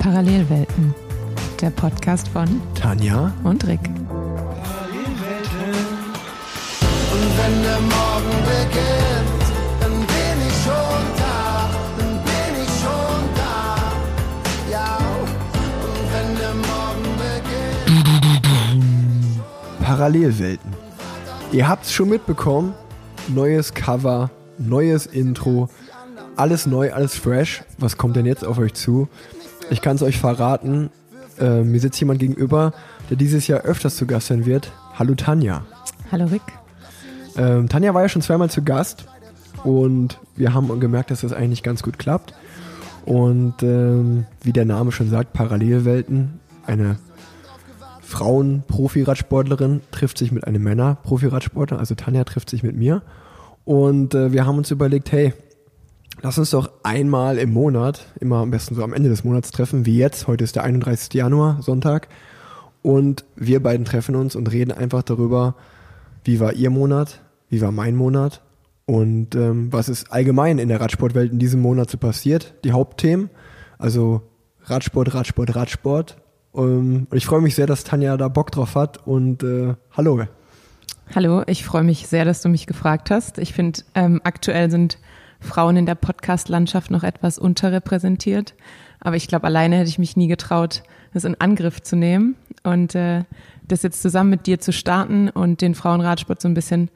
[0.00, 0.92] Parallelwelten,
[1.60, 3.78] der Podcast von Tanja und Rick.
[3.78, 3.94] Und
[7.38, 9.44] wenn der Morgen beginnt,
[9.80, 13.92] dann bin ich schon da, dann bin ich schon da.
[14.68, 17.06] Ja, und wenn der Morgen
[18.74, 19.40] beginnt.
[19.80, 20.72] Parallelwelten.
[21.52, 22.74] Ihr habt's schon mitbekommen.
[23.28, 25.68] Neues Cover, neues Intro,
[26.34, 27.62] alles neu, alles fresh.
[27.78, 29.08] Was kommt denn jetzt auf euch zu?
[29.70, 30.90] Ich kann es euch verraten.
[31.38, 32.72] Äh, mir sitzt jemand gegenüber,
[33.10, 34.72] der dieses Jahr öfters zu Gast sein wird.
[34.98, 35.66] Hallo Tanja.
[36.12, 36.42] Hallo Rick.
[37.36, 39.06] Ähm, Tanja war ja schon zweimal zu Gast
[39.64, 42.32] und wir haben gemerkt, dass das eigentlich ganz gut klappt.
[43.04, 46.40] Und ähm, wie der Name schon sagt, Parallelwelten.
[46.64, 46.98] Eine
[48.02, 53.02] Frauen-Profi-Radsportlerin trifft sich mit einem Männer-Profi-Radsportler, also Tanja trifft sich mit mir.
[53.64, 55.34] Und äh, wir haben uns überlegt, hey,
[56.22, 59.86] lass uns doch einmal im Monat, immer am besten so am Ende des Monats treffen,
[59.86, 60.26] wie jetzt.
[60.26, 61.12] Heute ist der 31.
[61.14, 62.08] Januar, Sonntag.
[62.82, 65.56] Und wir beiden treffen uns und reden einfach darüber,
[66.24, 68.42] wie war ihr Monat, wie war mein Monat
[68.86, 72.54] und ähm, was ist allgemein in der Radsportwelt in diesem Monat so passiert.
[72.64, 73.30] Die Hauptthemen,
[73.78, 74.22] also
[74.62, 76.16] Radsport, Radsport, Radsport.
[76.54, 80.22] Ähm, und ich freue mich sehr, dass Tanja da Bock drauf hat und äh, hallo.
[81.14, 83.38] Hallo, ich freue mich sehr, dass du mich gefragt hast.
[83.38, 84.98] Ich finde, ähm, aktuell sind
[85.46, 88.54] Frauen in der Podcast-Landschaft noch etwas unterrepräsentiert.
[89.00, 90.82] Aber ich glaube, alleine hätte ich mich nie getraut,
[91.14, 93.24] das in Angriff zu nehmen und äh,
[93.66, 96.90] das jetzt zusammen mit dir zu starten und den Frauenradsport so ein bisschen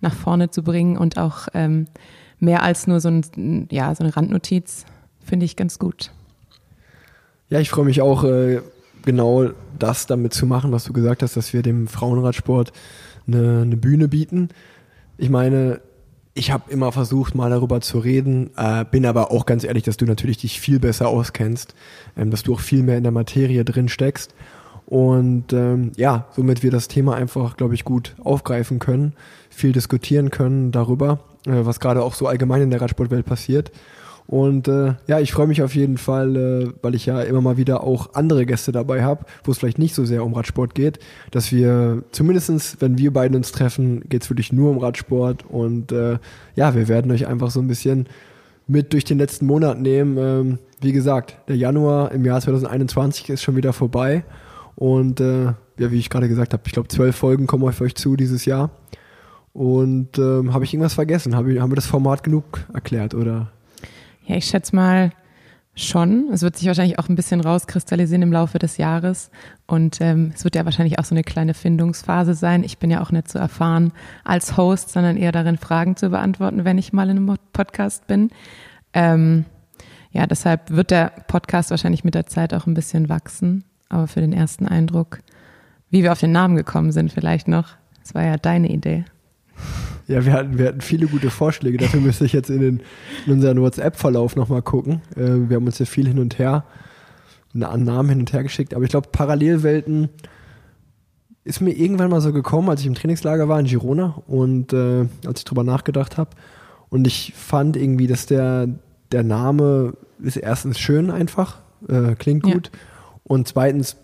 [0.00, 1.86] nach vorne zu bringen und auch ähm,
[2.38, 4.84] mehr als nur so, ein, ja, so eine Randnotiz,
[5.24, 6.12] finde ich ganz gut.
[7.48, 8.60] Ja, ich freue mich auch, äh,
[9.04, 12.72] genau das damit zu machen, was du gesagt hast, dass wir dem Frauenradsport
[13.26, 14.48] eine, eine Bühne bieten.
[15.16, 15.80] Ich meine,
[16.36, 19.96] ich habe immer versucht, mal darüber zu reden, äh, bin aber auch ganz ehrlich, dass
[19.96, 21.74] du natürlich dich viel besser auskennst,
[22.16, 24.34] ähm, dass du auch viel mehr in der Materie drin steckst.
[24.84, 29.14] Und ähm, ja, somit wir das Thema einfach, glaube ich, gut aufgreifen können,
[29.48, 33.72] viel diskutieren können darüber, äh, was gerade auch so allgemein in der Radsportwelt passiert.
[34.26, 37.56] Und äh, ja, ich freue mich auf jeden Fall, äh, weil ich ja immer mal
[37.56, 40.98] wieder auch andere Gäste dabei habe, wo es vielleicht nicht so sehr um Radsport geht,
[41.30, 45.44] dass wir zumindestens, wenn wir beiden uns treffen, geht es wirklich nur um Radsport.
[45.48, 46.18] Und äh,
[46.56, 48.08] ja, wir werden euch einfach so ein bisschen
[48.66, 50.18] mit durch den letzten Monat nehmen.
[50.18, 54.24] Ähm, wie gesagt, der Januar im Jahr 2021 ist schon wieder vorbei.
[54.74, 55.44] Und äh,
[55.78, 58.44] ja, wie ich gerade gesagt habe, ich glaube, zwölf Folgen kommen auf euch zu dieses
[58.44, 58.70] Jahr.
[59.52, 61.36] Und ähm, habe ich irgendwas vergessen?
[61.36, 62.44] Hab ich, haben wir das Format genug
[62.74, 63.52] erklärt, oder?
[64.26, 65.12] Ja, ich schätze mal
[65.76, 66.30] schon.
[66.32, 69.30] Es wird sich wahrscheinlich auch ein bisschen rauskristallisieren im Laufe des Jahres.
[69.66, 72.64] Und ähm, es wird ja wahrscheinlich auch so eine kleine Findungsphase sein.
[72.64, 73.92] Ich bin ja auch nicht so erfahren
[74.24, 78.30] als Host, sondern eher darin, Fragen zu beantworten, wenn ich mal in einem Podcast bin.
[78.94, 79.44] Ähm,
[80.10, 83.64] ja, deshalb wird der Podcast wahrscheinlich mit der Zeit auch ein bisschen wachsen.
[83.88, 85.20] Aber für den ersten Eindruck,
[85.90, 87.76] wie wir auf den Namen gekommen sind, vielleicht noch.
[88.02, 89.04] Das war ja deine Idee.
[90.08, 91.78] Ja, wir hatten, wir hatten viele gute Vorschläge.
[91.78, 92.82] Dafür müsste ich jetzt in, den,
[93.26, 95.02] in unseren WhatsApp-Verlauf nochmal gucken.
[95.16, 96.64] Äh, wir haben uns ja viel hin und her,
[97.58, 98.74] an Namen hin und her geschickt.
[98.74, 100.10] Aber ich glaube, Parallelwelten
[101.42, 105.06] ist mir irgendwann mal so gekommen, als ich im Trainingslager war in Girona und äh,
[105.26, 106.30] als ich drüber nachgedacht habe.
[106.88, 108.68] Und ich fand irgendwie, dass der,
[109.10, 112.70] der Name ist erstens schön einfach, äh, klingt gut.
[112.72, 112.80] Ja.
[113.24, 113.96] Und zweitens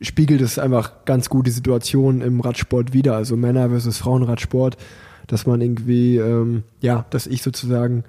[0.00, 4.76] spiegelt es einfach ganz gut die Situation im Radsport wieder, also Männer versus Frauenradsport
[5.26, 8.04] dass man irgendwie, ähm, ja, dass ich sozusagen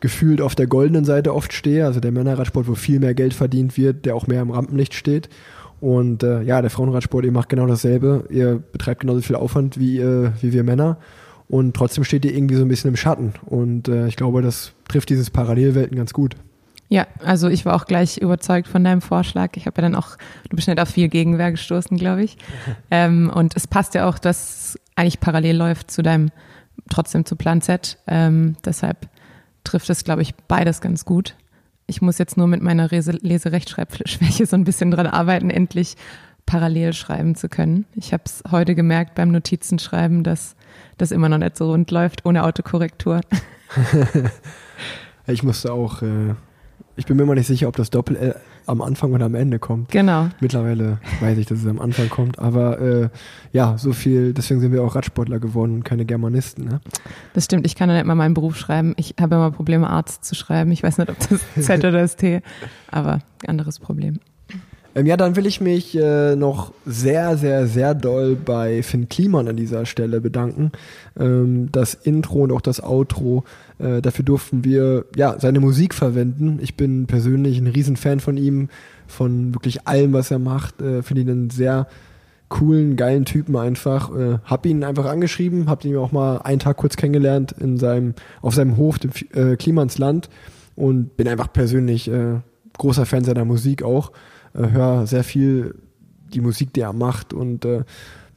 [0.00, 3.76] gefühlt auf der goldenen Seite oft stehe, also der Männerradsport, wo viel mehr Geld verdient
[3.76, 5.28] wird, der auch mehr im Rampenlicht steht.
[5.80, 9.98] Und äh, ja, der Frauenradsport, ihr macht genau dasselbe, ihr betreibt genauso viel Aufwand wie,
[9.98, 10.98] äh, wie wir Männer
[11.48, 13.34] und trotzdem steht ihr irgendwie so ein bisschen im Schatten.
[13.44, 16.34] Und äh, ich glaube, das trifft dieses Parallelwelten ganz gut.
[16.88, 19.50] Ja, also ich war auch gleich überzeugt von deinem Vorschlag.
[19.56, 20.16] Ich habe ja dann auch,
[20.48, 22.36] du bist nicht auf viel Gegenwehr gestoßen, glaube ich.
[22.90, 26.30] ähm, und es passt ja auch, dass eigentlich parallel läuft zu deinem
[26.88, 27.98] trotzdem zu Plan Z.
[28.06, 29.08] Ähm, deshalb
[29.64, 31.34] trifft es, glaube ich, beides ganz gut.
[31.86, 35.96] Ich muss jetzt nur mit meiner Leserechtschreibschwäche so ein bisschen dran arbeiten, endlich
[36.46, 37.86] parallel schreiben zu können.
[37.94, 40.54] Ich habe es heute gemerkt beim Notizenschreiben, dass
[40.96, 43.20] das immer noch nicht so rund läuft ohne Autokorrektur.
[45.26, 46.34] ich musste auch äh,
[46.96, 48.34] ich bin mir immer nicht sicher, ob das Doppel-L
[48.66, 49.90] am Anfang oder am Ende kommt.
[49.90, 50.28] Genau.
[50.40, 52.38] Mittlerweile weiß ich, dass es am Anfang kommt.
[52.38, 53.08] Aber äh,
[53.52, 56.64] ja, so viel, deswegen sind wir auch Radsportler geworden und keine Germanisten.
[56.64, 56.80] Ne?
[57.34, 58.94] Das stimmt, ich kann ja nicht mal meinen Beruf schreiben.
[58.96, 60.72] Ich habe immer Probleme, Arzt zu schreiben.
[60.72, 62.40] Ich weiß nicht, ob das Z oder das T,
[62.90, 64.18] aber anderes Problem.
[64.96, 69.46] Ähm, ja, dann will ich mich äh, noch sehr, sehr, sehr doll bei Finn Kliman
[69.46, 70.72] an dieser Stelle bedanken.
[71.20, 73.44] Ähm, das Intro und auch das Outro,
[73.78, 76.58] äh, dafür durften wir ja seine Musik verwenden.
[76.62, 78.70] Ich bin persönlich ein Riesenfan von ihm,
[79.06, 80.80] von wirklich allem, was er macht.
[80.80, 81.88] Äh, Finde ihn einen sehr
[82.48, 84.16] coolen, geilen Typen einfach.
[84.16, 88.14] Äh, hab ihn einfach angeschrieben, hab ihn auch mal einen Tag kurz kennengelernt in seinem,
[88.40, 90.30] auf seinem Hof, dem äh, Klimansland
[90.74, 92.40] und bin einfach persönlich äh,
[92.78, 94.10] großer Fan seiner Musik auch.
[94.56, 95.74] Äh, hör sehr viel
[96.32, 97.84] die Musik, die er macht und äh,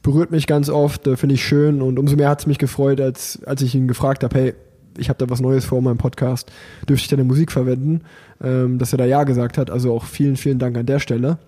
[0.02, 3.00] berührt mich ganz oft, äh, finde ich schön und umso mehr hat es mich gefreut,
[3.00, 4.54] als, als ich ihn gefragt habe, hey,
[4.98, 6.50] ich habe da was Neues vor meinem Podcast,
[6.88, 8.02] dürfte ich deine Musik verwenden,
[8.42, 9.70] ähm, dass er da Ja gesagt hat.
[9.70, 11.38] Also auch vielen, vielen Dank an der Stelle.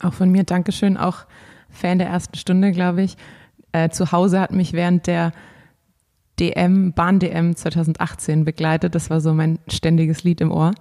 [0.00, 1.26] Auch von mir Dankeschön, auch
[1.70, 3.16] Fan der ersten Stunde, glaube ich.
[3.72, 5.32] Äh, zu Hause hat mich während der
[6.40, 8.94] DM, Bahn-DM 2018 begleitet.
[8.94, 10.72] Das war so mein ständiges Lied im Ohr.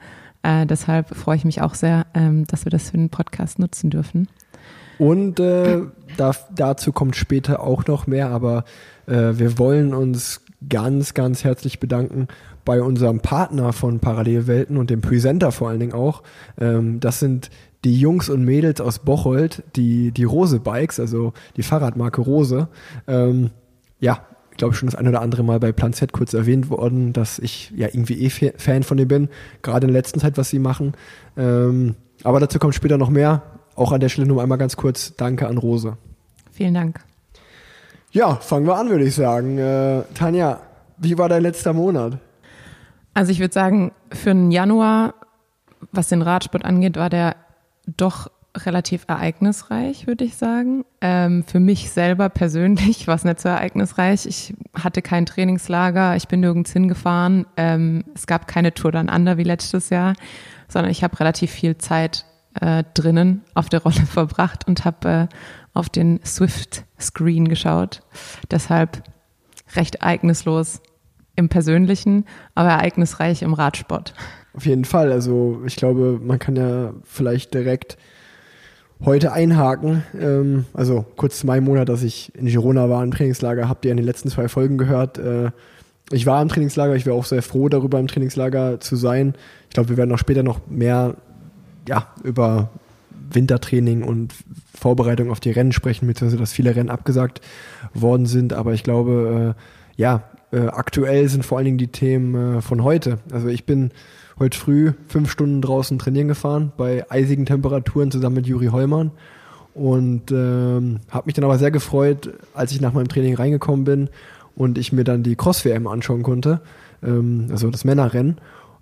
[0.47, 3.89] Äh, deshalb freue ich mich auch sehr, ähm, dass wir das für den Podcast nutzen
[3.89, 4.29] dürfen.
[4.97, 5.81] Und äh,
[6.15, 8.63] da, dazu kommt später auch noch mehr, aber
[9.07, 12.29] äh, wir wollen uns ganz, ganz herzlich bedanken
[12.63, 16.23] bei unserem Partner von Parallelwelten und dem Presenter vor allen Dingen auch.
[16.57, 17.49] Ähm, das sind
[17.83, 22.69] die Jungs und Mädels aus Bocholt, die, die Rose Bikes, also die Fahrradmarke Rose.
[23.05, 23.51] Ähm,
[23.99, 24.25] ja,
[24.57, 27.37] ich glaube schon das ein oder andere Mal bei Plan Z kurz erwähnt worden, dass
[27.37, 29.29] ich ja irgendwie eh Fan von denen bin,
[29.61, 30.93] gerade in der letzten Zeit, was sie machen.
[31.37, 31.93] Ähm,
[32.23, 33.43] aber dazu kommt später noch mehr.
[33.75, 35.95] Auch an der Stelle nur einmal ganz kurz Danke an Rose.
[36.51, 37.01] Vielen Dank.
[38.09, 39.59] Ja, fangen wir an, würde ich sagen.
[39.59, 40.59] Äh, Tanja,
[40.97, 42.17] wie war dein letzter Monat?
[43.13, 45.13] Also ich würde sagen, für den Januar,
[45.91, 47.35] was den Radsport angeht, war der
[47.85, 48.31] doch
[48.65, 50.85] relativ ereignisreich, würde ich sagen.
[51.01, 54.25] Ähm, für mich selber persönlich war es nicht so ereignisreich.
[54.25, 57.45] Ich hatte kein Trainingslager, ich bin nirgends hingefahren.
[57.57, 60.13] Ähm, es gab keine Tour dann under wie letztes Jahr,
[60.67, 62.25] sondern ich habe relativ viel Zeit
[62.59, 65.35] äh, drinnen auf der Rolle verbracht und habe äh,
[65.73, 68.01] auf den Swift-Screen geschaut.
[68.49, 69.03] Deshalb
[69.75, 70.81] recht ereignislos
[71.35, 72.25] im Persönlichen,
[72.55, 74.13] aber ereignisreich im Radsport.
[74.53, 75.11] Auf jeden Fall.
[75.11, 77.97] Also ich glaube, man kann ja vielleicht direkt
[79.03, 80.03] heute einhaken.
[80.19, 83.91] Ähm, also kurz zu meinem Monat, dass ich in Girona war im Trainingslager, habt ihr
[83.91, 85.17] in den letzten zwei Folgen gehört.
[85.17, 85.51] Äh,
[86.11, 89.33] ich war im Trainingslager, ich wäre auch sehr froh darüber, im Trainingslager zu sein.
[89.69, 91.15] Ich glaube, wir werden auch später noch mehr
[91.87, 92.69] ja, über
[93.29, 94.33] Wintertraining und
[94.73, 97.41] Vorbereitung auf die Rennen sprechen, beziehungsweise dass viele Rennen abgesagt
[97.93, 98.53] worden sind.
[98.53, 102.83] Aber ich glaube, äh, ja, äh, aktuell sind vor allen Dingen die Themen äh, von
[102.83, 103.19] heute.
[103.31, 103.91] Also ich bin
[104.39, 109.11] heute früh fünf Stunden draußen trainieren gefahren bei eisigen Temperaturen zusammen mit Juri Hollmann.
[109.73, 114.09] Und ähm, habe mich dann aber sehr gefreut, als ich nach meinem Training reingekommen bin
[114.55, 116.61] und ich mir dann die Cross-WM anschauen konnte,
[117.03, 118.39] ähm, also das Männerrennen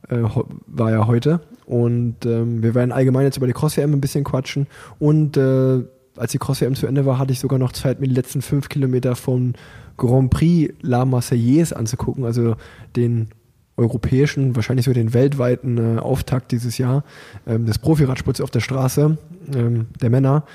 [0.07, 0.23] äh,
[0.67, 1.41] war ja heute.
[1.65, 4.67] Und ähm, wir werden allgemein jetzt über die Cross-WM ein bisschen quatschen.
[4.99, 5.83] Und äh,
[6.15, 8.69] als die Cross-WM zu Ende war, hatte ich sogar noch Zeit, mir die letzten fünf
[8.69, 9.53] Kilometer vom
[9.97, 12.55] Grand Prix La Marseillaise anzugucken, also
[12.95, 13.29] den
[13.77, 17.03] europäischen, wahrscheinlich so den weltweiten äh, Auftakt dieses Jahr
[17.45, 19.17] ähm, des Profiradsports auf der Straße
[19.53, 20.45] ähm, der Männer.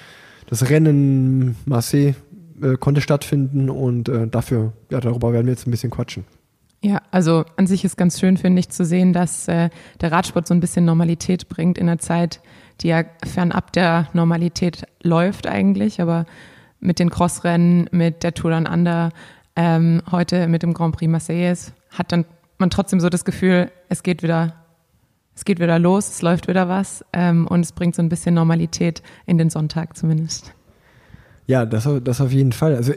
[0.48, 2.14] Das Rennen Marseille
[2.62, 6.24] äh, konnte stattfinden und äh, dafür, ja, darüber werden wir jetzt ein bisschen quatschen.
[6.82, 9.68] Ja, also an sich ist ganz schön, finde ich, zu sehen, dass äh,
[10.00, 12.40] der Radsport so ein bisschen Normalität bringt in einer Zeit,
[12.80, 16.24] die ja fernab der Normalität läuft eigentlich, aber
[16.80, 19.10] mit den Crossrennen, mit der Tour Down Under,
[19.56, 22.24] ähm, heute mit dem Grand Prix Marseilles, hat dann
[22.60, 24.54] man trotzdem so das Gefühl, es geht wieder,
[25.34, 28.34] es geht wieder los, es läuft wieder was ähm, und es bringt so ein bisschen
[28.34, 30.54] Normalität in den Sonntag zumindest.
[31.46, 32.76] Ja, das, das auf jeden Fall.
[32.76, 32.92] Also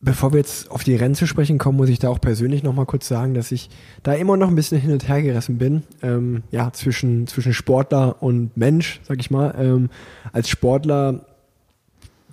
[0.00, 2.86] bevor wir jetzt auf die Rennen zu sprechen kommen, muss ich da auch persönlich nochmal
[2.86, 3.68] kurz sagen, dass ich
[4.02, 5.82] da immer noch ein bisschen hin und her gerissen bin.
[6.02, 9.54] Ähm, ja, zwischen, zwischen Sportler und Mensch, sag ich mal.
[9.58, 9.90] Ähm,
[10.32, 11.26] als Sportler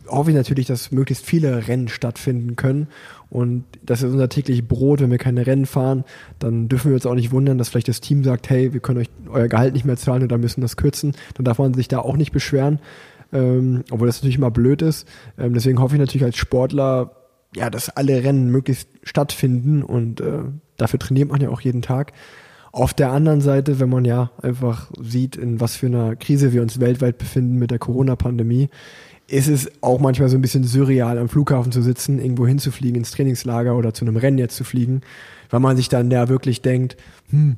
[0.07, 2.87] hoffe ich natürlich, dass möglichst viele Rennen stattfinden können.
[3.29, 5.01] Und das ist unser tägliches Brot.
[5.01, 6.05] Wenn wir keine Rennen fahren,
[6.39, 8.99] dann dürfen wir uns auch nicht wundern, dass vielleicht das Team sagt, hey, wir können
[8.99, 11.13] euch euer Gehalt nicht mehr zahlen oder müssen das kürzen.
[11.35, 12.79] Dann darf man sich da auch nicht beschweren.
[13.33, 15.07] Ähm, obwohl das natürlich immer blöd ist.
[15.37, 17.11] Ähm, deswegen hoffe ich natürlich als Sportler,
[17.55, 20.43] ja, dass alle Rennen möglichst stattfinden und äh,
[20.77, 22.13] dafür trainiert man ja auch jeden Tag.
[22.71, 26.61] Auf der anderen Seite, wenn man ja einfach sieht, in was für einer Krise wir
[26.61, 28.69] uns weltweit befinden mit der Corona-Pandemie,
[29.27, 33.11] ist es auch manchmal so ein bisschen surreal, am Flughafen zu sitzen, irgendwo hinzufliegen, ins
[33.11, 35.01] Trainingslager oder zu einem Rennen jetzt zu fliegen,
[35.49, 36.95] weil man sich dann ja wirklich denkt,
[37.29, 37.57] hm,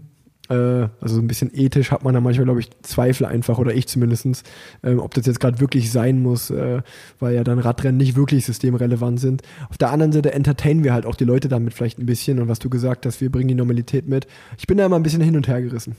[0.49, 3.73] äh, also so ein bisschen ethisch hat man da manchmal, glaube ich, Zweifel einfach, oder
[3.73, 4.43] ich zumindestens,
[4.81, 6.81] äh, ob das jetzt gerade wirklich sein muss, äh,
[7.19, 9.43] weil ja dann Radrennen nicht wirklich systemrelevant sind.
[9.69, 12.47] Auf der anderen Seite entertainen wir halt auch die Leute damit vielleicht ein bisschen und
[12.47, 14.27] was du gesagt hast, wir bringen die Normalität mit.
[14.57, 15.95] Ich bin da immer ein bisschen hin und her gerissen.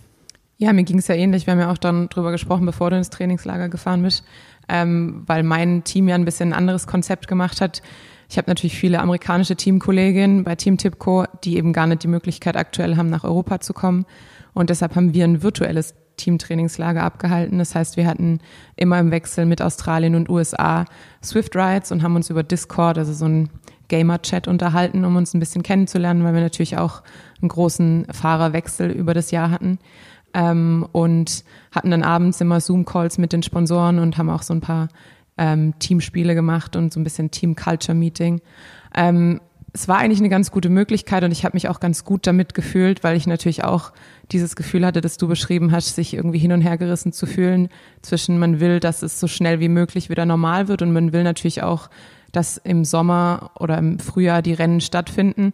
[0.58, 1.46] Ja, mir ging es ja ähnlich.
[1.46, 4.24] Wir haben ja auch dann drüber gesprochen, bevor du ins Trainingslager gefahren bist,
[4.70, 7.82] ähm, weil mein Team ja ein bisschen ein anderes Konzept gemacht hat.
[8.28, 12.56] Ich habe natürlich viele amerikanische Teamkolleginnen bei Team Tipco, die eben gar nicht die Möglichkeit
[12.56, 14.06] aktuell haben, nach Europa zu kommen.
[14.54, 17.58] Und deshalb haben wir ein virtuelles Teamtrainingslager abgehalten.
[17.58, 18.40] Das heißt, wir hatten
[18.76, 20.84] immer im Wechsel mit Australien und USA
[21.24, 23.48] Swift Rides und haben uns über Discord, also so ein
[23.88, 27.02] Gamer-Chat unterhalten, um uns ein bisschen kennenzulernen, weil wir natürlich auch
[27.40, 29.78] einen großen Fahrerwechsel über das Jahr hatten.
[30.32, 34.60] Ähm, und hatten dann abends immer Zoom-Calls mit den Sponsoren und haben auch so ein
[34.60, 34.88] paar
[35.38, 38.40] ähm, Teamspiele gemacht und so ein bisschen Team-Culture-Meeting.
[38.94, 39.40] Ähm,
[39.72, 42.54] es war eigentlich eine ganz gute Möglichkeit und ich habe mich auch ganz gut damit
[42.54, 43.92] gefühlt, weil ich natürlich auch
[44.32, 47.68] dieses Gefühl hatte, das du beschrieben hast, sich irgendwie hin und her gerissen zu fühlen
[48.02, 51.22] zwischen man will, dass es so schnell wie möglich wieder normal wird und man will
[51.22, 51.88] natürlich auch,
[52.32, 55.52] dass im Sommer oder im Frühjahr die Rennen stattfinden.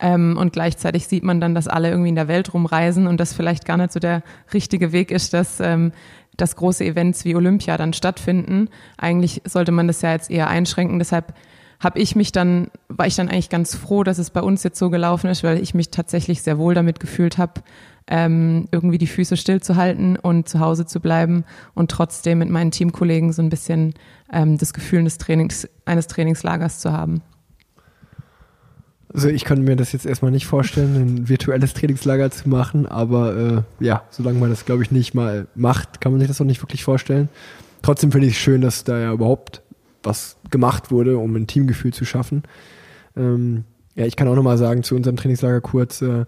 [0.00, 3.32] Ähm, und gleichzeitig sieht man dann, dass alle irgendwie in der Welt rumreisen und das
[3.32, 4.22] vielleicht gar nicht so der
[4.52, 5.92] richtige Weg ist, dass ähm,
[6.36, 8.68] dass große Events wie Olympia dann stattfinden.
[8.96, 10.98] Eigentlich sollte man das ja jetzt eher einschränken.
[10.98, 11.34] Deshalb
[11.80, 14.78] habe ich mich dann, war ich dann eigentlich ganz froh, dass es bei uns jetzt
[14.78, 17.62] so gelaufen ist, weil ich mich tatsächlich sehr wohl damit gefühlt habe,
[18.06, 21.44] ähm, irgendwie die Füße stillzuhalten und zu Hause zu bleiben
[21.74, 23.94] und trotzdem mit meinen Teamkollegen so ein bisschen
[24.32, 27.22] ähm, das Gefühl des Trainings, eines Trainingslagers zu haben.
[29.14, 33.64] Also ich kann mir das jetzt erstmal nicht vorstellen, ein virtuelles Trainingslager zu machen, aber
[33.80, 36.46] äh, ja, solange man das, glaube ich, nicht mal macht, kann man sich das auch
[36.46, 37.28] nicht wirklich vorstellen.
[37.82, 39.60] Trotzdem finde ich es schön, dass da ja überhaupt
[40.02, 42.42] was gemacht wurde, um ein Teamgefühl zu schaffen.
[43.16, 43.64] Ähm,
[43.94, 46.24] ja, ich kann auch nochmal sagen zu unserem Trainingslager kurz, äh,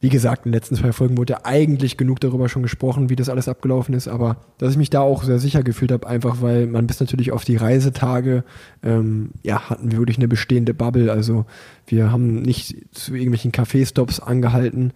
[0.00, 3.16] wie gesagt, in den letzten zwei Folgen wurde ja eigentlich genug darüber schon gesprochen, wie
[3.16, 6.40] das alles abgelaufen ist, aber dass ich mich da auch sehr sicher gefühlt habe, einfach
[6.40, 8.44] weil man bis natürlich auf die Reisetage,
[8.84, 11.10] ähm, ja, hatten wir wirklich eine bestehende Bubble.
[11.10, 11.46] Also
[11.86, 14.92] wir haben nicht zu irgendwelchen Café-Stops angehalten.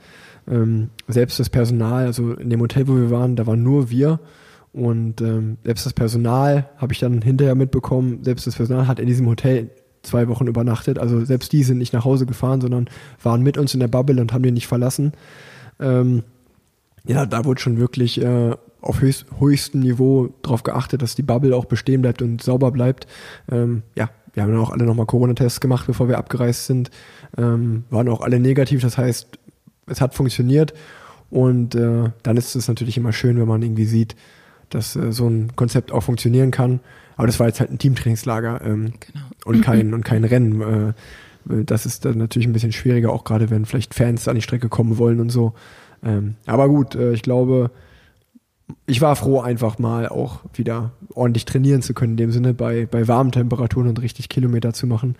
[0.48, 4.20] Ähm, selbst das Personal, also in dem Hotel, wo wir waren, da waren nur wir.
[4.72, 9.06] Und ähm, selbst das Personal habe ich dann hinterher mitbekommen, selbst das Personal hat in
[9.06, 9.70] diesem Hotel
[10.02, 10.98] zwei Wochen übernachtet.
[10.98, 12.88] Also selbst die sind nicht nach Hause gefahren, sondern
[13.22, 15.12] waren mit uns in der Bubble und haben den nicht verlassen.
[15.80, 16.22] Ähm,
[17.04, 21.56] ja, da wurde schon wirklich äh, auf höchst, höchstem Niveau darauf geachtet, dass die Bubble
[21.56, 23.06] auch bestehen bleibt und sauber bleibt.
[23.50, 26.90] Ähm, ja, wir haben dann auch alle nochmal Corona-Tests gemacht, bevor wir abgereist sind.
[27.36, 29.38] Ähm, waren auch alle negativ, das heißt,
[29.86, 30.74] es hat funktioniert.
[31.30, 34.16] Und äh, dann ist es natürlich immer schön, wenn man irgendwie sieht,
[34.68, 36.80] dass äh, so ein Konzept auch funktionieren kann.
[37.16, 39.24] Aber das war jetzt halt ein Teamtrainingslager ähm, genau.
[39.44, 40.60] und, kein, und kein Rennen.
[40.60, 40.92] Äh,
[41.64, 44.68] das ist dann natürlich ein bisschen schwieriger, auch gerade wenn vielleicht Fans an die Strecke
[44.68, 45.54] kommen wollen und so.
[46.04, 47.70] Ähm, aber gut, äh, ich glaube,
[48.86, 52.86] ich war froh, einfach mal auch wieder ordentlich trainieren zu können, in dem Sinne bei,
[52.86, 55.16] bei warmen Temperaturen und richtig Kilometer zu machen,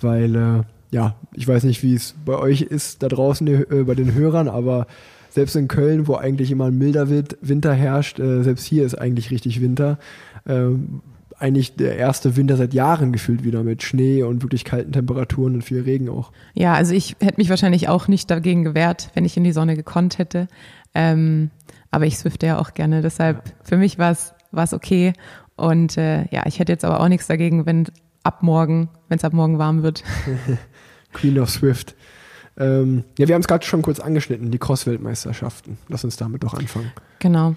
[0.00, 3.94] weil äh, ja, ich weiß nicht, wie es bei euch ist da draußen äh, bei
[3.94, 4.86] den Hörern, aber
[5.30, 9.30] selbst in Köln, wo eigentlich immer ein milder Winter herrscht, äh, selbst hier ist eigentlich
[9.30, 9.98] richtig Winter.
[10.46, 11.00] Ähm,
[11.42, 15.62] eigentlich der erste Winter seit Jahren gefühlt wieder mit Schnee und wirklich kalten Temperaturen und
[15.62, 16.32] viel Regen auch.
[16.54, 19.76] Ja, also ich hätte mich wahrscheinlich auch nicht dagegen gewehrt, wenn ich in die Sonne
[19.76, 20.46] gekonnt hätte.
[20.94, 21.50] Ähm,
[21.90, 23.54] aber ich swifte ja auch gerne, deshalb ja.
[23.64, 25.12] für mich war es okay.
[25.56, 27.86] Und äh, ja, ich hätte jetzt aber auch nichts dagegen, wenn
[28.22, 30.04] ab morgen, wenn es ab morgen warm wird.
[31.12, 31.94] Queen of Swift.
[32.56, 35.78] Ähm, ja, wir haben es gerade schon kurz angeschnitten, die Cross-Weltmeisterschaften.
[35.88, 36.92] Lass uns damit doch anfangen.
[37.18, 37.54] Genau.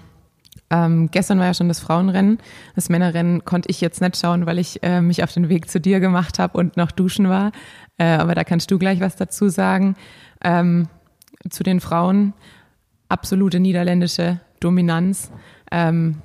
[0.70, 2.38] Ähm, gestern war ja schon das Frauenrennen.
[2.74, 5.80] Das Männerrennen konnte ich jetzt nicht schauen, weil ich äh, mich auf den Weg zu
[5.80, 7.52] dir gemacht habe und noch duschen war.
[7.98, 9.96] Äh, aber da kannst du gleich was dazu sagen.
[10.42, 10.88] Ähm,
[11.48, 12.32] zu den Frauen
[13.08, 15.30] absolute niederländische Dominanz.
[15.70, 16.22] Ähm,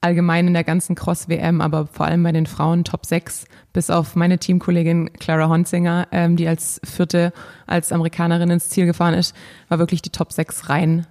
[0.00, 4.16] allgemein in der ganzen Cross-WM, aber vor allem bei den Frauen Top 6, bis auf
[4.16, 7.32] meine Teamkollegin Clara Honzinger, ähm, die als vierte,
[7.66, 9.34] als Amerikanerin ins Ziel gefahren ist,
[9.68, 11.06] war wirklich die Top 6 rein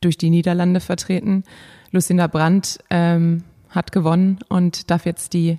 [0.00, 1.44] durch die Niederlande vertreten.
[1.90, 5.58] Lucinda Brandt ähm, hat gewonnen und darf jetzt die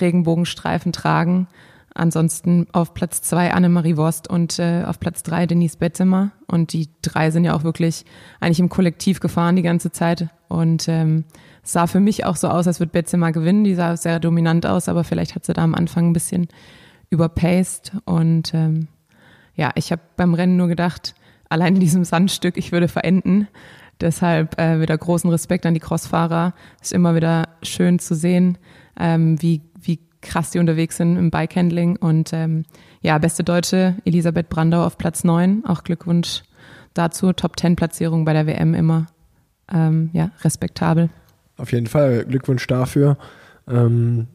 [0.00, 1.48] Regenbogenstreifen tragen.
[1.92, 6.30] Ansonsten auf Platz zwei Annemarie Worst und äh, auf Platz drei Denise Betzemer.
[6.46, 8.04] Und die drei sind ja auch wirklich
[8.38, 10.28] eigentlich im Kollektiv gefahren die ganze Zeit.
[10.48, 11.24] Und ähm,
[11.64, 13.64] sah für mich auch so aus, als würde Betzemer gewinnen.
[13.64, 16.46] Die sah sehr dominant aus, aber vielleicht hat sie da am Anfang ein bisschen
[17.10, 17.92] überpaced.
[18.04, 18.86] Und ähm,
[19.56, 21.14] ja, ich habe beim Rennen nur gedacht,
[21.48, 23.48] allein in diesem Sandstück, ich würde verenden.
[24.00, 26.54] Deshalb äh, wieder großen Respekt an die Crossfahrer.
[26.80, 28.58] Ist immer wieder schön zu sehen,
[28.98, 31.96] ähm, wie, wie krass die unterwegs sind im Bikehandling.
[31.96, 32.64] Und ähm,
[33.00, 35.64] ja, beste Deutsche Elisabeth Brandau auf Platz 9.
[35.66, 36.42] Auch Glückwunsch
[36.94, 37.32] dazu.
[37.32, 39.06] Top 10 Platzierung bei der WM immer.
[39.72, 41.10] Ähm, ja, respektabel.
[41.56, 43.18] Auf jeden Fall Glückwunsch dafür.
[43.68, 44.26] Ähm,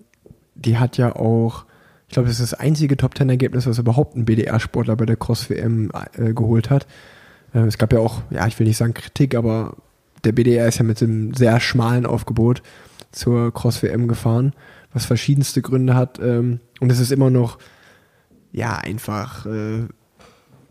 [0.55, 1.65] die hat ja auch,
[2.07, 5.17] ich glaube, das ist das einzige Top 10 Ergebnis, was überhaupt ein BDR-Sportler bei der
[5.17, 6.87] Cross WM äh, geholt hat.
[7.55, 9.77] Äh, es gab ja auch, ja, ich will nicht sagen Kritik, aber
[10.23, 12.61] der BDR ist ja mit einem sehr schmalen Aufgebot
[13.11, 14.53] zur Cross-WM gefahren,
[14.93, 16.19] was verschiedenste Gründe hat.
[16.19, 17.57] Ähm, und es ist immer noch,
[18.51, 19.85] ja, einfach äh,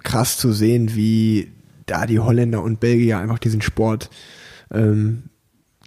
[0.02, 1.52] krass zu sehen, wie
[1.86, 4.10] da die Holländer und Belgier einfach diesen Sport
[4.70, 5.24] ähm,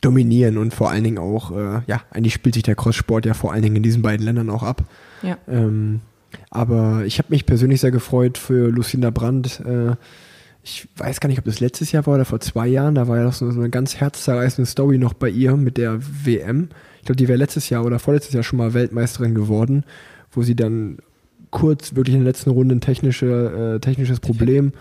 [0.02, 3.52] dominieren und vor allen Dingen auch, äh, ja, eigentlich spielt sich der Cross-Sport ja vor
[3.52, 4.84] allen Dingen in diesen beiden Ländern auch ab.
[5.24, 5.38] Ja.
[5.48, 6.02] Ähm,
[6.52, 9.60] aber ich habe mich persönlich sehr gefreut für Lucinda Brandt.
[9.62, 9.96] Äh,
[10.68, 12.96] ich weiß gar nicht, ob das letztes Jahr war oder vor zwei Jahren.
[12.96, 16.68] Da war ja noch so eine ganz herzzerreißende Story noch bei ihr mit der WM.
[17.00, 19.86] Ich glaube, die wäre letztes Jahr oder vorletztes Jahr schon mal Weltmeisterin geworden,
[20.32, 20.98] wo sie dann
[21.52, 24.74] kurz wirklich in der letzten Runde ein technische, äh, technisches Problem,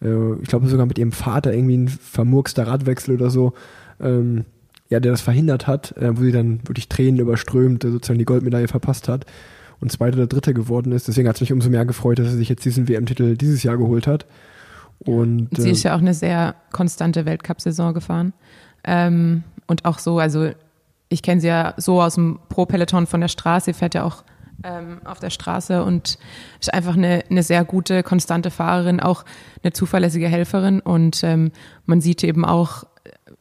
[0.00, 3.52] äh, ich glaube sogar mit ihrem Vater irgendwie ein vermurkster Radwechsel oder so,
[4.00, 4.46] ähm,
[4.88, 8.68] ja, der das verhindert hat, äh, wo sie dann wirklich Tränen überströmt, sozusagen die Goldmedaille
[8.68, 9.26] verpasst hat
[9.80, 11.06] und zweite oder dritte geworden ist.
[11.06, 13.76] Deswegen hat es mich umso mehr gefreut, dass er sich jetzt diesen WM-Titel dieses Jahr
[13.76, 14.24] geholt hat.
[15.00, 18.32] Und, Und sie äh, ist ja auch eine sehr konstante Weltcup-Saison gefahren.
[18.84, 20.50] Ähm, und auch so, also
[21.08, 24.24] ich kenne sie ja so aus dem Pro-Peloton von der Straße, sie fährt ja auch
[24.62, 26.18] ähm, auf der Straße und
[26.60, 29.24] ist einfach eine, eine sehr gute, konstante Fahrerin, auch
[29.62, 30.80] eine zuverlässige Helferin.
[30.80, 31.52] Und ähm,
[31.86, 32.84] man sieht eben auch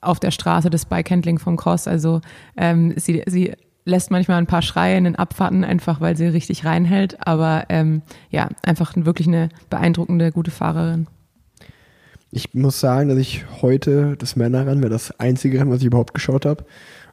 [0.01, 1.87] auf der Straße das Bikehandling vom Cross.
[1.87, 2.21] Also
[2.57, 3.53] ähm, sie, sie
[3.85, 7.25] lässt manchmal ein paar Schreie in den Abfahrten, einfach weil sie richtig reinhält.
[7.25, 11.07] Aber ähm, ja, einfach wirklich eine beeindruckende, gute Fahrerin.
[12.35, 16.15] Ich muss sagen, dass ich heute das Männerrennen wäre das einzige Rennen, was ich überhaupt
[16.15, 16.65] geschaut habe.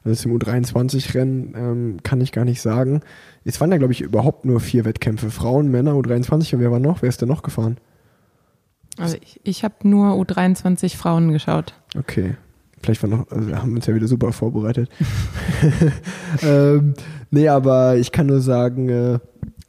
[0.03, 3.01] Also das im U23-Rennen ähm, kann ich gar nicht sagen.
[3.45, 5.29] Es waren ja, glaube ich, überhaupt nur vier Wettkämpfe.
[5.29, 7.03] Frauen, Männer, U23 und wer war noch?
[7.03, 7.77] Wer ist denn noch gefahren?
[8.97, 11.75] Also ich, ich habe nur U23 Frauen geschaut.
[11.95, 12.35] Okay.
[12.81, 14.89] Vielleicht war noch, also wir haben uns ja wieder super vorbereitet.
[16.41, 16.95] ähm,
[17.29, 19.19] nee, aber ich kann nur sagen, äh,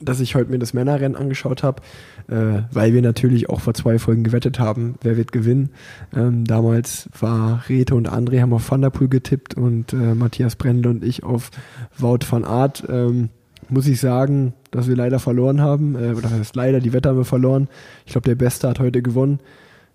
[0.01, 1.83] dass ich heute mir das Männerrennen angeschaut habe,
[2.29, 5.71] äh, weil wir natürlich auch vor zwei Folgen gewettet haben, wer wird gewinnen.
[6.15, 10.57] Ähm, damals war Rete und André haben auf Van der Poel getippt und äh, Matthias
[10.57, 11.51] Brendel und ich auf
[11.99, 12.85] Wout van Aert.
[12.89, 13.31] Ähm,
[13.69, 15.95] muss ich sagen, dass wir leider verloren haben.
[15.95, 17.69] Äh, oder das heißt leider, die Wette haben wir verloren.
[18.07, 19.41] Ich glaube, der Beste hat heute gewonnen.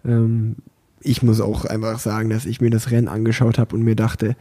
[0.06, 0.56] Ähm,
[1.02, 4.36] ich muss auch einfach sagen, dass ich mir das Rennen angeschaut habe und mir dachte,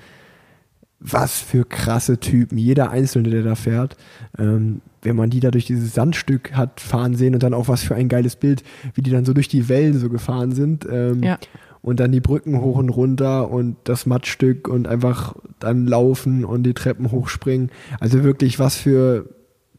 [0.99, 3.97] was für krasse Typen, jeder Einzelne, der da fährt.
[4.39, 7.83] Ähm, wenn man die da durch dieses Sandstück hat fahren sehen und dann auch was
[7.83, 10.87] für ein geiles Bild, wie die dann so durch die Wellen so gefahren sind.
[10.91, 11.39] Ähm, Ja.
[11.83, 16.65] Und dann die Brücken hoch und runter und das Mattstück und einfach dann laufen und
[16.65, 17.71] die Treppen hochspringen.
[18.01, 19.29] Also wirklich was für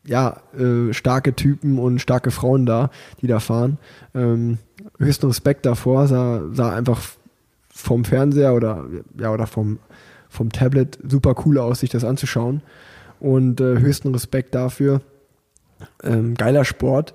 [0.05, 3.77] ja, äh, starke Typen und starke Frauen da, die da fahren.
[4.15, 4.57] Ähm,
[4.97, 7.01] höchsten Respekt davor, sah, sah einfach
[7.67, 8.85] vom Fernseher oder
[9.19, 9.79] ja oder vom,
[10.37, 12.61] vom Tablet super cool aus, sich das anzuschauen.
[13.19, 15.01] Und äh, höchsten Respekt dafür.
[16.03, 17.13] Ähm, geiler Sport.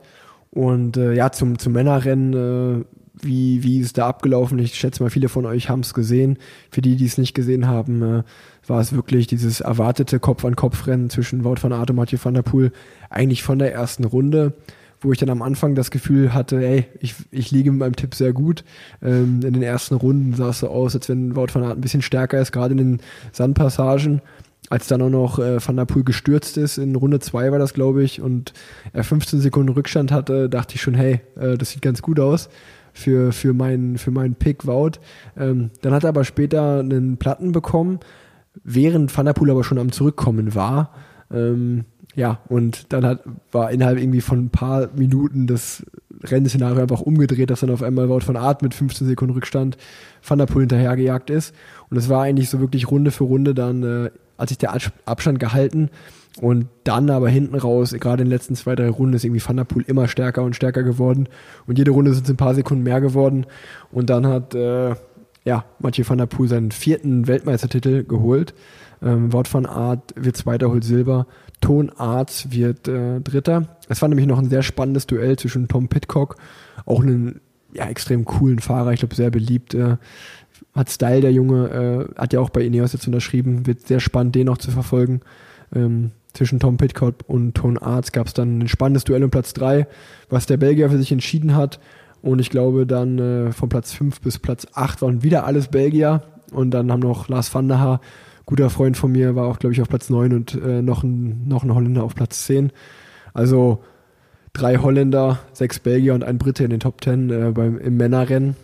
[0.50, 2.84] Und äh, ja, zum, zum Männerrennen, äh,
[3.22, 4.58] wie, wie ist da abgelaufen?
[4.58, 6.38] Ich schätze mal, viele von euch haben es gesehen.
[6.70, 8.22] Für die, die es nicht gesehen haben, äh,
[8.66, 12.72] war es wirklich dieses erwartete Kopf-an-Kopf-Rennen zwischen Wout van Aert und Mathieu van der Poel
[13.10, 14.54] eigentlich von der ersten Runde,
[15.02, 18.14] wo ich dann am Anfang das Gefühl hatte, ey, ich, ich liege mit meinem Tipp
[18.14, 18.64] sehr gut.
[19.02, 21.80] Ähm, in den ersten Runden sah es so aus, als wenn Wout van Aert ein
[21.80, 23.00] bisschen stärker ist, gerade in den
[23.32, 24.22] Sandpassagen.
[24.70, 27.74] Als dann auch noch äh, Van der Poel gestürzt ist, in Runde zwei war das,
[27.74, 28.52] glaube ich, und
[28.92, 32.48] er 15 Sekunden Rückstand hatte, dachte ich schon, hey, äh, das sieht ganz gut aus
[32.92, 34.92] für, für meinen, für meinen Pick Wout.
[35.36, 38.00] Ähm, dann hat er aber später einen Platten bekommen,
[38.62, 40.94] während Van der Poel aber schon am Zurückkommen war.
[41.30, 43.20] Ähm, ja, und dann hat,
[43.52, 45.84] war innerhalb irgendwie von ein paar Minuten das
[46.24, 49.76] Rennszenario einfach umgedreht, dass dann auf einmal Wout von Art mit 15 Sekunden Rückstand
[50.26, 51.54] Van der Poel hinterhergejagt ist.
[51.90, 54.92] Und es war eigentlich so wirklich Runde für Runde dann, äh, hat sich der Abs-
[55.06, 55.90] Abstand gehalten.
[56.40, 59.56] Und dann aber hinten raus, gerade in den letzten zwei, drei Runden, ist irgendwie Van
[59.56, 61.28] der Poel immer stärker und stärker geworden.
[61.66, 63.46] Und jede Runde sind es ein paar Sekunden mehr geworden.
[63.90, 64.94] Und dann hat, äh,
[65.44, 68.54] ja, Mathieu van der Poel seinen vierten Weltmeistertitel geholt.
[69.02, 71.26] Ähm, Wout van Aert wird Zweiter, holt Silber.
[71.62, 73.78] Ton Arts wird äh, Dritter.
[73.88, 76.36] Es war nämlich noch ein sehr spannendes Duell zwischen Tom Pitcock,
[76.84, 77.40] auch einen
[77.72, 79.72] ja, extrem coolen Fahrer, ich glaube sehr beliebt.
[79.72, 79.96] Äh,
[80.74, 83.66] hat Style, der Junge, äh, hat ja auch bei Ineos jetzt unterschrieben.
[83.66, 85.20] Wird sehr spannend, den noch zu verfolgen.
[85.74, 89.52] Ähm, zwischen Tom Pitcock und Ton Arts gab es dann ein spannendes Duell um Platz
[89.54, 89.86] 3,
[90.30, 91.78] was der Belgier für sich entschieden hat.
[92.22, 96.22] Und ich glaube dann äh, von Platz 5 bis Platz 8 waren wieder alles Belgier.
[96.52, 98.00] Und dann haben noch Lars van der Haar,
[98.46, 101.46] guter Freund von mir, war auch, glaube ich, auf Platz 9 und äh, noch, ein,
[101.46, 102.72] noch ein Holländer auf Platz 10.
[103.34, 103.82] Also
[104.52, 108.56] drei Holländer, sechs Belgier und ein Brite in den Top 10 äh, beim, im Männerrennen.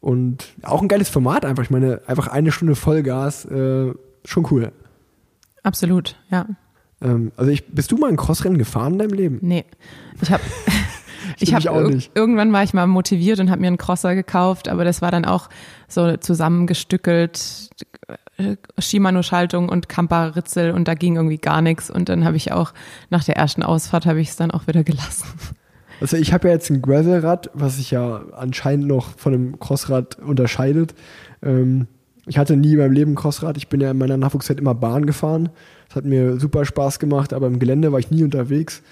[0.00, 1.64] Und auch ein geiles Format einfach.
[1.64, 3.92] Ich meine, einfach eine Stunde Vollgas, äh,
[4.24, 4.72] schon cool.
[5.62, 6.46] Absolut, ja.
[7.00, 9.38] Ähm, also ich, bist du mal ein Crossrennen gefahren in deinem Leben?
[9.42, 9.64] Nee.
[10.20, 10.42] Ich habe
[11.40, 15.02] Ich habe irgendwann war ich mal motiviert und habe mir einen Crosser gekauft, aber das
[15.02, 15.48] war dann auch
[15.86, 17.70] so zusammengestückelt
[18.78, 22.72] Shimano-Schaltung und Kampa-Ritzel und da ging irgendwie gar nichts und dann habe ich auch
[23.10, 25.26] nach der ersten Ausfahrt habe ich es dann auch wieder gelassen.
[26.00, 30.16] Also ich habe ja jetzt ein Gravelrad, was sich ja anscheinend noch von einem Crossrad
[30.20, 30.94] unterscheidet.
[31.42, 31.88] Ähm,
[32.24, 33.56] ich hatte nie in meinem Leben Crossrad.
[33.56, 35.48] Ich bin ja in meiner Nachwuchszeit immer Bahn gefahren.
[35.88, 38.82] Das hat mir super Spaß gemacht, aber im Gelände war ich nie unterwegs.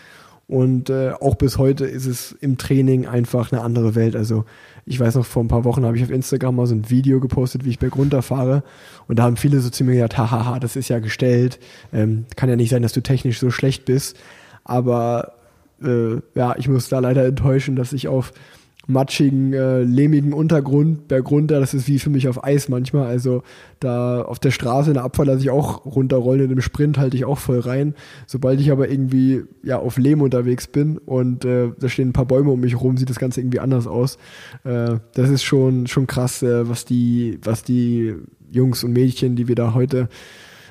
[0.49, 4.17] Und äh, auch bis heute ist es im Training einfach eine andere Welt.
[4.17, 4.45] Also
[4.87, 7.19] ich weiß noch, vor ein paar Wochen habe ich auf Instagram mal so ein Video
[7.19, 8.63] gepostet, wie ich berg runterfahre.
[9.09, 11.59] Und da haben viele so mir gesagt, hahaha, das ist ja gestellt.
[11.93, 14.17] Ähm, kann ja nicht sein, dass du technisch so schlecht bist.
[14.63, 15.33] Aber
[15.83, 18.33] äh, ja, ich muss da leider enttäuschen, dass ich auf
[18.87, 23.07] matschigen, äh, lehmigen Untergrund, Berg runter, das ist wie für mich auf Eis manchmal.
[23.07, 23.43] Also
[23.81, 27.17] da auf der Straße in der Abfall lasse ich auch runterrollen, in dem Sprint halte
[27.17, 27.95] ich auch voll rein.
[28.27, 32.27] Sobald ich aber irgendwie ja auf Lehm unterwegs bin und äh, da stehen ein paar
[32.27, 34.19] Bäume um mich rum, sieht das Ganze irgendwie anders aus.
[34.65, 38.15] Äh, das ist schon, schon krass, äh, was die, was die
[38.53, 40.09] Jungs und Mädchen, die wir da heute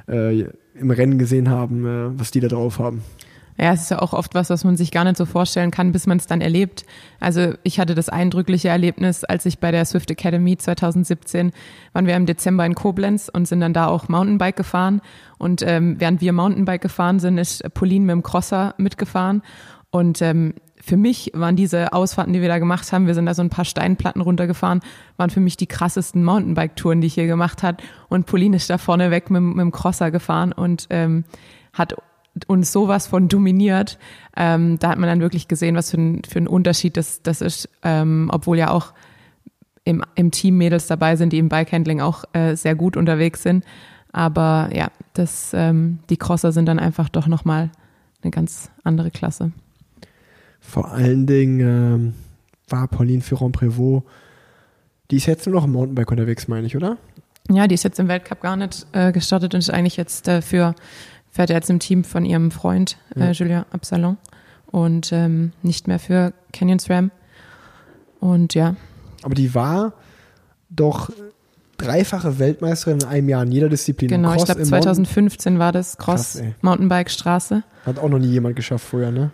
[0.08, 0.46] äh,
[0.80, 3.02] im Rennen gesehen haben, äh, was die da drauf haben.
[3.58, 5.94] Ja, es ist ja auch oft was, was man sich gar nicht so vorstellen kann,
[5.94, 6.86] bis man es dann erlebt.
[7.22, 11.54] Also ich hatte das eindrückliche Erlebnis, als ich bei der Swift Academy 2017
[11.94, 15.02] waren wir im Dezember in Koblenz und sind dann da auch Mountainbike gefahren.
[15.38, 19.42] Und ähm, während wir Mountainbike gefahren sind, ist Pauline mit dem Crosser mitgefahren.
[19.90, 23.34] Und ähm, für mich waren diese Ausfahrten, die wir da gemacht haben, wir sind da
[23.34, 24.82] so ein paar Steinplatten runtergefahren,
[25.16, 27.82] waren für mich die krassesten Mountainbike-Touren, die ich hier gemacht hat.
[28.10, 31.24] Und Pauline ist da vorne weg mit, mit dem Crosser gefahren und ähm,
[31.74, 31.96] hat
[32.48, 33.98] uns sowas von dominiert.
[34.36, 37.42] Ähm, da hat man dann wirklich gesehen, was für ein, für ein Unterschied das, das
[37.42, 38.94] ist, ähm, obwohl ja auch
[39.84, 43.64] im, im Team Mädels dabei sind, die im Bikehandling auch äh, sehr gut unterwegs sind.
[44.12, 47.70] Aber ja, das, ähm, die Crosser sind dann einfach doch nochmal
[48.22, 49.52] eine ganz andere Klasse.
[50.60, 52.14] Vor allen Dingen ähm,
[52.70, 54.04] war Pauline Ferrand-Prévot,
[55.12, 56.98] die ist jetzt nur noch im Mountainbike unterwegs, meine ich, oder?
[57.52, 60.42] Ja, die ist jetzt im Weltcup gar nicht äh, gestartet und ist eigentlich jetzt äh,
[60.42, 60.74] für
[61.36, 64.18] fährt jetzt im Team von ihrem Freund äh, Julien Absalon
[64.68, 67.12] und ähm, nicht mehr für Canyon SRAM.
[68.22, 68.78] Und ja.
[69.22, 69.94] Aber die war
[70.70, 71.10] doch
[71.78, 74.10] dreifache Weltmeisterin in einem Jahr in jeder Disziplin.
[74.10, 77.64] Genau, Cross ich glaube 2015 war das Cross Krass, Mountainbike Straße.
[77.86, 79.32] Hat auch noch nie jemand geschafft vorher, ne?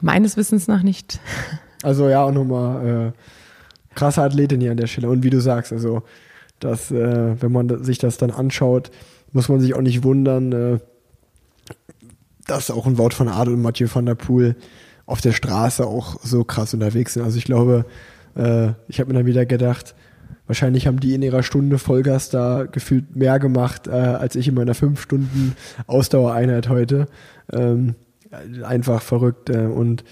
[0.00, 1.20] Meines Wissens nach nicht.
[1.82, 5.10] Also ja, auch nochmal äh, krasse Athletin hier an der Stelle.
[5.10, 6.02] Und wie du sagst, also
[6.58, 8.90] dass, äh, wenn man sich das dann anschaut,
[9.32, 10.78] muss man sich auch nicht wundern, äh,
[12.46, 14.56] dass auch ein Wort von Adel und Mathieu van der Poel
[15.06, 17.24] auf der Straße auch so krass unterwegs sind.
[17.24, 17.84] Also ich glaube,
[18.36, 19.94] äh, ich habe mir dann wieder gedacht,
[20.46, 24.54] wahrscheinlich haben die in ihrer Stunde Vollgas da gefühlt mehr gemacht, äh, als ich in
[24.54, 27.06] meiner fünf Stunden Ausdauereinheit heute.
[27.52, 27.94] Ähm,
[28.62, 29.50] einfach verrückt.
[29.50, 30.04] Äh, und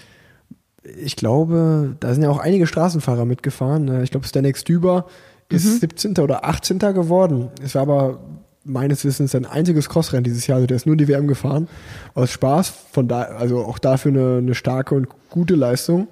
[0.83, 3.87] ich glaube, da sind ja auch einige Straßenfahrer mitgefahren.
[3.87, 5.07] Äh, ich glaube, Stanek Düber
[5.49, 5.79] ist mhm.
[5.79, 6.17] 17.
[6.19, 6.79] oder 18.
[6.79, 7.49] geworden.
[7.61, 8.19] Es war aber
[8.63, 10.57] meines Wissens sein einziges Crossrennen dieses Jahr.
[10.57, 11.67] Also der ist nur die WM gefahren.
[12.13, 16.07] Aus Spaß, von da, also auch dafür eine, eine starke und gute Leistung.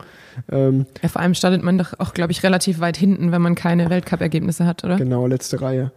[0.52, 3.56] Ähm, ja, vor allem startet man doch auch, glaube ich, relativ weit hinten, wenn man
[3.56, 4.98] keine Weltcup-Ergebnisse hat, oder?
[4.98, 5.92] Genau, letzte Reihe.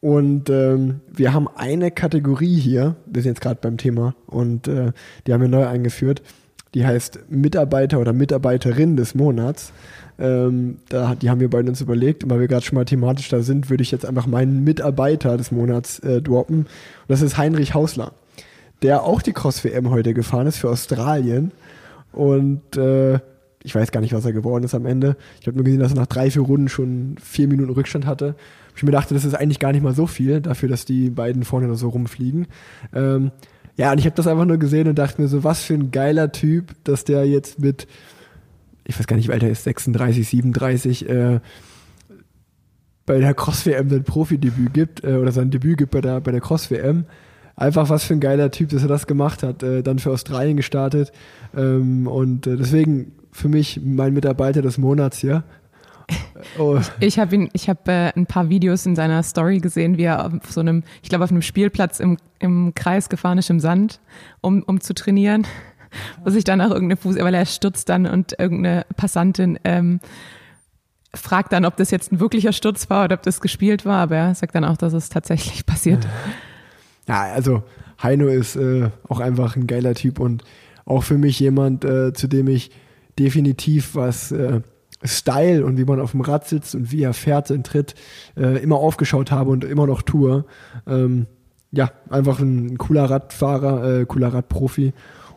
[0.00, 4.92] Und ähm, wir haben eine Kategorie hier, wir sind jetzt gerade beim Thema, und äh,
[5.26, 6.22] die haben wir neu eingeführt.
[6.74, 9.72] Die heißt Mitarbeiter oder Mitarbeiterin des Monats.
[10.20, 12.24] Ähm, da, die haben wir beide uns überlegt.
[12.24, 15.36] Und weil wir gerade schon mal thematisch da sind, würde ich jetzt einfach meinen Mitarbeiter
[15.36, 16.58] des Monats äh, droppen.
[16.58, 16.68] Und
[17.08, 18.12] das ist Heinrich Hausler,
[18.82, 21.52] der auch die Cross-WM heute gefahren ist für Australien.
[22.12, 23.20] Und äh,
[23.62, 25.16] ich weiß gar nicht, was er geworden ist am Ende.
[25.40, 28.34] Ich habe nur gesehen, dass er nach drei, vier Runden schon vier Minuten Rückstand hatte.
[28.76, 31.44] Ich mir dachte, das ist eigentlich gar nicht mal so viel, dafür, dass die beiden
[31.44, 32.46] vorne noch so rumfliegen.
[32.94, 33.30] Ähm,
[33.76, 35.90] ja, und ich habe das einfach nur gesehen und dachte mir so, was für ein
[35.90, 37.86] geiler Typ, dass der jetzt mit
[38.90, 41.40] ich weiß gar nicht, wie alt er ist, 36, 37, äh,
[43.06, 46.40] bei der Cross-WM sein Profidebüt gibt äh, oder sein Debüt gibt bei der, bei der
[46.40, 47.04] Cross-WM.
[47.56, 49.62] Einfach was für ein geiler Typ, dass er das gemacht hat.
[49.62, 51.12] Äh, dann für Australien gestartet.
[51.56, 55.44] Ähm, und äh, deswegen für mich mein Mitarbeiter des Monats hier.
[56.58, 56.80] Oh.
[57.00, 60.24] Ich habe ihn, ich habe äh, ein paar Videos in seiner Story gesehen, wie er
[60.24, 64.00] auf so einem, ich glaube auf einem Spielplatz im, im Kreis gefahren ist im Sand,
[64.40, 65.46] um, um zu trainieren
[66.24, 70.00] wo sich dann auch irgendeine Fuß, weil er stürzt dann und irgendeine Passantin ähm,
[71.14, 74.16] fragt dann, ob das jetzt ein wirklicher Sturz war oder ob das gespielt war, aber
[74.16, 76.06] er sagt dann auch, dass es tatsächlich passiert.
[77.08, 77.64] Ja, also
[78.00, 80.44] Heino ist äh, auch einfach ein geiler Typ und
[80.84, 82.70] auch für mich jemand, äh, zu dem ich
[83.18, 84.60] definitiv was äh,
[85.02, 87.94] Style und wie man auf dem Rad sitzt und wie er fährt und tritt,
[88.36, 90.44] äh, immer aufgeschaut habe und immer noch tue.
[90.86, 91.26] Ähm,
[91.72, 94.92] ja, einfach ein, cooler Radfahrer, äh, cooler Radprofi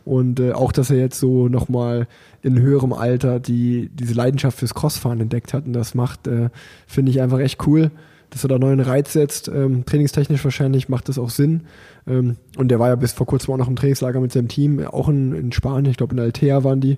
[0.05, 2.07] Und äh, auch, dass er jetzt so nochmal
[2.41, 6.49] in höherem Alter die, diese Leidenschaft fürs Crossfahren entdeckt hat und das macht, äh,
[6.87, 7.91] finde ich einfach echt cool,
[8.29, 9.47] dass er da neuen Reiz setzt.
[9.47, 11.61] Ähm, trainingstechnisch wahrscheinlich macht das auch Sinn.
[12.07, 14.85] Ähm, und der war ja bis vor kurzem auch noch im Trainingslager mit seinem Team,
[14.85, 16.97] auch in, in Spanien, ich glaube in Altea waren die,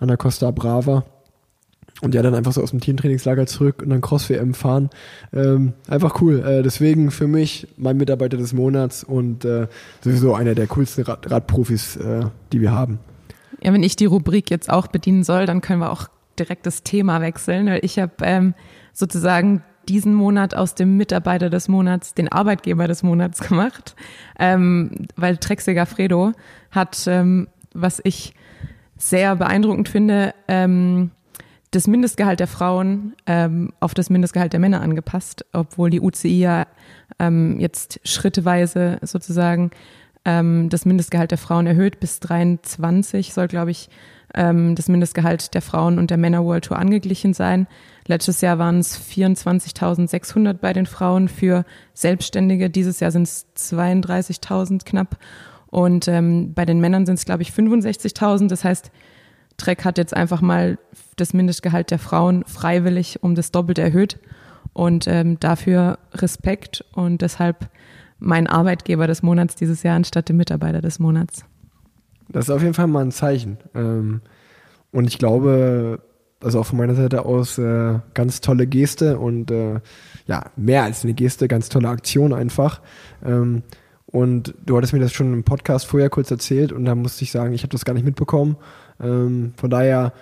[0.00, 1.04] an der Costa Brava.
[2.02, 4.88] Und ja, dann einfach so aus dem Teamtrainingslager zurück und dann Cross-WM fahren.
[5.32, 6.40] Ähm, einfach cool.
[6.40, 9.66] Äh, deswegen für mich mein Mitarbeiter des Monats und äh,
[10.02, 12.98] sowieso einer der coolsten Rad Radprofis, äh, die wir haben.
[13.62, 16.08] Ja, wenn ich die Rubrik jetzt auch bedienen soll, dann können wir auch
[16.38, 17.66] direkt das Thema wechseln.
[17.66, 18.54] Weil ich habe ähm,
[18.94, 23.94] sozusagen diesen Monat aus dem Mitarbeiter des Monats den Arbeitgeber des Monats gemacht,
[24.38, 26.32] ähm, weil Trexiger Fredo
[26.70, 28.34] hat, ähm, was ich
[28.96, 31.10] sehr beeindruckend finde, ähm,
[31.70, 36.66] das Mindestgehalt der Frauen ähm, auf das Mindestgehalt der Männer angepasst, obwohl die UCI ja
[37.18, 39.70] ähm, jetzt schrittweise sozusagen
[40.24, 42.00] ähm, das Mindestgehalt der Frauen erhöht.
[42.00, 43.88] Bis 23 soll, glaube ich,
[44.34, 47.66] ähm, das Mindestgehalt der Frauen und der Männer World Tour angeglichen sein.
[48.06, 52.68] Letztes Jahr waren es 24.600 bei den Frauen für Selbstständige.
[52.68, 55.18] Dieses Jahr sind es 32.000 knapp.
[55.68, 58.48] Und ähm, bei den Männern sind es, glaube ich, 65.000.
[58.48, 58.90] Das heißt,
[59.60, 60.78] Trek hat jetzt einfach mal
[61.16, 64.18] das Mindestgehalt der Frauen freiwillig um das Doppelte erhöht.
[64.72, 67.68] Und ähm, dafür Respekt und deshalb
[68.18, 71.44] mein Arbeitgeber des Monats dieses Jahr anstatt dem Mitarbeiter des Monats.
[72.28, 73.58] Das ist auf jeden Fall mal ein Zeichen.
[73.74, 74.20] Ähm,
[74.92, 76.00] und ich glaube,
[76.42, 79.80] also auch von meiner Seite aus, äh, ganz tolle Geste und äh,
[80.26, 82.80] ja, mehr als eine Geste, ganz tolle Aktion einfach.
[83.24, 83.62] Ähm,
[84.06, 87.30] und du hattest mir das schon im Podcast vorher kurz erzählt und da musste ich
[87.30, 88.56] sagen, ich habe das gar nicht mitbekommen.
[89.02, 90.12] Ähm, von daher,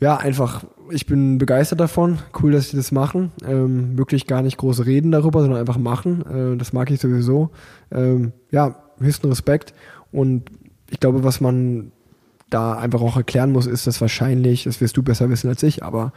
[0.00, 2.18] ja, einfach, ich bin begeistert davon.
[2.40, 3.32] Cool, dass sie das machen.
[3.46, 6.54] Ähm, wirklich gar nicht groß reden darüber, sondern einfach machen.
[6.54, 7.50] Äh, das mag ich sowieso.
[7.90, 9.74] Ähm, ja, höchsten Respekt.
[10.10, 10.50] Und
[10.90, 11.92] ich glaube, was man
[12.50, 15.82] da einfach auch erklären muss, ist, dass wahrscheinlich, das wirst du besser wissen als ich,
[15.82, 16.12] aber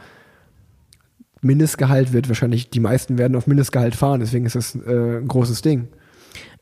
[1.40, 5.62] Mindestgehalt wird wahrscheinlich, die meisten werden auf Mindestgehalt fahren, deswegen ist das äh, ein großes
[5.62, 5.88] Ding.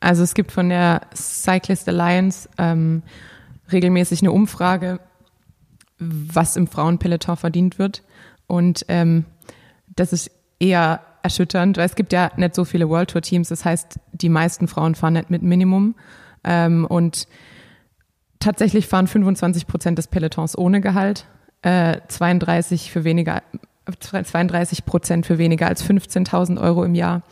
[0.00, 3.02] Also es gibt von der Cyclist Alliance ähm,
[3.70, 5.00] regelmäßig eine Umfrage,
[5.98, 8.02] was im Frauenpeloton verdient wird.
[8.46, 9.24] Und ähm,
[9.94, 13.48] das ist eher erschütternd, weil es gibt ja nicht so viele World Tour Teams.
[13.48, 15.94] Das heißt, die meisten Frauen fahren nicht mit Minimum.
[16.44, 17.26] Ähm, und
[18.38, 21.26] tatsächlich fahren 25 Prozent des Pelotons ohne Gehalt,
[21.62, 23.42] äh, 32 für weniger,
[23.98, 27.22] 32 Prozent für weniger als 15.000 Euro im Jahr,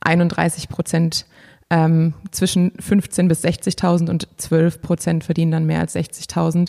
[0.00, 1.26] 31 Prozent
[1.70, 6.68] ähm, zwischen 15 bis 60.000 und 12 Prozent verdienen dann mehr als 60.000.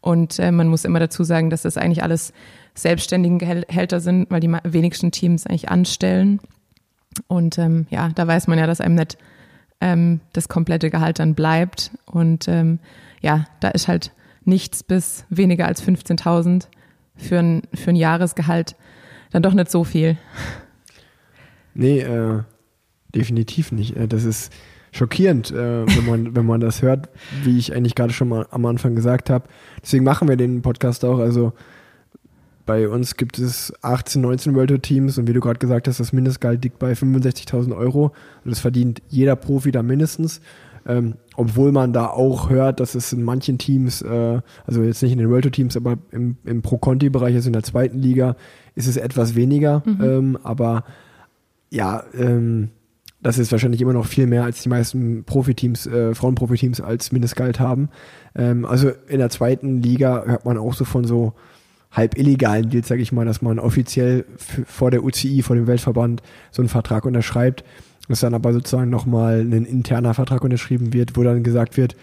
[0.00, 2.32] Und äh, man muss immer dazu sagen, dass das eigentlich alles
[2.74, 6.40] selbstständigen Gehälter sind, weil die wenigsten Teams eigentlich anstellen.
[7.26, 9.16] Und ähm, ja, da weiß man ja, dass einem nicht
[9.80, 11.92] ähm, das komplette Gehalt dann bleibt.
[12.04, 12.80] Und ähm,
[13.22, 14.12] ja, da ist halt
[14.44, 16.66] nichts bis weniger als 15.000
[17.16, 18.76] für ein, für ein Jahresgehalt
[19.30, 20.16] dann doch nicht so viel.
[21.74, 22.42] Nee, äh,
[23.14, 23.96] definitiv nicht.
[23.96, 24.52] Äh, das ist
[24.92, 27.08] schockierend, äh, wenn, man, wenn man das hört,
[27.42, 29.48] wie ich eigentlich gerade schon mal am Anfang gesagt habe.
[29.82, 31.18] Deswegen machen wir den Podcast auch.
[31.18, 31.52] Also
[32.64, 36.00] bei uns gibt es 18, 19 World Tour Teams und wie du gerade gesagt hast,
[36.00, 38.12] das Mindestgehalt liegt bei 65.000 Euro
[38.44, 40.40] und das verdient jeder Profi da mindestens.
[40.86, 45.12] Ähm, obwohl man da auch hört, dass es in manchen Teams, äh, also jetzt nicht
[45.12, 48.36] in den World Tour Teams, aber im, im Pro-Conti-Bereich, also in der zweiten Liga,
[48.74, 49.82] ist es etwas weniger.
[49.86, 50.04] Mhm.
[50.04, 50.84] Ähm, aber
[51.70, 52.68] ja, ähm,
[53.24, 57.58] das ist wahrscheinlich immer noch viel mehr als die meisten Profiteams, äh, Frauenprofiteams als Mindestgehalt
[57.58, 57.88] haben.
[58.36, 61.32] Ähm, also in der zweiten Liga hört man auch so von so
[61.90, 64.26] halb illegalen Deals, sage ich mal, dass man offiziell
[64.66, 67.64] vor der UCI, vor dem Weltverband so einen Vertrag unterschreibt,
[68.08, 71.96] dass dann aber sozusagen nochmal ein interner Vertrag unterschrieben wird, wo dann gesagt wird,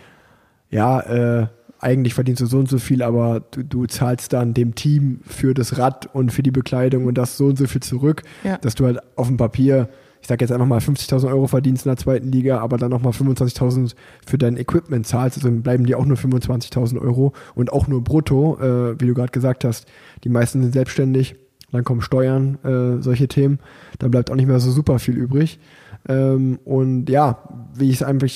[0.72, 4.74] ja, äh, eigentlich verdienst du so und so viel, aber du, du zahlst dann dem
[4.74, 8.24] Team für das Rad und für die Bekleidung und das so und so viel zurück,
[8.44, 8.58] ja.
[8.58, 9.88] dass du halt auf dem Papier
[10.22, 13.12] ich sage jetzt einfach mal 50.000 Euro verdienst in der zweiten Liga, aber dann nochmal
[13.12, 18.04] 25.000 für dein Equipment zahlst, also bleiben dir auch nur 25.000 Euro und auch nur
[18.04, 19.88] brutto, äh, wie du gerade gesagt hast.
[20.24, 21.36] Die meisten sind selbstständig,
[21.72, 23.60] dann kommen Steuern, äh, solche Themen,
[23.98, 25.60] dann bleibt auch nicht mehr so super viel übrig.
[26.08, 27.40] Ähm, und ja,
[27.74, 28.30] wie ich es einfach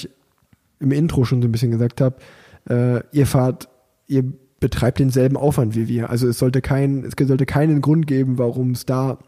[0.80, 2.16] im Intro schon so ein bisschen gesagt habe,
[2.68, 3.70] äh, ihr fahrt,
[4.08, 4.24] ihr
[4.60, 6.10] betreibt denselben Aufwand wie wir.
[6.10, 9.20] Also es sollte kein, es sollte keinen Grund geben, warum es da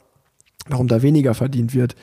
[0.70, 1.96] warum da weniger verdient wird.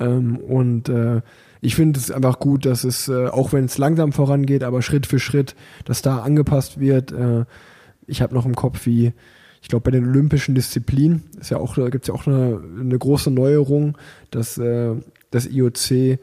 [0.00, 1.20] Ähm, und äh,
[1.60, 5.06] ich finde es einfach gut, dass es, äh, auch wenn es langsam vorangeht, aber Schritt
[5.06, 7.12] für Schritt, dass da angepasst wird.
[7.12, 7.44] Äh,
[8.06, 9.12] ich habe noch im Kopf, wie,
[9.60, 12.60] ich glaube, bei den olympischen Disziplinen ist ja auch, da gibt es ja auch eine,
[12.80, 13.98] eine große Neuerung,
[14.30, 14.94] dass äh,
[15.30, 16.18] das IOC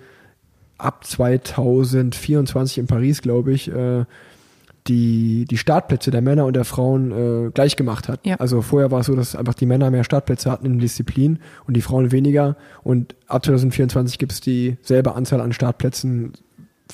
[0.77, 4.05] ab 2024 in Paris, glaube ich, äh,
[4.87, 7.11] die, die Startplätze der Männer und der Frauen
[7.47, 8.25] äh, gleich gemacht hat.
[8.25, 8.35] Ja.
[8.35, 11.39] Also vorher war es so, dass einfach die Männer mehr Startplätze hatten in den Disziplinen
[11.65, 12.55] und die Frauen weniger.
[12.83, 16.33] Und ab 2024 gibt es dieselbe Anzahl an Startplätzen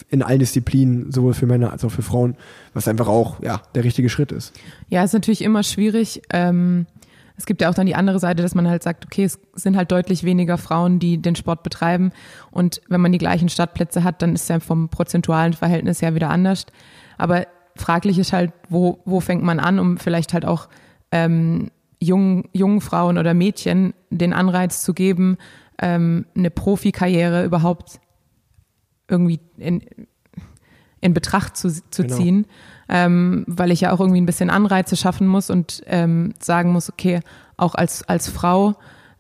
[0.10, 2.36] in allen Disziplinen, sowohl für Männer als auch für Frauen,
[2.74, 4.54] was einfach auch ja der richtige Schritt ist.
[4.88, 6.22] Ja, ist natürlich immer schwierig.
[6.32, 6.86] Ähm,
[7.36, 9.76] es gibt ja auch dann die andere Seite, dass man halt sagt, okay, es sind
[9.76, 12.12] halt deutlich weniger Frauen, die den Sport betreiben.
[12.52, 16.16] Und wenn man die gleichen Startplätze hat, dann ist es ja vom prozentualen Verhältnis her
[16.16, 16.68] wieder anders.
[17.18, 20.70] Aber fraglich ist halt, wo, wo fängt man an, um vielleicht halt auch
[21.12, 25.38] ähm, jungen, jungen Frauen oder Mädchen den Anreiz zu geben,
[25.80, 28.00] ähm, eine Profikarriere überhaupt
[29.08, 29.82] irgendwie in,
[31.02, 32.16] in Betracht zu, zu Genau.
[32.16, 32.48] ziehen,
[32.90, 36.90] ähm, weil ich ja auch irgendwie ein bisschen Anreize schaffen muss und ähm, sagen muss,
[36.90, 37.20] okay,
[37.58, 38.76] auch als, als Frau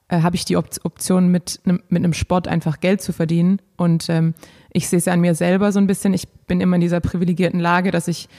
[0.08, 3.60] äh, habe ich die Op Option, mit einem mit einem Sport einfach Geld zu verdienen.
[3.78, 4.34] Und ähm,
[4.74, 6.14] ich sehe es ja an mir selber so ein bisschen.
[6.14, 8.30] Ich bin immer in dieser privilegierten Lage, dass ich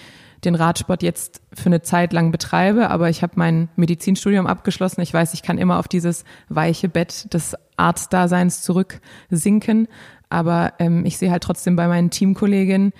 [0.44, 5.00] den Radsport jetzt für eine Zeit lang betreibe, aber ich habe mein Medizinstudium abgeschlossen.
[5.00, 9.86] Ich weiß, ich kann immer auf dieses weiche Bett des Arztdaseins zurücksinken.
[10.30, 12.92] Aber ähm, ich sehe halt trotzdem bei meinen Teamkolleginnen,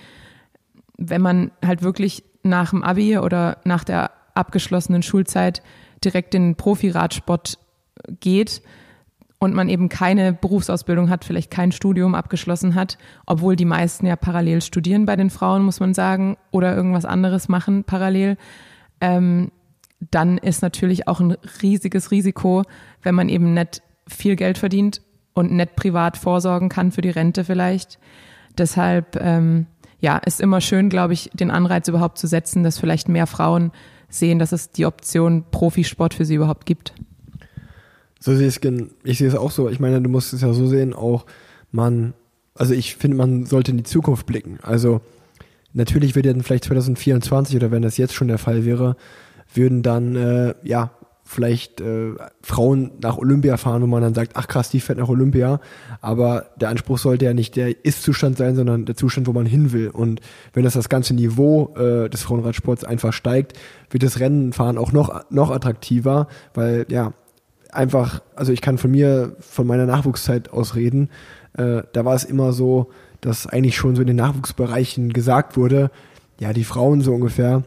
[0.99, 5.63] wenn man halt wirklich nach dem Abi oder nach der abgeschlossenen Schulzeit
[6.05, 7.59] direkt in den Profiradsport
[8.21, 8.63] geht
[9.43, 14.15] und man eben keine Berufsausbildung hat, vielleicht kein Studium abgeschlossen hat, obwohl die meisten ja
[14.15, 18.37] parallel studieren bei den Frauen, muss man sagen, oder irgendwas anderes machen parallel,
[19.01, 19.51] ähm,
[19.99, 22.63] dann ist natürlich auch ein riesiges Risiko,
[23.03, 25.03] wenn man eben nicht viel Geld verdient
[25.35, 27.99] und nicht privat vorsorgen kann für die Rente vielleicht.
[28.57, 29.67] Deshalb, ähm,
[29.99, 33.73] ja, ist immer schön, glaube ich, den Anreiz überhaupt zu setzen, dass vielleicht mehr Frauen
[34.09, 36.95] sehen, dass es die Option Profisport für sie überhaupt gibt.
[38.23, 39.69] So sehe ich es, ich sehe es auch so.
[39.69, 41.27] Ich meine, du musst es ja so sehen, auch
[41.73, 42.15] man,
[42.55, 44.61] also ich finde, man sollte in die Zukunft blicken.
[44.63, 45.01] Also
[45.73, 48.97] natürlich wird dann vielleicht 2024 oder wenn das jetzt schon der Fall wäre,
[49.53, 50.93] würden dann, äh, ja,
[51.25, 55.09] vielleicht äh, Frauen nach Olympia fahren, wo man dann sagt, ach krass, die fährt nach
[55.09, 55.61] Olympia.
[56.01, 59.73] Aber der Anspruch sollte ja nicht der Ist-Zustand sein, sondern der Zustand, wo man hin
[59.73, 59.89] will.
[59.89, 60.21] Und
[60.53, 63.59] wenn das das ganze Niveau äh, des Frauenradsports einfach steigt,
[63.91, 67.15] wird das Rennenfahren auch noch, noch attraktiver, weil ja,
[67.73, 71.11] einfach, also ich kann von mir, von meiner Nachwuchszeit aus reden,
[71.55, 75.91] äh, da war es immer so, dass eigentlich schon so in den Nachwuchsbereichen gesagt wurde,
[76.39, 77.65] ja, die Frauen so ungefähr,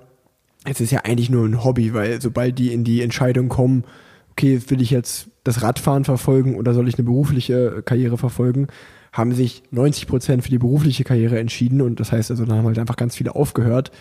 [0.65, 3.83] es ist ja eigentlich nur ein Hobby, weil sobald die in die Entscheidung kommen,
[4.31, 8.67] okay, will ich jetzt das Radfahren verfolgen oder soll ich eine berufliche Karriere verfolgen,
[9.13, 12.65] haben sich 90 Prozent für die berufliche Karriere entschieden und das heißt also, dann haben
[12.65, 13.91] halt einfach ganz viele aufgehört,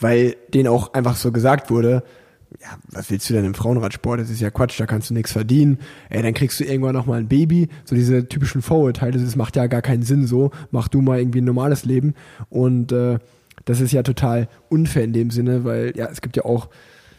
[0.00, 2.02] weil denen auch einfach so gesagt wurde,
[2.60, 4.20] ja, was willst du denn im Frauenradsport?
[4.20, 5.78] Das ist ja Quatsch, da kannst du nichts verdienen.
[6.08, 7.68] Ey, dann kriegst du irgendwann noch mal ein Baby.
[7.84, 10.50] So diese typischen Vorurteile, das macht ja gar keinen Sinn so.
[10.70, 12.14] Mach du mal irgendwie ein normales Leben.
[12.48, 13.18] Und äh,
[13.64, 16.68] das ist ja total unfair in dem Sinne, weil ja, es gibt ja auch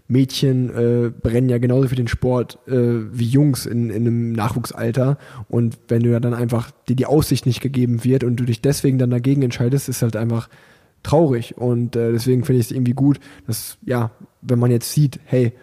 [0.08, 5.18] Mädchen äh, brennen ja genauso für den Sport äh, wie Jungs in, in einem Nachwuchsalter.
[5.50, 8.62] Und wenn du ja dann einfach dir die Aussicht nicht gegeben wird und du dich
[8.62, 10.48] deswegen dann dagegen entscheidest, ist halt einfach
[11.02, 11.58] traurig.
[11.58, 14.12] Und äh, deswegen finde ich es irgendwie gut, dass, ja,
[14.48, 15.54] wenn man jetzt sieht, hey,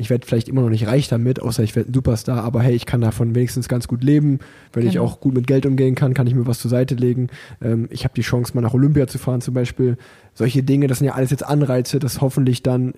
[0.00, 2.74] ich werde vielleicht immer noch nicht reich damit, außer ich werde ein Superstar, aber hey,
[2.74, 4.38] ich kann davon wenigstens ganz gut leben.
[4.72, 5.04] Wenn ich Genau.
[5.04, 7.28] auch gut mit Geld umgehen kann, kann ich mir was zur Seite legen.
[7.60, 9.96] Ähm, ich habe die Chance, mal nach Olympia zu fahren zum Beispiel.
[10.34, 12.94] Solche Dinge, das sind ja alles jetzt Anreize, dass hoffentlich dann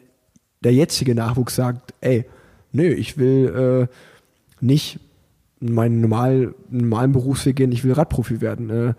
[0.62, 2.26] der jetzige Nachwuchs sagt, ey,
[2.72, 5.00] nö, ich will äh, nicht
[5.58, 8.68] meinen normal, normalen Berufsweg gehen, ich will Radprofi werden.
[8.68, 8.94] Äh,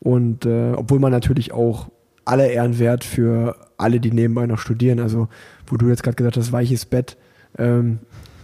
[0.00, 1.90] und äh, obwohl man natürlich auch
[2.26, 5.00] alle Ehren wert für alle, die nebenbei noch studieren.
[5.00, 5.28] Also,
[5.66, 7.16] wo du jetzt gerade gesagt hast, weiches Bett.
[7.58, 8.00] Ähm,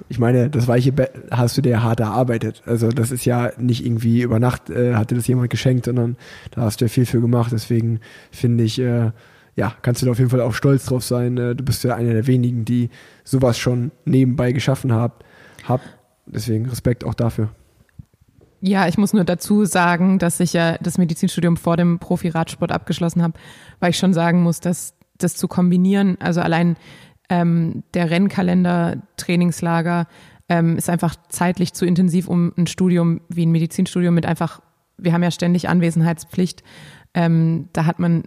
[0.09, 2.62] ich meine, das weiche Bett hast du dir hart erarbeitet.
[2.66, 6.16] Also das ist ja nicht irgendwie über Nacht äh, hatte das jemand geschenkt, sondern
[6.51, 7.53] da hast du ja viel für gemacht.
[7.53, 9.12] Deswegen finde ich, äh,
[9.57, 11.38] ja, kannst du da auf jeden Fall auch stolz drauf sein.
[11.38, 12.90] Äh, du bist ja einer der wenigen, die
[13.25, 15.25] sowas schon nebenbei geschaffen habt.
[15.66, 15.81] Hab.
[16.27, 17.49] Deswegen Respekt auch dafür.
[18.64, 23.20] Ja, ich muss nur dazu sagen, dass ich ja das Medizinstudium vor dem Profi-Radsport abgeschlossen
[23.20, 23.35] habe,
[23.81, 26.77] weil ich schon sagen muss, dass das zu kombinieren, also allein
[27.29, 30.07] ähm, der Rennkalender, Trainingslager,
[30.48, 34.61] ähm, ist einfach zeitlich zu intensiv, um ein Studium wie ein Medizinstudium mit einfach,
[34.96, 36.62] wir haben ja ständig Anwesenheitspflicht,
[37.14, 38.23] ähm, da hat man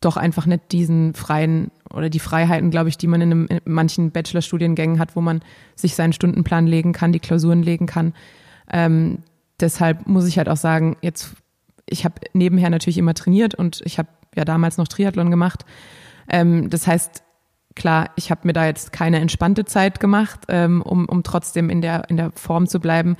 [0.00, 3.60] doch einfach nicht diesen freien oder die Freiheiten, glaube ich, die man in, einem, in
[3.64, 5.40] manchen Bachelorstudiengängen hat, wo man
[5.74, 8.12] sich seinen Stundenplan legen kann, die Klausuren legen kann.
[8.72, 9.22] Ähm,
[9.60, 11.34] deshalb muss ich halt auch sagen, jetzt,
[11.88, 15.64] ich habe nebenher natürlich immer trainiert und ich habe ja damals noch Triathlon gemacht.
[16.28, 17.22] Ähm, das heißt,
[17.74, 21.80] klar, ich habe mir da jetzt keine entspannte Zeit gemacht, ähm, um, um trotzdem in
[21.80, 23.16] der, in der Form zu bleiben.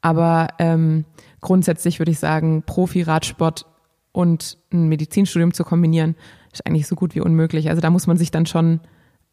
[0.00, 1.04] Aber ähm,
[1.40, 3.66] grundsätzlich würde ich sagen, Profi-Radsport
[4.12, 6.16] und ein Medizinstudium zu kombinieren,
[6.52, 7.68] ist eigentlich so gut wie unmöglich.
[7.68, 8.80] Also da muss man sich dann schon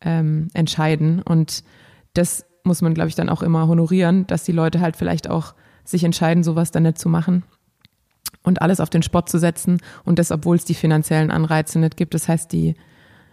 [0.02, 1.22] ähm, entscheiden.
[1.22, 1.64] Und
[2.14, 5.54] das muss man, glaube ich, dann auch immer honorieren, dass die Leute halt vielleicht auch
[5.84, 7.44] sich entscheiden, sowas dann nicht zu machen
[8.44, 11.98] und alles auf den Sport zu setzen und das, obwohl es die finanziellen Anreize nicht
[11.98, 12.14] gibt.
[12.14, 12.76] Das heißt, die,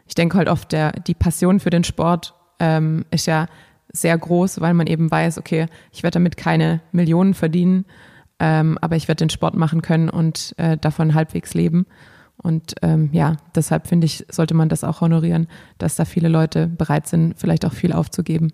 [0.06, 3.46] ich denke halt oft, der, die Passion für den Sport ähm, ist ja
[3.92, 7.84] sehr groß, weil man eben weiß, okay, ich werde damit keine Millionen verdienen,
[8.38, 11.86] ähm, aber ich werde den Sport machen können und äh, davon halbwegs leben.
[12.36, 15.46] Und ähm, ja, deshalb finde ich, sollte man das auch honorieren,
[15.78, 18.52] dass da viele Leute bereit sind, vielleicht auch viel aufzugeben.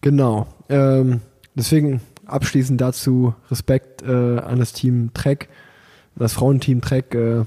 [0.00, 0.46] Genau.
[0.68, 1.20] Ähm,
[1.54, 5.48] deswegen abschließend dazu Respekt äh, an das Team Trek,
[6.16, 7.14] das Frauenteam Trek.
[7.14, 7.44] Äh,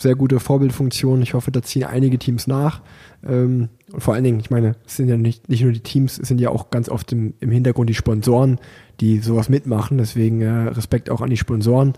[0.00, 1.22] sehr gute Vorbildfunktion.
[1.22, 2.80] Ich hoffe, da ziehen einige Teams nach.
[3.26, 6.18] Ähm, und vor allen Dingen, ich meine, es sind ja nicht, nicht nur die Teams,
[6.18, 8.58] es sind ja auch ganz oft im, im Hintergrund die Sponsoren,
[9.00, 9.98] die sowas mitmachen.
[9.98, 11.94] Deswegen äh, Respekt auch an die Sponsoren,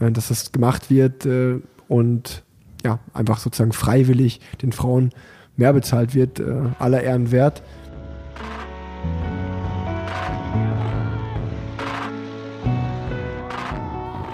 [0.00, 2.42] äh, dass das gemacht wird äh, und
[2.84, 5.10] ja, einfach sozusagen freiwillig den Frauen
[5.56, 6.40] mehr bezahlt wird.
[6.40, 7.62] Äh, aller Ehren wert.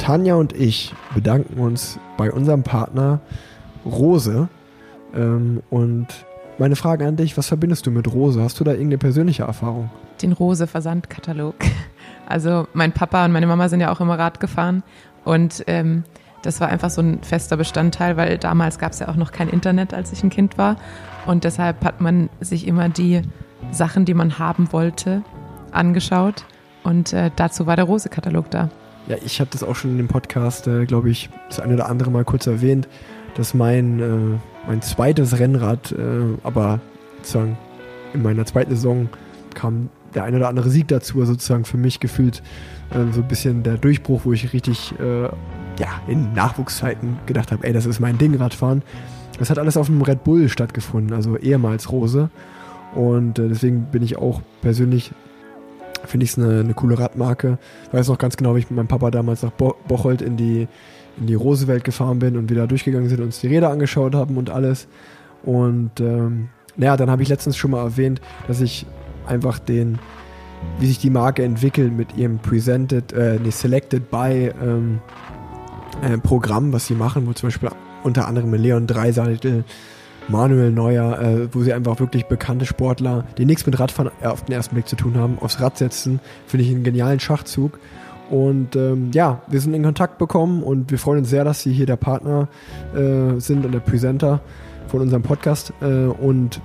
[0.09, 3.21] Tanja und ich bedanken uns bei unserem Partner
[3.85, 4.49] Rose.
[5.15, 6.07] Ähm, und
[6.57, 8.43] meine Frage an dich, was verbindest du mit Rose?
[8.43, 9.91] Hast du da irgendeine persönliche Erfahrung?
[10.23, 11.57] Den Rose-Versandkatalog.
[12.27, 14.83] Also mein Papa und meine Mama sind ja auch immer Rad gefahren
[15.25, 16.05] und ähm,
[16.43, 19.49] das war einfach so ein fester Bestandteil, weil damals gab es ja auch noch kein
[19.49, 20.77] Internet, als ich ein Kind war.
[21.25, 23.23] Und deshalb hat man sich immer die
[23.71, 25.23] Sachen, die man haben wollte,
[25.71, 26.45] angeschaut.
[26.85, 28.69] Und äh, dazu war der Rose-Katalog da.
[29.09, 31.89] Ja, ich habe das auch schon in dem Podcast, äh, glaube ich, das eine oder
[31.89, 32.89] andere Mal kurz erwähnt,
[33.35, 35.97] dass mein, äh, mein zweites Rennrad, äh,
[36.43, 36.81] aber
[37.17, 37.57] sozusagen
[38.13, 39.09] in meiner zweiten Saison
[39.55, 42.43] kam der eine oder andere Sieg dazu, also sozusagen für mich gefühlt
[42.91, 47.67] äh, so ein bisschen der Durchbruch, wo ich richtig äh, ja, in Nachwuchszeiten gedacht habe,
[47.67, 48.83] ey, das ist mein Ding, Radfahren.
[49.39, 52.29] Das hat alles auf dem Red Bull stattgefunden, also ehemals Rose.
[52.95, 55.13] Und deswegen bin ich auch persönlich
[56.09, 57.59] finde ich es eine, eine coole Radmarke.
[57.87, 60.37] Ich weiß noch ganz genau, wie ich mit meinem Papa damals nach Bo Bocholt in
[60.37, 60.67] die,
[61.19, 64.15] in die Rosewelt gefahren bin und wir da durchgegangen sind und uns die Räder angeschaut
[64.15, 64.89] haben und alles.
[65.45, 68.87] Und ähm, naja, dann habe ich letztens schon mal erwähnt, dass ich
[69.27, 69.99] einfach den,
[70.79, 75.01] wie sich die Marke entwickelt mit ihrem Presented, äh, nee, Selected by ähm,
[76.03, 77.71] äh, Programm, was sie machen, wo zum Beispiel
[78.03, 79.65] unter anderem Leon Dreiseitel
[80.29, 84.55] Manuel Neuer, äh, wo sie einfach wirklich bekannte Sportler, die nichts mit Radfahren auf den
[84.55, 86.21] ersten Blick zu tun haben, aufs Rad setzen.
[86.47, 87.79] Finde ich einen genialen Schachzug.
[88.31, 91.73] Und ähm, ja, wir sind in Kontakt bekommen und wir freuen uns sehr, dass Sie
[91.73, 92.49] hier der Partner
[92.95, 94.41] äh, sind und der Presenter
[94.89, 95.73] von unserem Podcast.
[95.81, 96.61] Äh, und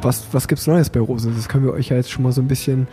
[0.00, 1.30] was, was gibt's Neues bei Rose?
[1.30, 2.88] Das können wir euch ja jetzt schon mal so ein bisschen,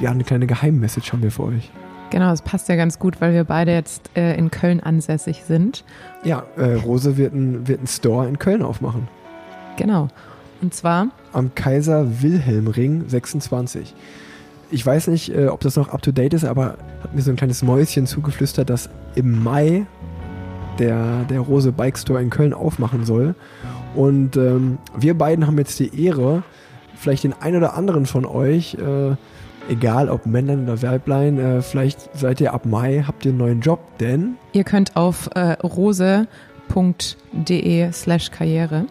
[0.00, 1.70] ja, eine kleine Geheimmessage haben wir für euch.
[2.10, 5.84] Genau, das passt ja ganz gut, weil wir beide jetzt äh, in Köln ansässig sind.
[6.24, 9.08] Ja, äh, Rose wird einen wird ein Store in Köln aufmachen.
[9.76, 10.08] Genau.
[10.62, 13.94] Und zwar am Kaiser Wilhelm Ring 26.
[14.70, 17.30] Ich weiß nicht, äh, ob das noch up to date ist, aber hat mir so
[17.30, 19.86] ein kleines Mäuschen zugeflüstert, dass im Mai
[20.78, 23.34] der, der Rose Bike Store in Köln aufmachen soll.
[23.94, 26.42] Und ähm, wir beiden haben jetzt die Ehre,
[26.96, 29.16] vielleicht den einen oder anderen von euch äh,
[29.68, 33.60] egal ob Männlein oder Weiblein, äh, vielleicht seid ihr ab Mai, habt ihr einen neuen
[33.60, 36.32] Job, denn ihr könnt auf äh, rose.de
[37.92, 38.86] slash Karriere,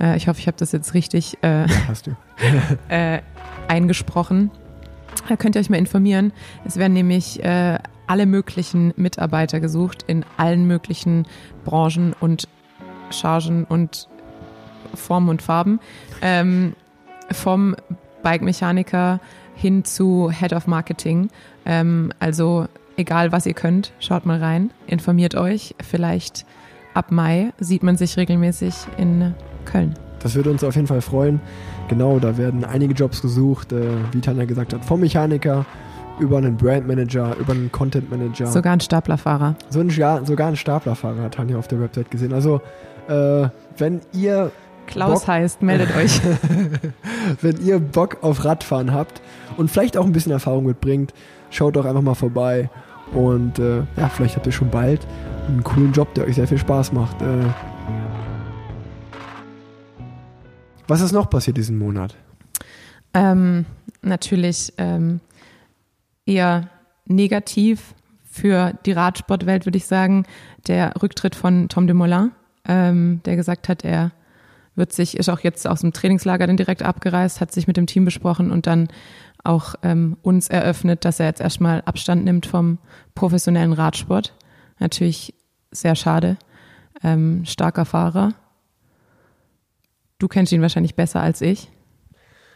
[0.00, 2.16] äh, ich hoffe, ich habe das jetzt richtig äh, ja, hast du.
[2.88, 3.20] äh,
[3.68, 4.50] eingesprochen,
[5.28, 6.32] da könnt ihr euch mal informieren.
[6.64, 11.26] Es werden nämlich äh, alle möglichen Mitarbeiter gesucht in allen möglichen
[11.64, 12.48] Branchen und
[13.10, 14.08] Chargen und
[14.94, 15.78] Formen und Farben.
[16.20, 16.74] Ähm,
[17.30, 17.76] vom
[18.22, 19.20] Bike-Mechaniker
[19.60, 21.28] hin zu Head of Marketing.
[21.66, 25.74] Ähm, also egal, was ihr könnt, schaut mal rein, informiert euch.
[25.82, 26.46] Vielleicht
[26.94, 29.34] ab Mai sieht man sich regelmäßig in
[29.66, 29.94] Köln.
[30.20, 31.40] Das würde uns auf jeden Fall freuen.
[31.88, 33.82] Genau, da werden einige Jobs gesucht, äh,
[34.12, 35.66] wie Tanja gesagt hat, vom Mechaniker
[36.18, 38.46] über einen Brandmanager, über einen Content Manager.
[38.46, 39.56] Sogar ein Staplerfahrer.
[39.70, 42.32] So ein, ja, sogar ein Staplerfahrer hat Tanja auf der Website gesehen.
[42.32, 42.60] Also,
[43.08, 43.48] äh,
[43.78, 44.52] wenn ihr
[44.86, 46.20] Klaus Bock, heißt, meldet euch.
[47.40, 49.22] Wenn ihr Bock auf Radfahren habt
[49.56, 51.12] und vielleicht auch ein bisschen Erfahrung mitbringt,
[51.50, 52.70] schaut doch einfach mal vorbei.
[53.12, 55.06] Und äh, ja, vielleicht habt ihr schon bald
[55.48, 57.20] einen coolen Job, der euch sehr viel Spaß macht.
[57.22, 57.44] Äh,
[60.86, 62.16] was ist noch passiert diesen Monat?
[63.14, 63.66] Ähm,
[64.02, 65.20] natürlich ähm,
[66.26, 66.68] eher
[67.06, 67.94] negativ
[68.24, 70.24] für die Radsportwelt, würde ich sagen,
[70.68, 72.30] der Rücktritt von Tom de Moulin,
[72.66, 74.12] ähm, der gesagt hat, er
[74.76, 77.86] wird sich, ist auch jetzt aus dem Trainingslager dann direkt abgereist, hat sich mit dem
[77.86, 78.88] Team besprochen und dann
[79.44, 82.78] auch ähm, uns eröffnet, dass er jetzt erstmal Abstand nimmt vom
[83.14, 84.34] professionellen Radsport.
[84.78, 85.34] Natürlich
[85.70, 86.36] sehr schade.
[87.02, 88.34] ähm, starker Fahrer.
[90.18, 91.70] Du kennst ihn wahrscheinlich besser als ich.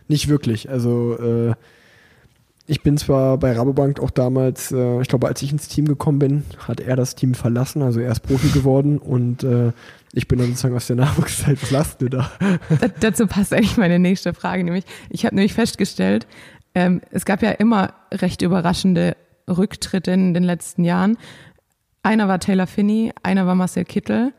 [0.09, 0.69] Nicht wirklich.
[0.69, 1.55] Also äh,
[2.67, 6.19] ich bin zwar bei Rabobank auch damals, äh, ich glaube, als ich ins Team gekommen
[6.19, 9.73] bin, hat er das Team verlassen, also er ist Profi geworden und äh,
[10.13, 11.61] ich bin dann sozusagen aus der Nachwuchszeit.
[11.63, 12.31] Was lachst du da?
[12.81, 16.27] Da, dazu passt eigentlich meine nächste Frage, nämlich ich habe nämlich festgestellt,
[16.75, 19.17] ähm, es gab ja immer recht überraschende
[19.49, 21.17] Rücktritte in den letzten Jahren.
[22.03, 24.33] Einer war Taylor Finney, einer war Marcel Kittel.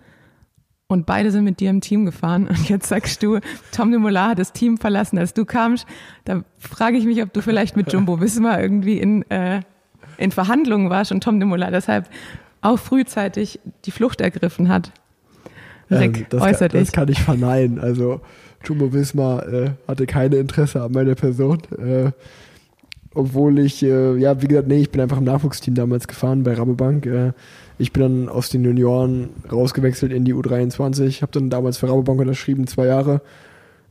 [0.88, 2.48] Und beide sind mit dir im Team gefahren.
[2.48, 3.40] Und jetzt sagst du,
[3.72, 5.88] Tom de Moulin hat das Team verlassen, als du kamst.
[6.26, 9.62] Da frage ich mich, ob du vielleicht mit Jumbo Wismar irgendwie in, äh,
[10.18, 12.08] in Verhandlungen warst und Tom de Moulin deshalb
[12.62, 14.92] auch frühzeitig die Flucht ergriffen hat.
[15.90, 16.92] Rick, Ähm, das, äußer kann, das dich.
[16.92, 17.80] kann ich verneinen.
[17.80, 18.22] Also
[18.66, 21.60] Jumbo Wismar äh, hatte keine Interesse an meiner Person.
[21.78, 22.12] Äh,
[23.14, 26.54] obwohl ich, äh, ja, wie gesagt, nee, ich bin einfach im Nachwuchsteam damals gefahren bei
[26.54, 27.06] Rabobank.
[27.06, 27.32] Äh,
[27.78, 32.20] ich bin dann aus den Junioren rausgewechselt in die U23, habe dann damals für Rabobank
[32.20, 33.22] unterschrieben, zwei Jahre,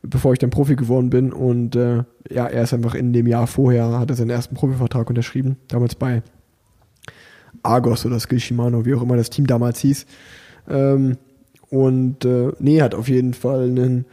[0.03, 1.33] bevor ich dann Profi geworden bin.
[1.33, 5.09] Und äh, ja, er ist einfach in dem Jahr vorher, hat er seinen ersten Profivertrag
[5.09, 6.21] unterschrieben, damals bei
[7.63, 10.05] Argos oder Skill Shimano, wie auch immer das Team damals hieß.
[10.69, 11.17] Ähm,
[11.69, 14.05] und äh, nee, hat auf jeden Fall einen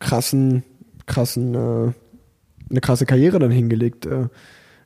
[0.00, 0.64] krassen,
[1.06, 1.92] krassen, äh,
[2.70, 4.06] eine krasse Karriere dann hingelegt.
[4.06, 4.28] Äh,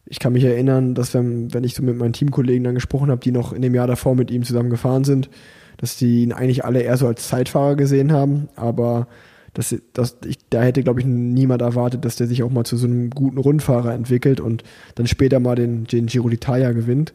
[0.07, 3.21] ich kann mich erinnern, dass wenn, wenn ich so mit meinen Teamkollegen dann gesprochen habe,
[3.21, 5.31] die noch in dem Jahr davor mit ihm zusammen gefahren sind,
[5.79, 9.09] dass die ihn eigentlich alle eher so als Zeitfahrer gesehen haben, aber
[9.55, 12.77] das, das, ich, da hätte, glaube ich, niemand erwartet, dass der sich auch mal zu
[12.77, 14.65] so einem guten Rundfahrer entwickelt und
[14.97, 17.15] dann später mal den, den Giro d'Italia gewinnt.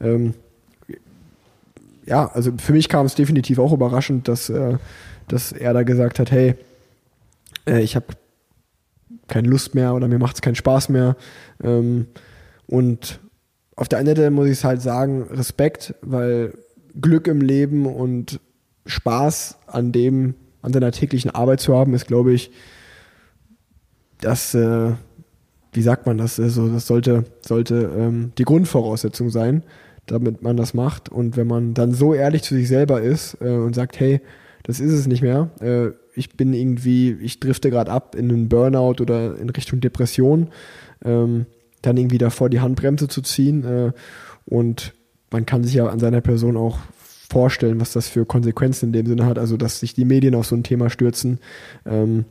[0.00, 0.34] Ähm,
[2.06, 4.78] ja, also für mich kam es definitiv auch überraschend, dass, äh,
[5.26, 6.54] dass er da gesagt hat, hey,
[7.70, 8.06] äh, ich habe
[9.28, 11.16] keine Lust mehr oder mir macht es keinen Spaß mehr.
[11.62, 12.08] Ähm,
[12.66, 13.20] und
[13.76, 16.52] auf der einen Seite muss ich halt sagen, Respekt, weil
[17.00, 18.40] Glück im Leben und
[18.86, 22.50] Spaß an dem, an seiner täglichen Arbeit zu haben, ist, glaube ich,
[24.20, 24.92] das, äh,
[25.72, 29.62] wie sagt man das, also das sollte, sollte ähm, die Grundvoraussetzung sein,
[30.06, 31.08] damit man das macht.
[31.08, 34.20] Und wenn man dann so ehrlich zu sich selber ist äh, und sagt, hey,
[34.62, 38.48] das ist es nicht mehr, äh, ich bin irgendwie, ich drifte gerade ab in einen
[38.48, 40.48] Burnout oder in Richtung Depression,
[41.04, 41.46] ähm,
[41.82, 43.92] dann irgendwie davor die Handbremse zu ziehen äh,
[44.44, 44.92] und
[45.30, 46.78] man kann sich ja an seiner Person auch
[47.30, 50.46] vorstellen, was das für Konsequenzen in dem Sinne hat, also dass sich die Medien auf
[50.46, 51.38] so ein Thema stürzen.
[51.86, 52.24] Ähm,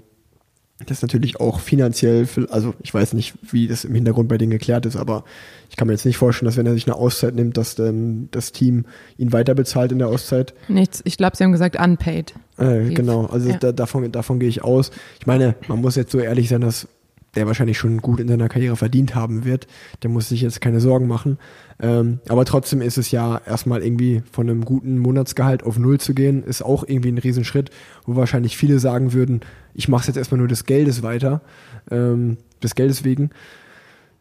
[0.85, 4.51] das natürlich auch finanziell, für, also ich weiß nicht, wie das im Hintergrund bei denen
[4.51, 5.23] geklärt ist, aber
[5.69, 8.29] ich kann mir jetzt nicht vorstellen, dass wenn er sich eine Auszeit nimmt, dass dann
[8.31, 8.85] das Team
[9.17, 10.53] ihn weiter bezahlt in der Auszeit.
[10.69, 12.33] Nichts, ich glaube, sie haben gesagt unpaid.
[12.57, 13.57] Äh, genau, also Ja.
[13.57, 14.91] da, davon, davon gehe ich aus.
[15.19, 16.87] Ich meine, man muss jetzt so ehrlich sein, dass
[17.35, 19.67] der wahrscheinlich schon gut in seiner Karriere verdient haben wird.
[20.01, 21.37] Der muss sich jetzt keine Sorgen machen.
[21.81, 26.13] Ähm, aber trotzdem ist es ja erstmal irgendwie von einem guten Monatsgehalt auf Null zu
[26.13, 27.69] gehen, ist auch irgendwie ein Riesenschritt,
[28.05, 29.41] wo wahrscheinlich viele sagen würden,
[29.73, 31.41] ich mache es jetzt erstmal nur des Geldes weiter,
[31.89, 33.29] ähm, des Geldes wegen.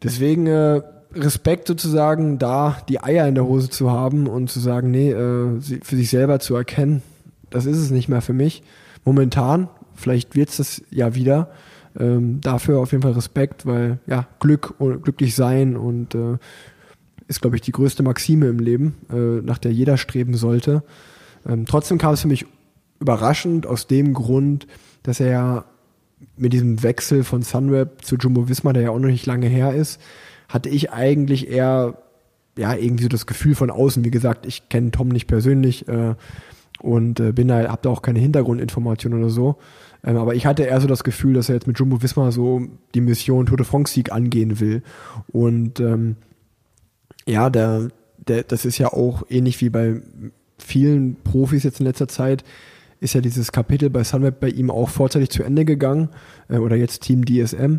[0.01, 0.81] Deswegen äh,
[1.13, 5.59] Respekt sozusagen, da die Eier in der Hose zu haben und zu sagen, nee, äh,
[5.59, 7.01] für sich selber zu erkennen,
[7.49, 8.63] das ist es nicht mehr für mich.
[9.03, 11.49] Momentan, vielleicht wird es das ja wieder.
[11.99, 16.37] Ähm, dafür auf jeden Fall Respekt, weil ja, Glück und glücklich sein und äh,
[17.29, 20.83] ist, glaube ich, die größte Maxime im Leben, äh, nach der jeder streben sollte.
[21.47, 22.45] Ähm, trotzdem kam es für mich
[22.99, 24.67] überraschend aus dem Grund,
[25.03, 25.65] dass er ja
[26.35, 29.73] mit diesem Wechsel von Sunweb zu Jumbo Visma, der ja auch noch nicht lange her
[29.73, 30.01] ist,
[30.49, 31.99] hatte ich eigentlich eher
[32.57, 34.03] ja irgendwie so das Gefühl von außen.
[34.03, 36.15] Wie gesagt, ich kenne Tom nicht persönlich äh,
[36.81, 39.57] und äh, bin da, hab da auch keine Hintergrundinformationen oder so.
[40.03, 42.63] Ähm, aber ich hatte eher so das Gefühl, dass er jetzt mit Jumbo Visma so
[42.95, 44.81] die Mission Tour de France Sieg angehen will.
[45.31, 46.15] Und ähm,
[47.29, 50.01] ja, der, der, das ist ja auch ähnlich wie bei
[50.57, 52.43] vielen Profis jetzt in letzter Zeit,
[52.99, 56.09] ist ja dieses Kapitel bei Sunweb bei ihm auch vorzeitig zu Ende gegangen,
[56.49, 57.77] äh, oder jetzt Team DSM.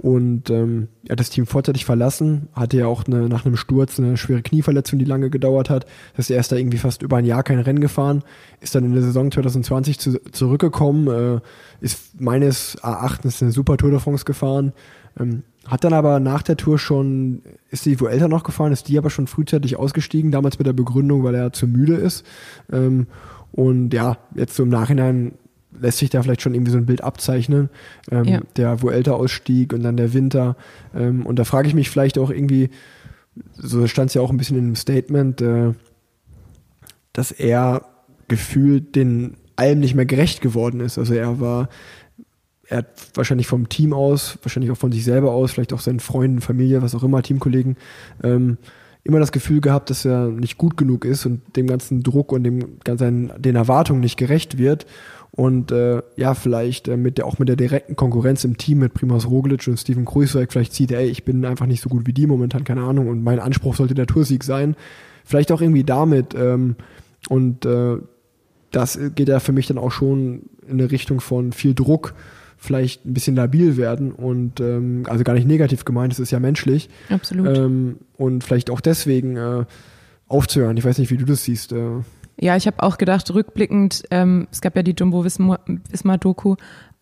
[0.00, 3.98] Und ähm, er hat das Team vorzeitig verlassen, hatte ja auch eine, nach einem Sturz
[3.98, 5.86] eine schwere Knieverletzung, die lange gedauert hat.
[6.14, 8.22] Das heißt, er ist da irgendwie fast über ein Jahr kein Rennen gefahren,
[8.60, 11.40] ist dann in der Saison 2020 zu, zurückgekommen, äh,
[11.80, 14.72] ist meines Erachtens eine super Tour de France gefahren,
[15.18, 18.98] ähm, hat dann aber nach der Tour schon, ist die Vuelta noch gefahren, ist die
[18.98, 22.24] aber schon frühzeitig ausgestiegen, damals mit der Begründung, weil er zu müde ist.
[22.72, 23.06] Ähm,
[23.52, 25.32] und ja, jetzt so im Nachhinein
[25.80, 27.70] lässt sich da vielleicht schon irgendwie so ein Bild abzeichnen.
[28.10, 28.40] Ähm, Ja.
[28.56, 30.56] Der Vuelta-Ausstieg und dann der Winter.
[30.94, 32.70] Ähm, und da frage ich mich vielleicht auch irgendwie,
[33.54, 35.72] so stand es ja auch ein bisschen in dem Statement, äh,
[37.12, 37.82] dass er
[38.28, 40.98] gefühlt den allem nicht mehr gerecht geworden ist.
[40.98, 41.68] Also er war,
[42.68, 46.00] er hat wahrscheinlich vom Team aus, wahrscheinlich auch von sich selber aus, vielleicht auch seinen
[46.00, 47.76] Freunden, Familie, was auch immer, Teamkollegen,
[48.22, 48.58] ähm,
[49.04, 52.44] immer das Gefühl gehabt, dass er nicht gut genug ist und dem ganzen Druck und
[52.44, 54.86] dem ganzen den Erwartungen nicht gerecht wird
[55.30, 58.92] und äh, ja, vielleicht äh, mit der, auch mit der direkten Konkurrenz im Team mit
[58.92, 62.12] Primas Roglic und Steven Kruiswijk vielleicht sieht, ey, ich bin einfach nicht so gut wie
[62.12, 64.76] die momentan, keine Ahnung, und mein Anspruch sollte der Toursieg sein.
[65.24, 66.76] Vielleicht auch irgendwie damit ähm,
[67.28, 67.96] und äh,
[68.72, 72.14] das geht ja für mich dann auch schon in eine Richtung von viel Druck,
[72.58, 76.40] vielleicht ein bisschen labil werden und ähm, also gar nicht negativ gemeint, es ist ja
[76.40, 76.90] menschlich.
[77.08, 77.56] Absolut.
[77.56, 79.64] Ähm, und vielleicht auch deswegen äh,
[80.26, 80.76] aufzuhören.
[80.76, 81.72] Ich weiß nicht, wie du das siehst.
[81.72, 82.02] Äh.
[82.38, 86.56] Ja, ich habe auch gedacht, rückblickend, ähm, es gab ja die Jumbo Wismar-Doku,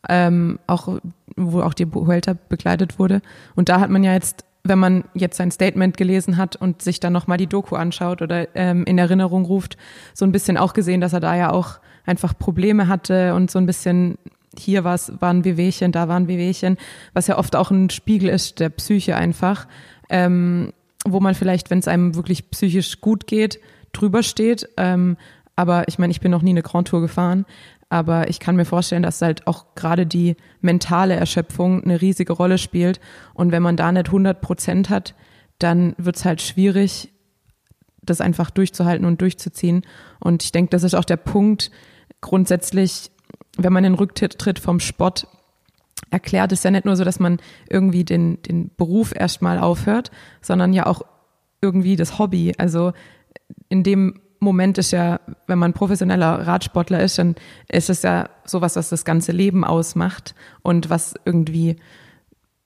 [0.08, 1.00] ähm, auch,
[1.36, 3.22] wo auch die Vuelta begleitet wurde.
[3.54, 7.00] Und da hat man ja jetzt, wenn man jetzt sein Statement gelesen hat und sich
[7.00, 9.76] dann nochmal die Doku anschaut oder ähm, in Erinnerung ruft,
[10.12, 13.58] so ein bisschen auch gesehen, dass er da ja auch einfach Probleme hatte und so
[13.58, 14.16] ein bisschen
[14.58, 16.76] hier war's, waren Wehwehchen, da waren Wehwehchen,
[17.12, 19.66] was ja oft auch ein Spiegel ist der Psyche einfach,
[20.08, 20.72] ähm,
[21.04, 23.60] wo man vielleicht, wenn es einem wirklich psychisch gut geht,
[23.92, 24.68] drüber steht.
[24.76, 25.16] Ähm,
[25.54, 27.46] aber ich meine, ich bin noch nie eine Grand Tour gefahren,
[27.88, 32.58] aber ich kann mir vorstellen, dass halt auch gerade die mentale Erschöpfung eine riesige Rolle
[32.58, 33.00] spielt.
[33.32, 35.14] Und wenn man da nicht 100 Prozent hat,
[35.58, 37.12] dann wird's halt schwierig,
[38.02, 39.82] das einfach durchzuhalten und durchzuziehen.
[40.20, 41.70] Und ich denke, das ist auch der Punkt
[42.20, 43.10] grundsätzlich,
[43.56, 45.26] wenn man den Rücktritt vom Sport
[46.10, 47.38] erklärt, ist ja nicht nur so, dass man
[47.68, 51.02] irgendwie den, den Beruf erstmal aufhört, sondern ja auch
[51.60, 52.54] irgendwie das Hobby.
[52.58, 52.92] Also
[53.68, 57.34] in dem Moment ist ja, wenn man professioneller Radsportler ist, dann
[57.68, 61.76] ist es ja sowas, was das ganze Leben ausmacht und was irgendwie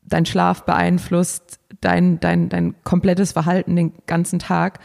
[0.03, 4.80] dein Schlaf beeinflusst, dein, dein, dein komplettes Verhalten den ganzen Tag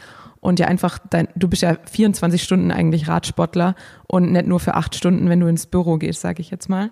[0.45, 3.75] und ja einfach dein, du bist ja 24 Stunden eigentlich Radsportler
[4.07, 6.91] und nicht nur für acht Stunden, wenn du ins Büro gehst, sage ich jetzt mal.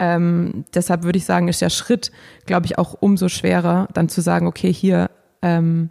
[0.00, 2.10] Ähm, deshalb würde ich sagen, ist der Schritt,
[2.46, 5.10] glaube ich, auch umso schwerer, dann zu sagen, okay, hier,
[5.40, 5.90] ähm,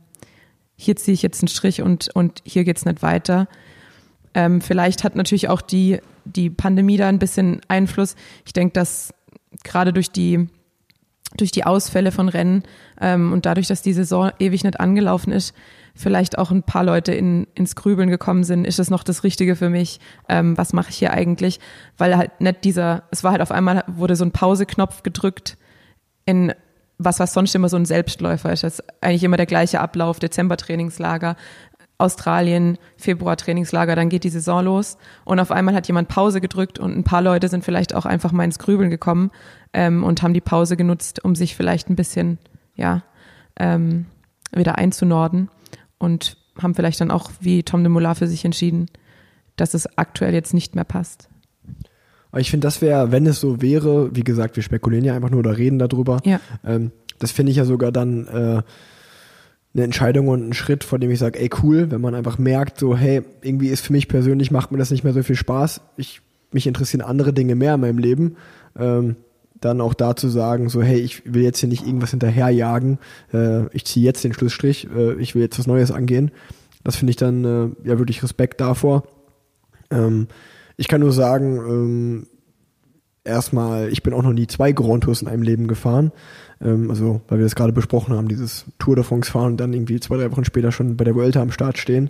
[0.76, 3.48] hier ziehe ich jetzt einen Strich und, und hier geht's nicht weiter.
[4.34, 8.16] Ähm, vielleicht hat natürlich auch die, die Pandemie da ein bisschen Einfluss.
[8.46, 9.14] Ich denke, dass
[9.64, 10.50] gerade durch die,
[11.38, 12.64] durch die Ausfälle von Rennen
[13.00, 15.56] ähm, und dadurch, dass die Saison ewig nicht angelaufen ist,
[15.96, 19.56] vielleicht auch ein paar Leute in, ins Grübeln gekommen sind, ist es noch das Richtige
[19.56, 21.60] für mich, ähm, was mache ich hier eigentlich,
[21.98, 25.58] weil halt nicht dieser, es war halt auf einmal, wurde so ein Pauseknopf gedrückt
[26.26, 26.54] in
[27.00, 30.20] was, was sonst immer so ein Selbstläufer ist, das ist eigentlich immer der gleiche Ablauf,
[30.20, 31.38] Dezember-Trainingslager,
[31.98, 34.98] Australien, Februar-Trainingslager, dann geht die Saison los.
[35.26, 38.32] Und auf einmal hat jemand Pause gedrückt und ein paar Leute sind vielleicht auch einfach
[38.32, 39.32] mal ins Grübeln gekommen
[39.74, 42.38] ähm, und haben die Pause genutzt, um sich vielleicht ein bisschen,
[42.76, 43.04] ja,
[43.58, 44.06] ähm,
[44.54, 45.50] wieder einzunorden
[46.00, 48.88] und haben vielleicht dann auch wie Tom de Moulin für sich entschieden,
[49.56, 51.30] dass es aktuell jetzt nicht mehr passt.
[52.38, 55.40] Ich finde, das wäre, wenn es so wäre, wie gesagt, wir spekulieren ja einfach nur
[55.40, 56.20] oder reden darüber.
[56.26, 56.40] Ja.
[56.66, 58.62] Ähm, das finde ich ja sogar dann äh,
[59.74, 62.80] eine Entscheidung und ein Schritt, vor dem ich sage, ey cool, wenn man einfach merkt,
[62.80, 65.82] so hey, irgendwie ist für mich persönlich macht mir das nicht mehr so viel Spaß.
[65.98, 66.22] Ich
[66.52, 68.36] mich interessieren andere Dinge mehr in meinem Leben.
[68.78, 69.16] Ähm,
[69.62, 73.00] dann auch da zu sagen, so hey, ich will jetzt hier nicht irgendwas hinterherjagen,
[73.34, 76.32] äh, ich ziehe jetzt den Schlussstrich, äh, ich will jetzt was Neues angehen.
[76.84, 79.04] Das finde ich dann äh, ja wirklich Respekt davor.
[79.92, 80.28] Ähm,
[80.78, 82.28] ich kann nur sagen, ähm,
[83.24, 86.12] erstmal, ich bin auch noch nie zwei Grand Tours in einem Leben gefahren.
[86.62, 89.74] Ähm, also, weil wir das gerade besprochen haben, dieses Tour de France fahren und dann
[89.74, 92.10] irgendwie zwei, drei Wochen später schon bei der Vuelta am Start stehen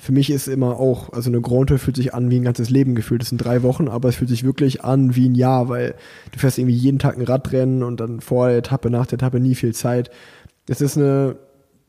[0.00, 2.70] für mich ist immer auch, also eine Grand Tour fühlt sich an wie ein ganzes
[2.70, 3.20] Leben gefühlt.
[3.20, 5.96] Das sind drei Wochen, aber es fühlt sich wirklich an wie ein Jahr, weil
[6.32, 9.40] du fährst irgendwie jeden Tag ein Radrennen und dann vor der Etappe, nach der Etappe
[9.40, 10.10] nie viel Zeit.
[10.66, 11.36] Das ist eine,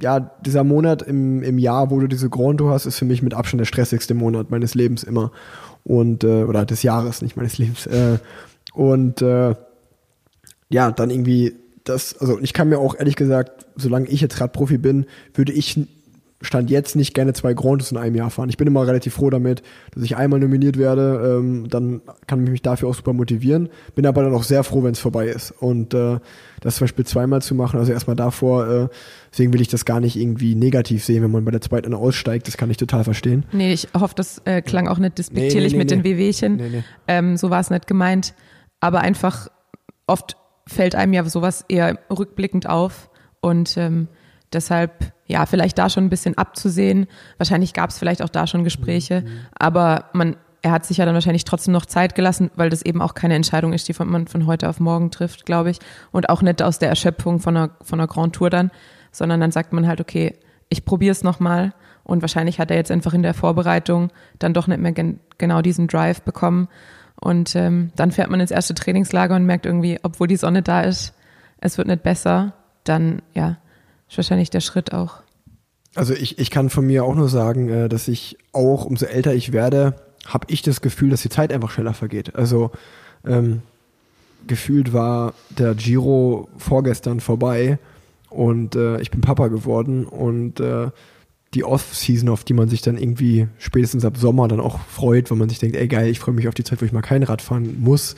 [0.02, 3.22] ja, dieser Monat im, im Jahr, wo du diese Grand Tour hast, ist für mich
[3.22, 5.32] mit Abstand der stressigste Monat meines Lebens immer.
[5.84, 7.86] Und, äh, oder des Jahres, nicht meines Lebens.
[7.86, 8.18] Äh,
[8.74, 9.56] und äh,
[10.70, 11.54] ja, dann irgendwie
[11.84, 15.80] das, also ich kann mir auch ehrlich gesagt, solange ich jetzt Radprofi bin, würde ich
[16.42, 18.48] Stand jetzt nicht gerne zwei Grandes in einem Jahr fahren.
[18.48, 19.62] Ich bin immer relativ froh damit,
[19.94, 21.38] dass ich einmal nominiert werde.
[21.38, 23.68] Ähm, dann kann ich mich dafür auch super motivieren.
[23.94, 25.52] Bin aber dann auch sehr froh, wenn es vorbei ist.
[25.52, 26.20] Und äh,
[26.62, 28.88] das zum Beispiel zweimal zu machen, also erstmal davor, äh,
[29.32, 32.48] deswegen will ich das gar nicht irgendwie negativ sehen, wenn man bei der zweiten aussteigt.
[32.48, 33.46] Das kann ich total verstehen.
[33.52, 36.84] Nee, ich hoffe, das äh, klang auch nicht despektierlich nee, nee, nee, mit den Wehwehchen.
[37.08, 38.34] Ähm, so war es nicht gemeint.
[38.80, 39.50] Aber einfach
[40.08, 40.38] oft
[40.68, 43.10] fällt einem ja sowas eher rückblickend auf.
[43.42, 44.08] Und ähm,
[44.54, 47.08] deshalb ja, vielleicht da schon ein bisschen abzusehen.
[47.38, 49.40] Wahrscheinlich gab es vielleicht auch da schon Gespräche, mhm.
[49.58, 53.02] aber man, er hat sich ja dann wahrscheinlich trotzdem noch Zeit gelassen, weil das eben
[53.02, 55.80] auch keine Entscheidung ist, die man von heute auf morgen trifft, glaube ich.
[56.12, 58.72] Und auch nicht aus der Erschöpfung von einer, von einer Grand Tour dann,
[59.12, 60.36] sondern dann sagt man halt, okay,
[60.68, 61.74] ich probiere es nochmal.
[62.04, 65.62] Und wahrscheinlich hat er jetzt einfach in der Vorbereitung dann doch nicht mehr gen genau
[65.62, 66.68] diesen Drive bekommen.
[67.22, 70.82] Und ähm, dann fährt man ins erste Trainingslager und merkt irgendwie, obwohl die Sonne da
[70.82, 71.14] ist,
[71.60, 72.54] es wird nicht besser.
[72.84, 73.58] Dann, ja,
[74.10, 75.22] ist wahrscheinlich der Schritt auch.
[75.96, 79.34] Also ich, ich kann von mir auch nur sagen, äh, dass ich auch, umso älter
[79.34, 79.96] ich werde,
[80.26, 82.36] habe ich das Gefühl, dass die Zeit einfach schneller vergeht.
[82.36, 82.72] Also
[83.26, 83.62] ähm,
[84.48, 87.80] gefühlt war der Giro vorgestern vorbei
[88.30, 90.90] und äh, ich bin Papa geworden und äh,
[91.56, 95.38] die Off-Season, auf die man sich dann irgendwie spätestens ab Sommer dann auch freut, weil
[95.38, 97.24] man sich denkt, ey geil, ich freue mich auf die Zeit, wo ich mal kein
[97.24, 98.16] Rad fahren muss.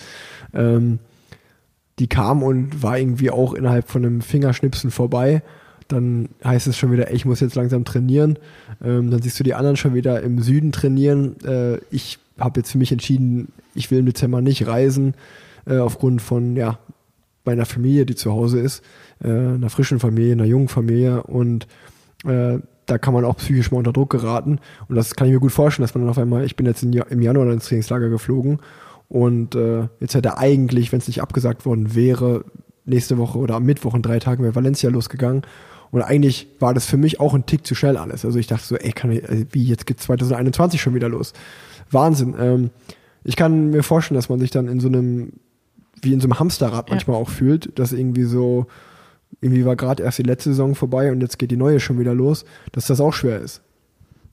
[0.53, 0.99] Ähm,
[1.99, 5.43] die kam und war irgendwie auch innerhalb von einem Fingerschnipsen vorbei.
[5.91, 8.39] Dann heißt es schon wieder, ich muss jetzt langsam trainieren.
[8.83, 11.35] Ähm, dann siehst du die anderen schon wieder im Süden trainieren.
[11.43, 15.15] Äh, ich habe jetzt für mich entschieden, ich will im Dezember nicht reisen,
[15.67, 16.79] äh, aufgrund von ja,
[17.45, 18.83] meiner Familie, die zu Hause ist,
[19.23, 21.23] äh, einer frischen Familie, einer jungen Familie.
[21.23, 21.67] Und
[22.25, 24.59] äh, da kann man auch psychisch mal unter Druck geraten.
[24.87, 26.83] Und das kann ich mir gut vorstellen, dass man dann auf einmal, ich bin jetzt
[26.83, 28.59] im Januar ins Trainingslager geflogen
[29.11, 32.45] und äh, jetzt hätte eigentlich, wenn es nicht abgesagt worden wäre,
[32.85, 35.41] nächste Woche oder am Mittwoch in drei Tagen wäre Valencia losgegangen.
[35.91, 38.23] Und eigentlich war das für mich auch ein Tick zu schnell alles.
[38.23, 41.33] Also ich dachte so, ey, kann ich, also wie jetzt geht 2021 schon wieder los?
[41.91, 42.35] Wahnsinn.
[42.39, 42.69] Ähm,
[43.23, 45.33] ich kann mir vorstellen, dass man sich dann in so einem,
[46.01, 46.95] wie in so einem Hamsterrad ja.
[46.95, 48.67] manchmal auch fühlt, dass irgendwie so,
[49.41, 52.13] irgendwie war gerade erst die letzte Saison vorbei und jetzt geht die neue schon wieder
[52.13, 53.61] los, dass das auch schwer ist.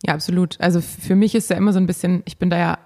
[0.06, 0.56] Ja, absolut.
[0.60, 2.78] Also für mich ist ja immer so ein bisschen, ich bin da ja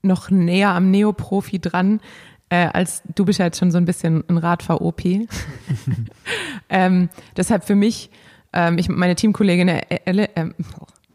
[0.00, 2.00] noch näher am Neoprofi dran,
[2.48, 5.02] äh, als du bist ja jetzt schon so ein bisschen ein Radfahr-OP.
[6.68, 8.10] ähm, deshalb für mich,
[8.52, 10.50] ähm, ich, meine Teamkollegin, äh, äh,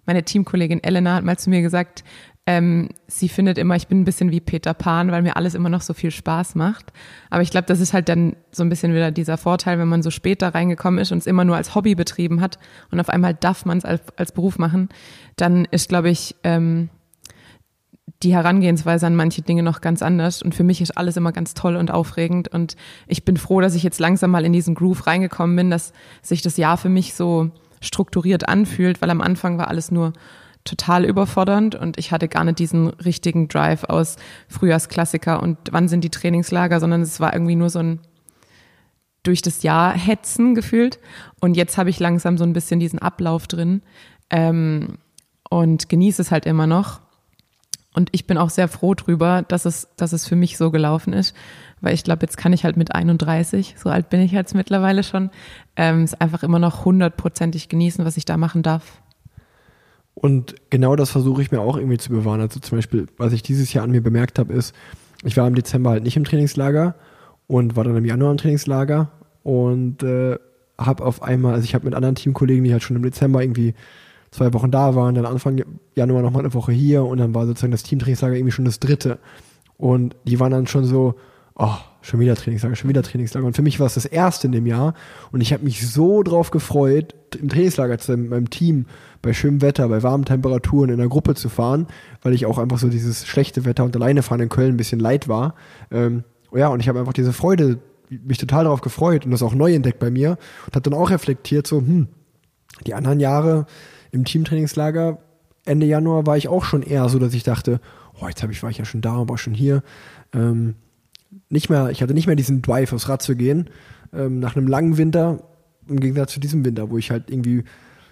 [0.05, 2.03] meine Teamkollegin Elena hat mal zu mir gesagt,
[2.49, 5.69] ähm, sie findet immer, ich bin ein bisschen wie Peter Pan, weil mir alles immer
[5.69, 6.91] noch so viel Spaß macht.
[7.29, 10.01] Aber ich glaube, das ist halt dann so ein bisschen wieder dieser Vorteil, wenn man
[10.01, 12.57] so später reingekommen ist und es immer nur als Hobby betrieben hat
[12.89, 14.89] und auf einmal darf man es als, als Beruf machen,
[15.35, 16.89] dann ist, glaube ich, ähm,
[18.23, 20.41] die Herangehensweise an manche Dinge noch ganz anders.
[20.41, 22.49] Und für mich ist alles immer ganz toll und aufregend.
[22.49, 22.75] Und
[23.07, 26.41] ich bin froh, dass ich jetzt langsam mal in diesen Groove reingekommen bin, dass sich
[26.41, 27.51] das Jahr für mich so
[27.81, 30.11] strukturiert anfühlt, weil am Anfang war alles nur
[30.65, 34.17] total überfordernd und ich hatte gar nicht diesen richtigen Drive aus
[34.49, 37.99] Frühjahrsklassiker und wann sind die Trainingslager, sondern es war irgendwie nur so ein
[39.23, 40.99] durch das Jahr hetzen gefühlt.
[41.41, 43.81] Und jetzt habe ich langsam so ein bisschen diesen Ablauf drin
[44.29, 44.97] ähm,
[45.49, 47.01] und genieße es halt immer noch.
[47.93, 51.11] Und ich bin auch sehr froh drüber, dass es, dass es für mich so gelaufen
[51.11, 51.35] ist,
[51.81, 55.03] weil ich glaube, jetzt kann ich halt mit 31, so alt bin ich jetzt mittlerweile
[55.03, 55.31] schon,
[55.75, 59.01] ähm, es einfach immer noch hundertprozentig genießen, was ich da machen darf.
[60.13, 62.41] Und genau das versuche ich mir auch irgendwie zu bewahren.
[62.41, 64.75] Also zum Beispiel, was ich dieses Jahr an mir bemerkt habe, ist,
[65.23, 66.95] ich war im Dezember halt nicht im Trainingslager
[67.47, 69.11] und war dann im Januar im Trainingslager
[69.43, 70.37] und äh,
[70.77, 73.73] habe auf einmal, also ich habe mit anderen Teamkollegen, die halt schon im Dezember irgendwie
[74.31, 75.63] zwei Wochen da waren, dann Anfang
[75.95, 79.19] Januar nochmal eine Woche hier und dann war sozusagen das Teamtrainingslager irgendwie schon das dritte.
[79.77, 81.15] Und die waren dann schon so,
[81.55, 83.45] oh, schon wieder Trainingslager, schon wieder Trainingslager.
[83.45, 84.93] Und für mich war es das erste in dem Jahr
[85.31, 88.85] und ich habe mich so drauf gefreut, im Trainingslager zu sein mit meinem Team,
[89.21, 91.87] bei schönem Wetter, bei warmen Temperaturen in der Gruppe zu fahren,
[92.21, 94.99] weil ich auch einfach so dieses schlechte Wetter und alleine fahren in Köln ein bisschen
[94.99, 95.55] leid war.
[95.91, 96.23] Ähm,
[96.53, 99.73] ja, und ich habe einfach diese Freude, mich total darauf gefreut und das auch neu
[99.73, 102.07] entdeckt bei mir und habe dann auch reflektiert, so, hm,
[102.87, 103.65] die anderen Jahre,
[104.11, 105.19] im Teamtrainingslager
[105.65, 107.79] Ende Januar war ich auch schon eher so, dass ich dachte,
[108.19, 109.83] oh, jetzt ich, war ich ja schon da, war schon hier.
[110.33, 110.75] Ähm,
[111.49, 113.69] nicht mehr, ich hatte nicht mehr diesen Drive, aufs Rad zu gehen.
[114.13, 115.43] Ähm, nach einem langen Winter,
[115.87, 117.63] im Gegensatz zu diesem Winter, wo ich halt irgendwie,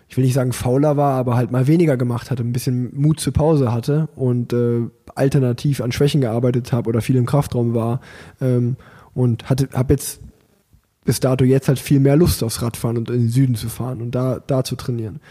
[0.08, 3.20] ich will nicht sagen fauler war, aber halt mal weniger gemacht hatte, ein bisschen Mut
[3.20, 4.82] zur Pause hatte und äh,
[5.16, 8.02] alternativ an Schwächen gearbeitet habe oder viel im Kraftraum war
[8.39, 8.76] ähm,
[9.14, 10.22] und hatte, habe jetzt
[11.06, 14.02] bis dato jetzt halt viel mehr Lust aufs Radfahren und in den Süden zu fahren
[14.02, 15.22] und da, da zu trainieren.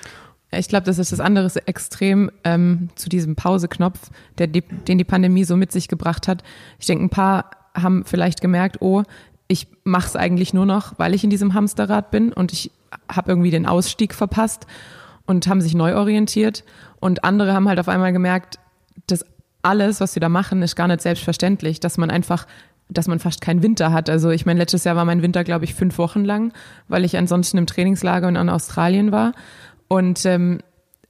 [0.53, 5.45] Ich glaube, das ist das andere Extrem ähm, zu diesem Pauseknopf, der den die Pandemie
[5.45, 6.43] so mit sich gebracht hat.
[6.79, 9.03] Ich denke, ein paar haben vielleicht gemerkt, oh,
[9.49, 12.71] ich mache es eigentlich nur noch, weil ich in diesem Hamsterrad bin und ich
[13.11, 14.67] habe irgendwie den Ausstieg verpasst
[15.27, 16.65] und haben sich neu orientiert.
[17.01, 18.59] Und andere haben halt auf einmal gemerkt,
[19.07, 19.25] dass
[19.63, 22.47] alles, was sie da machen, ist gar nicht selbstverständlich, dass man einfach
[22.89, 24.09] dass man fast keinen Winter hat.
[24.09, 26.53] Also ich meine, letztes Jahr war mein Winter, glaube ich, fünf Wochen lang,
[26.89, 29.33] weil ich ansonsten im Trainingslager und in Australien war.
[29.89, 30.61] Und ähm,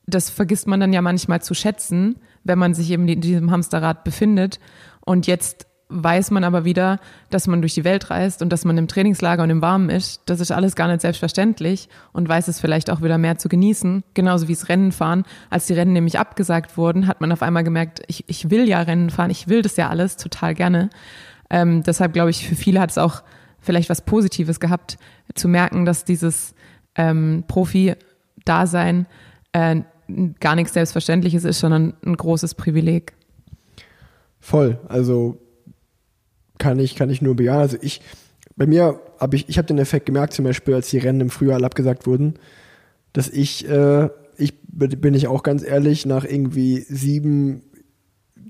[0.07, 4.05] das vergisst man dann ja manchmal zu schätzen, wenn man sich eben in diesem Hamsterrad
[4.05, 4.61] befindet.
[5.05, 6.99] Und jetzt weiß man aber wieder,
[7.31, 10.20] dass man durch die Welt reist und dass man im Trainingslager und im Warmen ist.
[10.27, 14.03] Das ist alles gar nicht selbstverständlich und weiß es vielleicht auch wieder mehr zu genießen.
[14.14, 15.24] Genauso wie es Rennen fahren.
[15.49, 18.81] Als die Rennen nämlich abgesagt wurden, hat man auf einmal gemerkt, ich, ich will ja
[18.83, 20.91] Rennen fahren, ich will das ja alles total gerne.
[21.51, 23.22] Ähm, deshalb glaube ich, für viele hat es auch
[23.61, 24.99] vielleicht was Positives gehabt,
[25.35, 26.55] zu merken, dass dieses
[26.97, 27.95] ähm, Profi
[28.47, 29.07] Dasein
[29.53, 29.83] äh,
[30.41, 33.13] gar nichts Selbstverständliches ist, sondern ein großes Privileg.
[34.41, 34.79] Voll.
[34.89, 35.39] Also
[36.59, 37.61] kann ich, kann ich nur bejahen.
[37.61, 38.01] Also ich,
[38.57, 41.31] bei mir habe ich, ich habe den Effekt gemerkt, zum Beispiel, als die Rennen im
[41.31, 42.35] Frühjahr abgesagt wurden,
[43.13, 47.63] dass ich, äh, ich bin ich auch ganz ehrlich, nach irgendwie sieben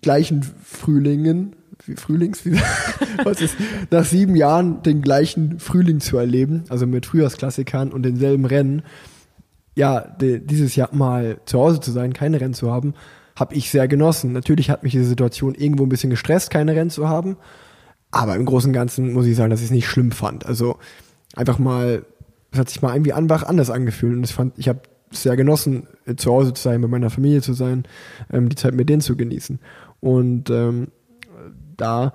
[0.03, 1.57] gleichen Frühlingen,
[1.97, 2.59] Frühlings, wie,
[3.25, 3.57] was ist,
[3.91, 8.83] nach sieben Jahren den gleichen Frühling zu erleben, also mit Frühjahrsklassikern und denselben Rennen,
[9.77, 12.95] ja, dieses Jahr mal zu Hause zu sein, keine Rennen zu haben,
[13.39, 14.33] habe ich sehr genossen.
[14.33, 17.37] Natürlich hat mich diese Situation irgendwo ein bisschen gestresst, keine Rennen zu haben,
[18.11, 20.47] aber im Großen und Ganzen muss ich sagen, dass ich es nicht schlimm fand.
[20.47, 20.79] Also
[21.35, 22.07] einfach mal,
[22.51, 25.87] es hat sich mal irgendwie einfach anders angefühlt und ich fand, ich habe sehr genossen,
[26.16, 27.85] zu Hause zu sein, mit meiner Familie zu sein,
[28.33, 29.61] ähm, die Zeit mit denen zu genießen.
[30.01, 30.89] Und ähm,
[31.77, 32.12] da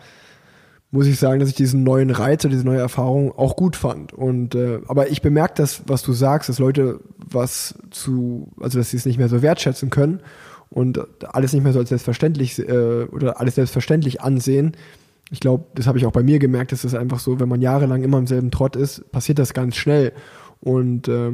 [0.92, 4.14] muss ich sagen, dass ich diesen neuen Reiz oder diese neue Erfahrung auch gut fand.
[4.14, 8.90] Und äh, aber ich bemerke das, was du sagst, dass Leute was zu, also dass
[8.90, 10.20] sie es nicht mehr so wertschätzen können
[10.70, 11.00] und
[11.34, 14.74] alles nicht mehr so als selbstverständlich äh, oder alles selbstverständlich ansehen.
[15.32, 17.62] Ich glaube, das habe ich auch bei mir gemerkt, dass es einfach so, wenn man
[17.62, 20.12] jahrelang immer im selben Trott ist, passiert das ganz schnell.
[20.60, 21.32] Und äh,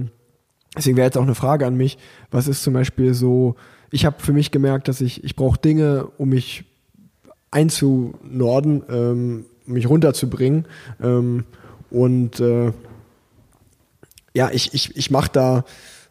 [0.77, 1.97] deswegen wäre jetzt auch eine Frage an mich,
[2.29, 3.55] was ist zum Beispiel so,
[3.89, 6.65] ich habe für mich gemerkt, dass ich, ich brauche Dinge, um mich
[7.51, 10.65] einzunorden, ähm, mich runterzubringen.
[11.01, 11.45] Ähm,
[11.89, 12.71] und äh,
[14.33, 15.65] ja, ich, ich, ich mache da,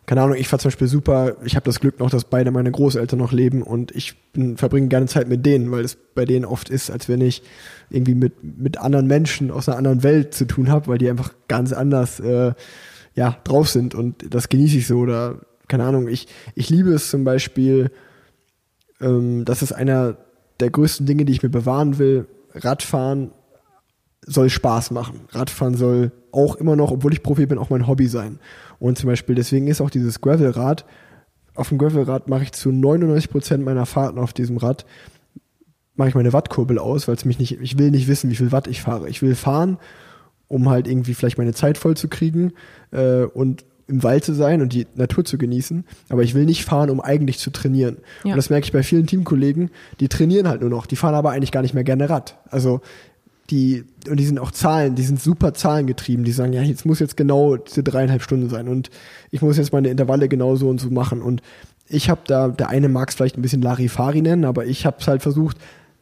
[0.07, 2.71] keine Ahnung, ich fahre zum Beispiel super, ich habe das Glück noch, dass beide meine
[2.71, 6.45] Großeltern noch leben und ich bin, verbringe gerne Zeit mit denen, weil es bei denen
[6.45, 7.43] oft ist, als wenn ich
[7.91, 11.35] irgendwie mit, mit anderen Menschen aus einer anderen Welt zu tun habe, weil die einfach
[11.49, 12.53] ganz anders äh,
[13.15, 17.11] ja, drauf sind und das genieße ich so oder keine Ahnung, ich, ich liebe es
[17.11, 17.91] zum Beispiel,
[19.01, 20.17] ähm, das ist einer
[20.61, 22.27] der größten Dinge, die ich mir bewahren will.
[22.53, 23.33] Radfahren
[24.23, 25.21] soll Spaß machen.
[25.31, 28.39] Radfahren soll auch immer noch, obwohl ich Profi bin, auch mein Hobby sein.
[28.79, 30.85] Und zum Beispiel, deswegen ist auch dieses Gravelrad,
[31.55, 34.85] auf dem Gravelrad mache ich zu 99 Prozent meiner Fahrten auf diesem Rad,
[35.95, 38.53] mache ich meine Wattkurbel aus, weil es mich nicht, ich will nicht wissen, wie viel
[38.53, 39.09] Watt ich fahre.
[39.09, 39.79] Ich will fahren,
[40.49, 42.53] um halt irgendwie vielleicht meine Zeit voll zu kriegen
[42.91, 46.65] äh, und im Wald zu sein und die Natur zu genießen, aber ich will nicht
[46.65, 47.99] fahren, um eigentlich zu trainieren.
[48.25, 48.33] Ja.
[48.33, 49.71] Und das merke ich bei vielen Teamkollegen,
[50.01, 52.37] die trainieren halt nur noch, die fahren aber eigentlich gar nicht mehr gerne Rad.
[52.51, 52.81] Also
[53.51, 56.99] die, und die sind auch Zahlen, die sind super zahlengetrieben, die sagen, ja, jetzt muss
[56.99, 58.91] jetzt genau diese dreieinhalb Stunden sein und
[59.31, 61.23] ich muss jetzt meine Intervalle genau so und so machen.
[61.23, 61.43] Und
[61.89, 64.97] ich habe da, der eine mag es vielleicht ein bisschen Larifari nennen, aber ich habe
[64.99, 65.59] es halt versucht,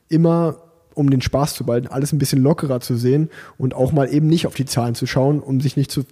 [0.09, 0.57] immer
[0.95, 3.29] um den Spaß zu behalten, alles ein bisschen lockerer zu sehen
[3.59, 6.05] und auch mal eben nicht auf die Zahlen zu schauen, um sich nicht zu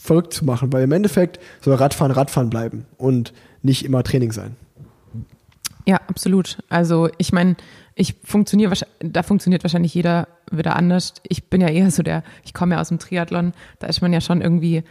[0.00, 4.56] verrückt zu machen, weil im Endeffekt soll Radfahren Radfahren bleiben und nicht immer Training sein.
[5.86, 6.58] Ja, absolut.
[6.68, 7.56] Also ich meine,
[7.94, 11.14] ich funktioniere, da funktioniert wahrscheinlich jeder wieder anders.
[11.28, 14.12] Ich bin ja eher so der, ich komme ja aus dem Triathlon, da ist man
[14.12, 14.84] ja schon irgendwie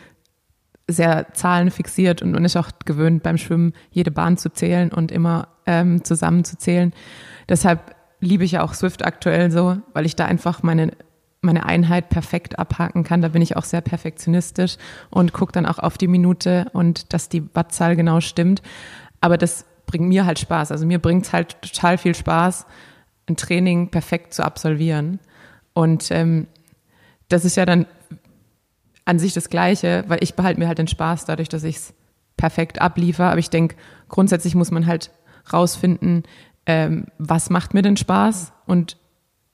[0.87, 5.47] sehr zahlenfixiert und man ist auch gewöhnt beim Schwimmen jede Bahn zu zählen und immer
[5.65, 6.93] ähm, zusammenzuzählen.
[7.47, 10.91] Deshalb liebe ich ja auch Swift aktuell so, weil ich da einfach meine
[11.41, 13.21] meine Einheit perfekt abhaken kann.
[13.21, 14.77] Da bin ich auch sehr perfektionistisch
[15.09, 18.61] und gucke dann auch auf die Minute und dass die Wattzahl genau stimmt.
[19.21, 20.71] Aber das bringt mir halt Spaß.
[20.71, 22.65] Also mir bringt es halt total viel Spaß,
[23.27, 25.19] ein Training perfekt zu absolvieren.
[25.73, 26.47] Und ähm,
[27.29, 27.85] das ist ja dann
[29.05, 31.93] an sich das Gleiche, weil ich behalte mir halt den Spaß dadurch, dass ich es
[32.37, 33.31] perfekt abliefer.
[33.31, 33.75] Aber ich denke,
[34.09, 35.11] grundsätzlich muss man halt
[35.51, 36.23] rausfinden,
[36.65, 38.97] ähm, was macht mir denn Spaß und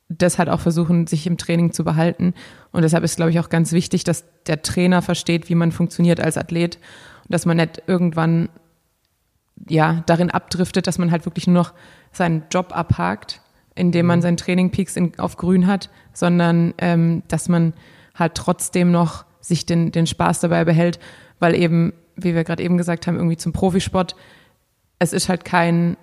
[0.09, 2.33] das halt auch versuchen, sich im Training zu behalten.
[2.71, 6.19] Und deshalb ist, glaube ich, auch ganz wichtig, dass der Trainer versteht, wie man funktioniert
[6.19, 6.77] als Athlet
[7.23, 8.49] und dass man nicht irgendwann
[9.67, 11.73] ja darin abdriftet, dass man halt wirklich nur noch
[12.11, 13.41] seinen Job abhakt,
[13.73, 14.23] indem man mhm.
[14.23, 17.73] seinen Trainingpeaks in, auf Grün hat, sondern ähm, dass man
[18.13, 20.99] halt trotzdem noch sich den, den Spaß dabei behält,
[21.39, 24.15] weil eben, wie wir gerade eben gesagt haben, irgendwie zum Profisport,
[24.99, 25.97] es ist halt kein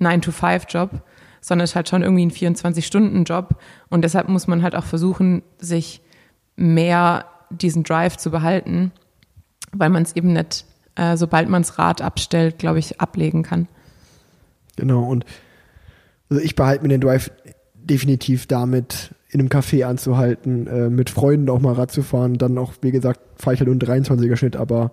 [0.00, 1.02] 9-to-5-Job,
[1.40, 3.58] sondern es ist halt schon irgendwie ein 24-Stunden-Job.
[3.88, 6.00] Und deshalb muss man halt auch versuchen, sich
[6.56, 8.92] mehr diesen Drive zu behalten,
[9.72, 10.64] weil man es eben nicht,
[10.96, 13.68] äh, sobald man das Rad abstellt, glaube ich, ablegen kann.
[14.76, 15.24] Genau, und
[16.30, 17.30] also ich behalte mir den Drive
[17.74, 22.38] definitiv damit, in einem Café anzuhalten, äh, mit Freunden auch mal Rad zu fahren.
[22.38, 24.92] Dann auch, wie gesagt, fahre ich halt nur 23er Schnitt, aber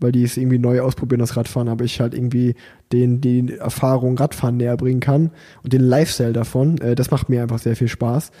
[0.00, 2.54] weil die es irgendwie neu ausprobieren, das Radfahren, aber ich halt irgendwie
[2.92, 5.30] den, die Erfahrung Radfahren näher bringen kann
[5.62, 6.78] und den Lifestyle davon.
[6.78, 8.32] Äh, das macht mir einfach sehr viel Spaß.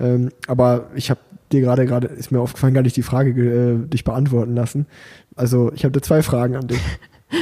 [0.00, 1.20] Ähm, aber ich habe
[1.52, 4.86] dir gerade, gerade ist mir aufgefallen, gar nicht die Frage äh, dich beantworten lassen.
[5.34, 6.80] Also ich habe da zwei Fragen an dich.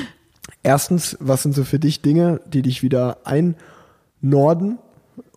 [0.62, 4.79] Erstens, was sind so für dich Dinge, die dich wieder einnorden?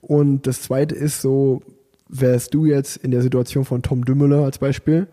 [0.02, 1.62] Und das zweite ist so,
[2.08, 5.08] wärst du jetzt in der Situation von Tom Dümmeler als Beispiel?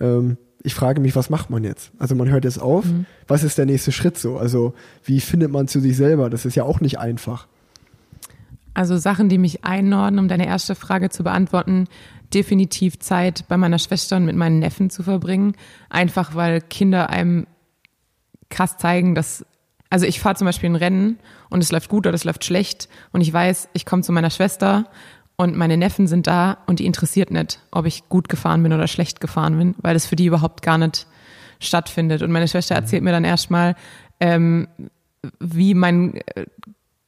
[0.00, 1.92] Ähm, ich frage mich, was macht man jetzt?
[1.98, 3.06] Also man hört jetzt auf, mhm.
[3.26, 4.36] was ist der nächste Schritt so?
[4.36, 6.30] Also wie findet man zu sich selber?
[6.30, 7.46] Das ist ja auch nicht einfach.
[8.74, 11.88] Also Sachen, die mich einnorden, um deine erste Frage zu beantworten,
[12.32, 15.54] definitiv Zeit bei meiner Schwester und mit meinen Neffen zu verbringen.
[15.88, 17.46] Einfach weil Kinder einem
[18.48, 19.44] krass zeigen, dass,
[19.88, 22.88] also ich fahre zum Beispiel ein Rennen und es läuft gut oder es läuft schlecht
[23.12, 24.86] und ich weiß, ich komme zu meiner Schwester
[25.40, 28.86] und meine Neffen sind da und die interessiert nicht, ob ich gut gefahren bin oder
[28.86, 31.06] schlecht gefahren bin, weil es für die überhaupt gar nicht
[31.60, 32.20] stattfindet.
[32.20, 33.74] Und meine Schwester erzählt mir dann erstmal,
[34.20, 34.68] ähm,
[35.38, 36.44] wie mein äh,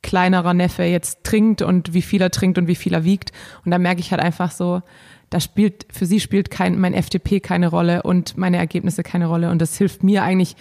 [0.00, 3.32] kleinerer Neffe jetzt trinkt und wie viel er trinkt und wie viel er wiegt.
[3.66, 4.80] Und da merke ich halt einfach so,
[5.28, 9.50] da spielt, für sie spielt kein, mein FDP keine Rolle und meine Ergebnisse keine Rolle.
[9.50, 10.56] Und das hilft mir eigentlich,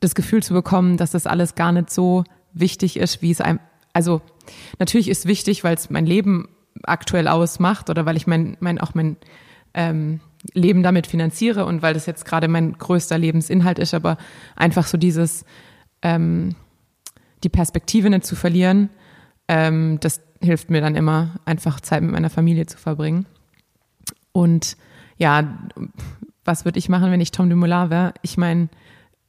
[0.00, 3.60] das Gefühl zu bekommen, dass das alles gar nicht so wichtig ist, wie es einem,
[3.92, 4.22] also
[4.80, 6.48] natürlich ist wichtig, weil es mein Leben
[6.82, 9.16] aktuell ausmacht oder weil ich mein, mein auch mein
[9.74, 10.20] ähm,
[10.54, 14.18] Leben damit finanziere und weil das jetzt gerade mein größter Lebensinhalt ist, aber
[14.56, 15.44] einfach so dieses,
[16.02, 16.54] ähm,
[17.44, 18.90] die Perspektive nicht zu verlieren,
[19.48, 23.26] ähm, das hilft mir dann immer, einfach Zeit mit meiner Familie zu verbringen.
[24.32, 24.76] Und
[25.16, 25.58] ja,
[26.44, 28.14] was würde ich machen, wenn ich Tom Dumoulin wäre?
[28.22, 28.68] Ich meine,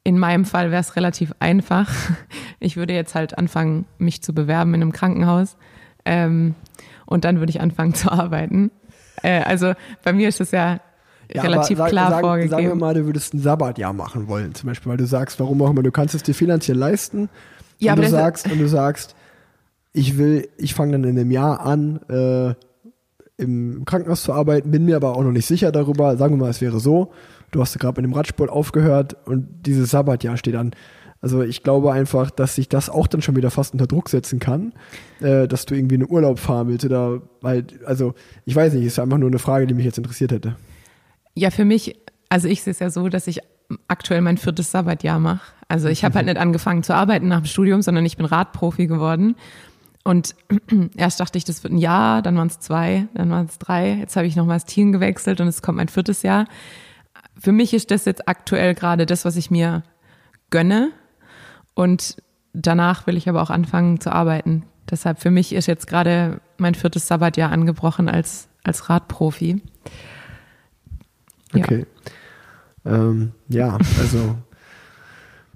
[0.03, 1.91] in meinem Fall wäre es relativ einfach.
[2.59, 5.57] Ich würde jetzt halt anfangen, mich zu bewerben in einem Krankenhaus.
[6.05, 6.55] Ähm,
[7.06, 8.72] und dann würde ich anfangen zu arbeiten.
[9.22, 9.74] Äh, also
[10.04, 10.80] bei mir ist es ja,
[11.34, 12.51] Ja, relativ sag, klar sag, vorgegeben.
[12.51, 15.62] Sagen wir mal, du würdest ein Sabbatjahr machen wollen, zum Beispiel, weil du sagst, warum
[15.62, 17.30] auch immer, du kannst es dir finanziell leisten.
[17.80, 19.16] Ja, und aber du das- sagst, und du sagst,
[19.93, 22.54] ich will, ich fange dann in einem Jahr an, äh,
[23.38, 26.18] im Krankenhaus zu arbeiten, bin mir aber auch noch nicht sicher darüber.
[26.18, 27.12] Sagen wir mal, es wäre so,
[27.51, 30.72] du hast gerade mit dem Radsport aufgehört und dieses Sabbatjahr steht an.
[31.24, 34.39] Also ich glaube einfach, dass sich das auch dann schon wieder fast unter Druck setzen
[34.39, 34.74] kann,
[35.21, 38.13] äh, dass du irgendwie in den Urlaub fahren willst oder weil, also
[38.43, 40.57] ich weiß nicht, ist einfach nur eine Frage, die mich jetzt interessiert hätte.
[41.34, 41.95] Ja, für mich,
[42.28, 43.39] also ich sehe es ja so, dass ich
[43.88, 45.53] aktuell mein viertes Sabbatjahr mache.
[45.69, 48.88] Also ich habe halt nicht angefangen zu arbeiten nach dem Studium, sondern ich bin Radprofi
[48.88, 49.38] geworden.
[50.03, 50.36] Und
[50.97, 53.93] erst dachte ich, das wird ein Jahr, dann waren es zwei, dann waren es drei.
[53.93, 56.47] Jetzt habe ich nochmal das Team gewechselt und es kommt mein viertes Jahr.
[57.39, 59.84] Für mich ist das jetzt aktuell gerade das, was ich mir
[60.49, 60.91] gönne.
[61.74, 62.17] Und
[62.53, 64.63] danach will ich aber auch anfangen zu arbeiten.
[64.89, 69.61] Deshalb für mich ist jetzt gerade mein viertes Sabbatjahr angebrochen als, als Radprofi.
[71.53, 71.63] Ja.
[71.63, 71.86] Okay.
[72.86, 74.36] Ähm, ja, also.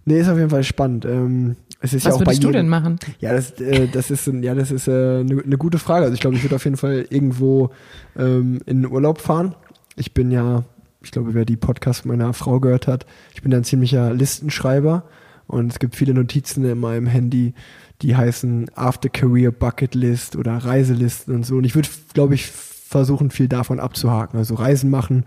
[0.10, 1.04] Nee, ist auf jeden Fall spannend.
[1.04, 2.98] Ähm, es ist Was ja auch bei würdest du jedem, denn machen?
[3.20, 6.06] Ja, das, äh, das ist, ja, das ist äh, eine ne gute Frage.
[6.06, 7.72] Also ich glaube, ich würde auf jeden Fall irgendwo
[8.18, 9.54] ähm, in den Urlaub fahren.
[9.98, 10.64] Ich bin ja,
[11.02, 13.06] ich glaube, wer die Podcast meiner Frau gehört hat,
[13.36, 15.04] ich bin ja ein ziemlicher Listenschreiber
[15.48, 17.54] und es gibt viele Notizen in meinem Handy,
[18.02, 21.56] die heißen After Career Bucket List oder Reiselisten und so.
[21.56, 24.38] Und ich würde, glaube ich, versuchen, viel davon abzuhaken.
[24.38, 25.26] Also Reisen machen,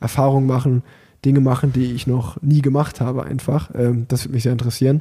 [0.00, 0.82] Erfahrungen machen,
[1.24, 3.70] Dinge machen, die ich noch nie gemacht habe, einfach.
[3.74, 5.00] Ähm, das würde mich sehr interessieren.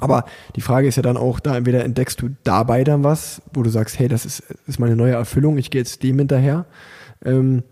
[0.00, 0.24] Aber
[0.56, 3.70] die Frage ist ja dann auch, da entweder entdeckst du dabei dann was, wo du
[3.70, 6.66] sagst, hey, das ist, ist meine neue Erfüllung, ich gehe jetzt dem hinterher.
[7.24, 7.62] Ähm,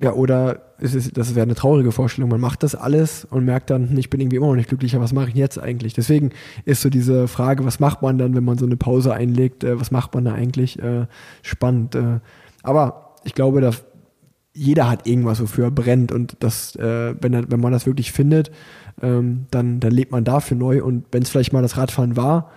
[0.00, 3.70] ja, oder ist es, das wäre eine traurige Vorstellung, man macht das alles und merkt
[3.70, 5.94] dann, ich bin irgendwie immer noch nicht glücklicher, was mache ich jetzt eigentlich?
[5.94, 6.30] Deswegen
[6.64, 9.78] ist so diese Frage, was macht man dann, wenn man so eine Pause einlegt, äh,
[9.78, 11.06] was macht man da eigentlich, äh,
[11.42, 11.94] spannend.
[11.94, 12.20] Äh,
[12.62, 13.70] aber ich glaube, da
[14.52, 16.12] jeder hat irgendwas, wofür er brennt.
[16.12, 18.52] Und das, äh, wenn, er, wenn man das wirklich findet,
[19.02, 20.82] ähm, dann, dann lebt man dafür neu.
[20.82, 22.50] Und wenn es vielleicht mal das Radfahren war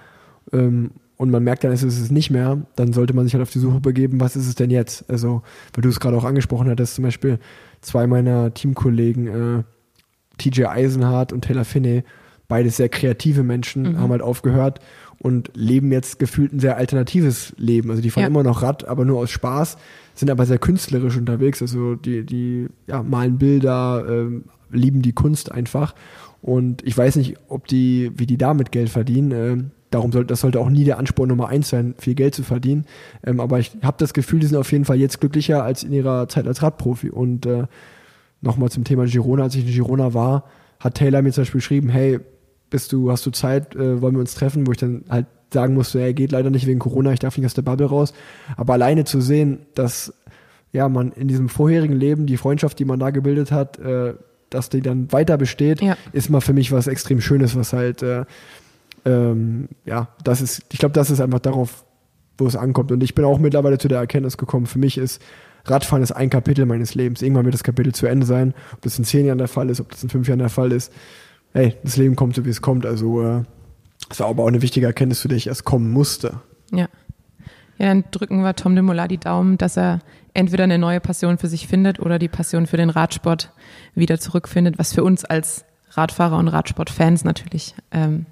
[0.53, 3.41] ähm, und man merkt dann, es ist es nicht mehr, dann sollte man sich halt
[3.41, 5.09] auf die Suche begeben, was ist es denn jetzt?
[5.09, 5.41] Also,
[5.73, 7.39] weil du es gerade auch angesprochen hattest, zum Beispiel
[7.81, 9.63] zwei meiner Teamkollegen, äh,
[10.37, 12.03] TJ Eisenhardt und Taylor Finney,
[12.47, 14.79] beide sehr kreative Menschen, haben halt aufgehört
[15.19, 17.89] und leben jetzt gefühlt ein sehr alternatives Leben.
[17.89, 18.27] Also die fahren Ja.
[18.27, 19.77] immer noch Rad, aber nur aus Spaß,
[20.13, 21.61] sind aber sehr künstlerisch unterwegs.
[21.61, 25.95] Also die, die ja, malen Bilder, ähm, lieben die Kunst einfach.
[26.41, 29.31] Und ich weiß nicht, ob die, wie die damit Geld verdienen.
[29.31, 32.43] Ähm, darum sollte, das sollte auch nie der Ansporn Nummer eins sein, viel Geld zu
[32.43, 32.85] verdienen.
[33.25, 35.93] Ähm, aber ich habe das Gefühl, die sind auf jeden Fall jetzt glücklicher als in
[35.93, 37.09] ihrer Zeit als Radprofi.
[37.09, 37.63] Und äh,
[38.41, 40.43] nochmal zum Thema Girona, als ich in Girona war,
[40.79, 42.19] hat Taylor mir zum Beispiel geschrieben, hey,
[42.69, 45.73] bist du, hast du Zeit, äh, wollen wir uns treffen, wo ich dann halt sagen
[45.73, 48.13] musste, er geht leider nicht wegen Corona, ich darf nicht aus der Bubble raus.
[48.57, 50.13] Aber alleine zu sehen, dass
[50.73, 54.15] ja man in diesem vorherigen Leben die Freundschaft, die man da gebildet hat, äh,
[54.49, 55.95] dass die dann weiter besteht, Ja.
[56.11, 58.25] ist mal für mich was extrem Schönes, was halt äh,
[59.07, 61.85] ähm, ja, das ist, ich glaube, das ist einfach darauf,
[62.37, 62.91] wo es ankommt.
[62.91, 65.21] Und ich bin auch mittlerweile zu der Erkenntnis gekommen, für mich ist
[65.65, 67.21] Radfahren ist ein Kapitel meines Lebens.
[67.21, 68.53] Irgendwann wird das Kapitel zu Ende sein.
[68.73, 70.71] Ob das in zehn Jahren der Fall ist, ob das in fünf Jahren der Fall
[70.71, 70.93] ist.
[71.53, 72.85] Hey, das Leben kommt so, wie es kommt.
[72.85, 73.43] Also, äh,
[74.09, 76.39] das war aber auch eine wichtige Erkenntnis, zu der ich erst kommen musste.
[76.71, 76.87] Ja.
[77.77, 79.99] Ja, dann drücken wir Tom de Mola die Daumen, dass er
[80.33, 83.51] entweder eine neue Passion für sich findet oder die Passion für den Radsport
[83.93, 88.25] wieder zurückfindet, was für uns als Radfahrer und Radsportfans natürlich ähm,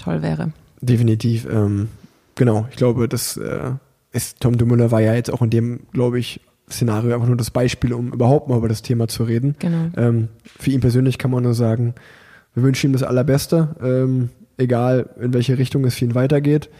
[0.00, 0.52] toll wäre.
[0.80, 1.46] Definitiv.
[1.50, 1.88] Ähm,
[2.34, 3.72] genau, ich glaube, das äh,
[4.12, 6.40] ist, Tom Dumoulin war ja jetzt auch in dem, glaube ich,
[6.70, 9.56] Szenario einfach nur das Beispiel, um überhaupt mal über das Thema zu reden.
[9.58, 9.90] Genau.
[9.96, 10.28] Ähm,
[10.58, 11.94] für ihn persönlich kann man nur sagen,
[12.54, 16.70] wir wünschen ihm das Allerbeste, ähm, egal in welche Richtung es für ihn weitergeht.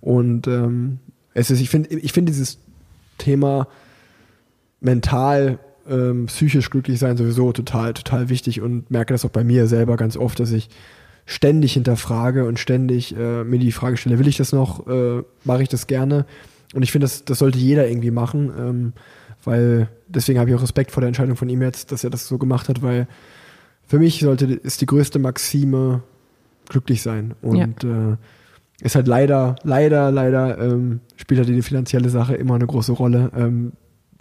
[0.00, 0.98] Und ähm,
[1.34, 2.58] es ist, ich finde, ich finde dieses
[3.18, 3.68] Thema
[4.80, 5.58] mental,
[5.88, 9.96] ähm, psychisch glücklich sein sowieso total, total wichtig und merke das auch bei mir selber
[9.96, 10.68] ganz oft, dass ich
[11.26, 15.62] ständig hinterfrage und ständig äh, mir die Frage stelle, will ich das noch, äh, mache
[15.62, 16.26] ich das gerne?
[16.74, 18.92] Und ich finde, das, das sollte jeder irgendwie machen, ähm,
[19.44, 22.26] weil deswegen habe ich auch Respekt vor der Entscheidung von ihm jetzt, dass er das
[22.26, 23.06] so gemacht hat, weil
[23.86, 26.02] für mich sollte ist die größte Maxime
[26.68, 28.12] glücklich sein und ja.
[28.12, 28.16] äh,
[28.80, 33.30] ist halt leider, leider, leider ähm, spielt halt die finanzielle Sache immer eine große Rolle.
[33.36, 33.72] Ähm,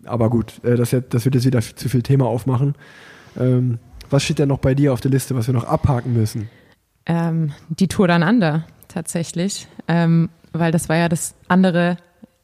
[0.05, 2.75] aber gut, äh, das, das wird jetzt wieder zu viel Thema aufmachen.
[3.39, 3.79] Ähm,
[4.09, 6.49] was steht denn noch bei dir auf der Liste, was wir noch abhaken müssen?
[7.11, 11.97] Ähm, die Tour Down Under tatsächlich, ähm, weil das war ja das andere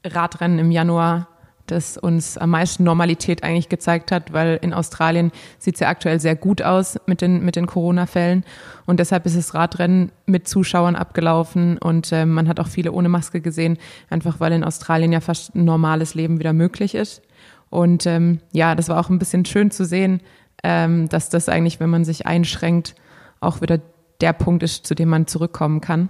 [0.03, 1.29] Radrennen im Januar,
[1.67, 6.19] das uns am meisten Normalität eigentlich gezeigt hat, weil in Australien sieht es ja aktuell
[6.19, 8.43] sehr gut aus mit den, mit den Corona-Fällen.
[8.85, 13.07] Und deshalb ist das Radrennen mit Zuschauern abgelaufen und äh, man hat auch viele ohne
[13.07, 13.77] Maske gesehen,
[14.09, 17.21] einfach weil in Australien ja fast ein normales Leben wieder möglich ist.
[17.69, 20.19] Und ähm, ja, das war auch ein bisschen schön zu sehen,
[20.61, 22.95] ähm, dass das eigentlich, wenn man sich einschränkt,
[23.39, 23.79] auch wieder
[24.21, 26.09] der Punkt ist, zu dem man zurückkommen kann.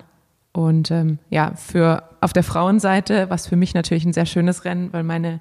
[0.53, 4.91] Und ähm, ja, für auf der Frauenseite, was für mich natürlich ein sehr schönes Rennen,
[4.91, 5.39] weil meine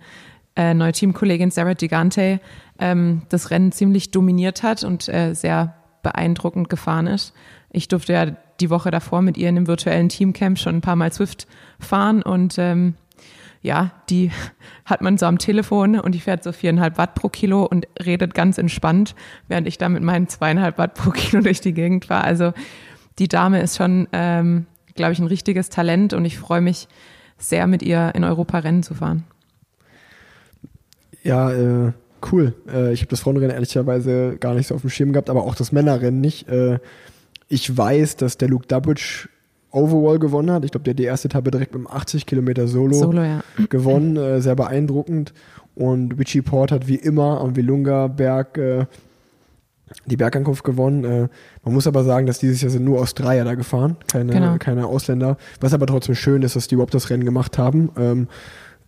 [0.57, 2.41] äh, neue Teamkollegin Sarah Gigante
[2.79, 7.35] ähm, das Rennen ziemlich dominiert hat und äh, sehr beeindruckend gefahren ist.
[7.71, 8.27] Ich durfte ja
[8.61, 11.47] die Woche davor mit ihr in einem virtuellen Teamcamp schon ein paar Mal Swift
[11.79, 12.95] fahren und ähm,
[13.63, 14.31] ja, die
[14.85, 18.35] hat man so am Telefon und die fährt so viereinhalb Watt pro Kilo und redet
[18.35, 19.15] ganz entspannt,
[19.49, 22.25] während ich da mit meinen zweieinhalb Watt pro Kilo durch die Gegend war.
[22.25, 22.53] Also
[23.19, 26.89] die Dame ist schon, ähm, glaube ich, ein richtiges Talent und ich freue mich
[27.39, 29.25] sehr, mit ihr in Europa Rennen zu fahren.
[31.23, 31.93] Ja, äh,
[32.31, 32.55] cool.
[32.73, 35.55] Äh, ich habe das Frauenrennen ehrlicherweise gar nicht so auf dem Schirm gehabt, aber auch
[35.55, 36.49] das Männerrennen nicht.
[36.49, 36.79] Äh,
[37.49, 39.29] ich weiß, dass der Luke Dubbridge
[39.77, 40.65] Overall gewonnen hat.
[40.65, 43.43] Ich glaube, der hat die erste Etappe direkt mit einem 80 Kilometer Solo, Solo ja.
[43.69, 45.35] gewonnen, äh, sehr beeindruckend.
[45.75, 48.87] Und Richie Port hat wie immer am Wilunga Berg äh,
[50.07, 51.05] die Bergankunft gewonnen.
[51.05, 51.29] Äh,
[51.63, 54.57] man muss aber sagen, dass dieses Jahr sind nur Australier da gefahren, keine, genau.
[54.59, 55.37] keine Ausländer.
[55.61, 57.91] Was aber trotzdem schön ist, dass die überhaupt das Rennen gemacht haben.
[57.99, 58.29] Ähm,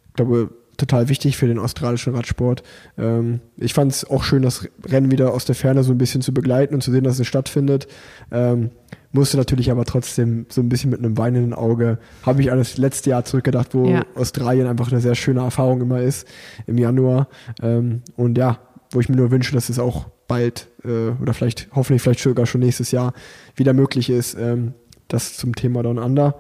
[0.09, 2.63] ich glaube, total wichtig für den australischen Radsport.
[2.97, 6.23] Ähm, ich fand es auch schön, das Rennen wieder aus der Ferne so ein bisschen
[6.23, 7.89] zu begleiten und zu sehen, dass es stattfindet.
[8.31, 8.71] Ähm,
[9.13, 12.79] musste natürlich aber trotzdem so ein bisschen mit einem weinenden Auge, habe ich an das
[12.79, 14.07] letzte Jahr zurückgedacht, wo ja.
[14.15, 16.27] Australien einfach eine sehr schöne Erfahrung immer ist
[16.67, 17.29] im Januar.
[17.61, 18.61] Ähm, und ja,
[18.91, 22.47] wo ich mir nur wünsche, dass es auch bald äh, oder vielleicht, hoffentlich vielleicht sogar
[22.47, 23.15] schon nächstes Jahr
[23.57, 24.75] wieder möglich ist, ähm,
[25.09, 26.39] das zum Thema Down Under.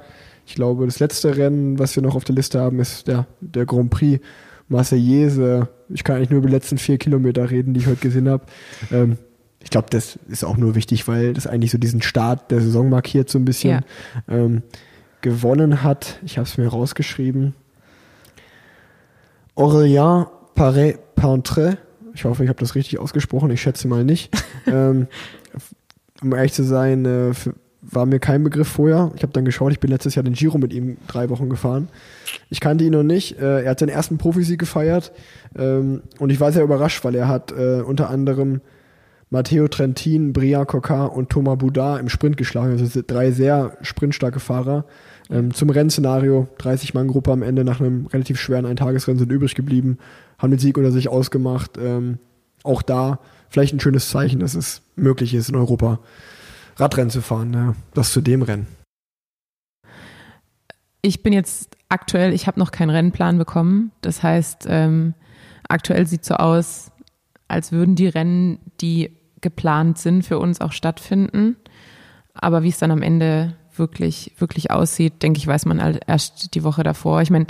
[0.48, 3.66] Ich glaube, das letzte Rennen, was wir noch auf der Liste haben, ist der, der
[3.66, 4.24] Grand Prix
[4.68, 5.68] Marseillaise.
[5.90, 8.46] Ich kann eigentlich nur über die letzten vier Kilometer reden, die ich heute gesehen habe.
[8.90, 9.18] Ähm,
[9.62, 12.88] ich glaube, das ist auch nur wichtig, weil das eigentlich so diesen Start der Saison
[12.88, 13.82] markiert, so ein bisschen.
[14.26, 14.34] Ja.
[14.34, 14.62] Ähm,
[15.20, 17.54] gewonnen hat, ich habe es mir rausgeschrieben,
[19.54, 21.76] Aurélien Paré-Pantre.
[22.14, 24.32] Ich hoffe, ich habe das richtig ausgesprochen, ich schätze mal nicht.
[24.66, 25.08] ähm,
[26.22, 27.52] um ehrlich zu sein, äh, für,
[27.90, 29.12] war mir kein Begriff vorher.
[29.16, 31.88] Ich habe dann geschaut, ich bin letztes Jahr den Giro mit ihm drei Wochen gefahren.
[32.50, 33.38] Ich kannte ihn noch nicht.
[33.38, 35.12] Äh, er hat seinen ersten Profisieg gefeiert
[35.56, 38.60] ähm, und ich war sehr überrascht, weil er hat äh, unter anderem
[39.30, 42.72] Matteo Trentin, Brian Coquart und Thomas Boudard im Sprint geschlagen.
[42.78, 44.84] Also drei sehr sprintstarke Fahrer.
[45.30, 49.98] Ähm, zum Rennszenario, 30-Mann-Gruppe am Ende nach einem relativ schweren Eintagesrennen sind übrig geblieben,
[50.38, 51.78] haben den Sieg unter sich ausgemacht.
[51.78, 52.18] Ähm,
[52.64, 53.20] auch da
[53.50, 56.00] vielleicht ein schönes Zeichen, dass es möglich ist in Europa
[56.78, 58.66] Radrennen zu fahren, ja, das zu dem Rennen.
[61.02, 63.92] Ich bin jetzt aktuell, ich habe noch keinen Rennplan bekommen.
[64.00, 65.14] Das heißt, ähm,
[65.68, 66.90] aktuell sieht so aus,
[67.46, 71.56] als würden die Rennen, die geplant sind, für uns auch stattfinden.
[72.34, 76.64] Aber wie es dann am Ende wirklich, wirklich aussieht, denke ich, weiß man erst die
[76.64, 77.22] Woche davor.
[77.22, 77.46] Ich meine,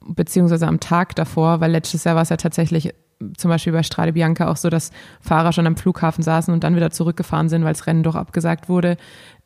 [0.00, 2.94] beziehungsweise am Tag davor, weil letztes Jahr war es ja tatsächlich
[3.36, 4.90] zum Beispiel bei Strade Bianca auch so, dass
[5.20, 8.68] Fahrer schon am Flughafen saßen und dann wieder zurückgefahren sind, weil das Rennen doch abgesagt
[8.68, 8.96] wurde.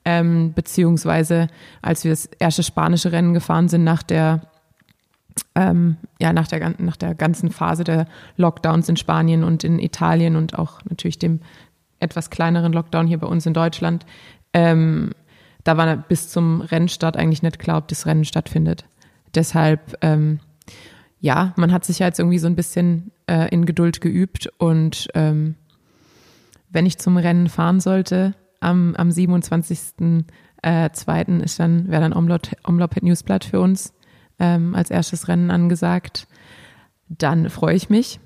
[0.05, 1.47] Ähm, beziehungsweise
[1.81, 4.43] als wir das erste spanische Rennen gefahren sind nach der
[5.55, 10.37] ähm, ja, nach der, nach der ganzen Phase der Lockdowns in Spanien und in Italien
[10.37, 11.41] und auch natürlich dem
[12.01, 14.05] etwas kleineren Lockdown hier bei uns in Deutschland,
[14.53, 15.13] ähm,
[15.65, 18.85] da war bis zum Rennstart eigentlich nicht klar, ob das Rennen stattfindet.
[19.35, 20.41] Deshalb, ähm,
[21.23, 25.09] ja, man hat sich ja jetzt irgendwie so ein bisschen äh, in Geduld geübt und
[25.15, 25.55] ähm,
[26.69, 30.25] wenn ich zum Rennen fahren sollte, am, am 27.02.
[30.65, 33.95] Äh, ist dann, wäre dann Omlop, Omlop Newsblatt für uns
[34.41, 36.27] ähm, als erstes Rennen angesagt.
[37.09, 38.19] Dann freue ich mich.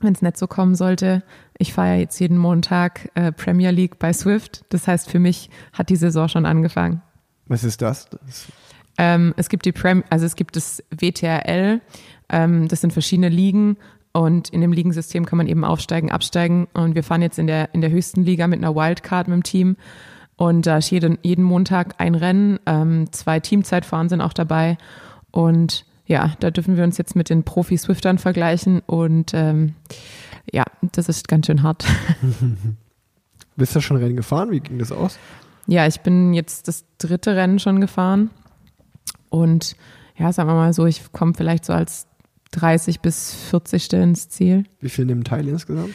[0.00, 1.22] wenn es nicht so kommen sollte.
[1.58, 4.64] Ich feiere jetzt jeden Montag äh, Premier League bei Swift.
[4.70, 7.02] Das heißt, für mich hat die Saison schon angefangen.
[7.48, 8.08] Was ist das?
[8.08, 8.46] das
[8.98, 11.80] Ähm, es gibt die Prem also es gibt das WTRL,
[12.28, 13.76] ähm, das sind verschiedene Ligen
[14.12, 17.72] und in dem Ligensystem kann man eben aufsteigen, absteigen und wir fahren jetzt in der
[17.74, 19.76] in der höchsten Liga mit einer Wildcard mit dem Team
[20.36, 24.76] und da ist jeden, jeden Montag ein Rennen, ähm, zwei Teamzeitfahren sind auch dabei
[25.30, 29.74] und ja, da dürfen wir uns jetzt mit den Profi-Swiftern vergleichen und ähm,
[30.50, 31.84] ja, das ist ganz schön hart.
[33.56, 34.50] Bist du schon Rennen gefahren?
[34.50, 35.18] Wie ging das aus?
[35.66, 38.30] Ja, ich bin jetzt das dritte Rennen schon gefahren
[39.30, 39.76] und
[40.16, 42.06] ja, sagen wir mal so, ich komme vielleicht so als
[42.52, 44.64] 30 bis 40 ins Ziel.
[44.80, 45.94] Wie viel nehmen teil insgesamt?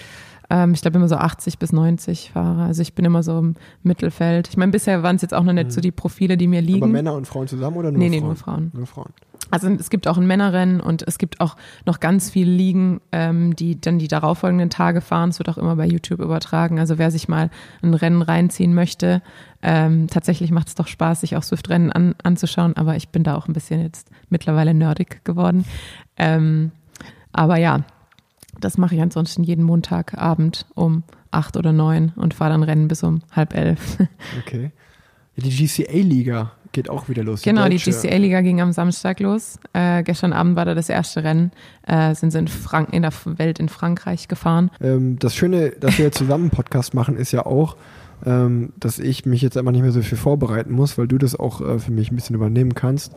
[0.50, 2.64] Ähm, ich glaube immer so 80 bis 90 Fahrer.
[2.64, 4.50] Also ich bin immer so im Mittelfeld.
[4.50, 6.84] Ich meine, bisher waren es jetzt auch noch nicht so die Profile, die mir liegen.
[6.84, 8.28] Aber Männer und Frauen zusammen oder nur Nee, nee, Frauen?
[8.28, 8.72] nur Frauen.
[8.74, 9.14] Nur Frauen.
[9.54, 11.56] Also es gibt auch ein Männerrennen und es gibt auch
[11.86, 15.30] noch ganz viele Ligen, ähm, die dann die darauffolgenden Tage fahren.
[15.30, 16.80] Es wird auch immer bei YouTube übertragen.
[16.80, 17.52] Also wer sich mal
[17.84, 19.22] ein Rennen reinziehen möchte,
[19.62, 22.76] ähm, tatsächlich macht es doch Spaß, sich auch Swift-Rennen an, anzuschauen.
[22.78, 25.66] Aber ich bin da auch ein bisschen jetzt mittlerweile nerdig geworden.
[26.18, 26.72] Ähm,
[27.32, 27.82] aber ja,
[28.60, 33.04] das mache ich ansonsten jeden Montagabend um acht oder neun und fahre dann Rennen bis
[33.04, 34.00] um halb elf.
[34.48, 34.72] Okay.
[35.36, 37.42] Die GCA-Liga geht auch wieder los.
[37.44, 37.92] Genau, die deutsche.
[37.92, 39.58] GCA-Liga ging am Samstag los.
[39.72, 41.52] Äh, gestern Abend war da das erste Rennen.
[41.88, 44.70] Äh, sind sie in, Frank in der Welt in Frankreich gefahren.
[44.82, 47.78] Ähm, das Schöne, dass wir zusammen einen Podcast machen, ist ja auch,
[48.26, 51.40] ähm, dass ich mich jetzt einfach nicht mehr so viel vorbereiten muss, weil du das
[51.40, 53.14] auch äh, für mich ein bisschen übernehmen kannst.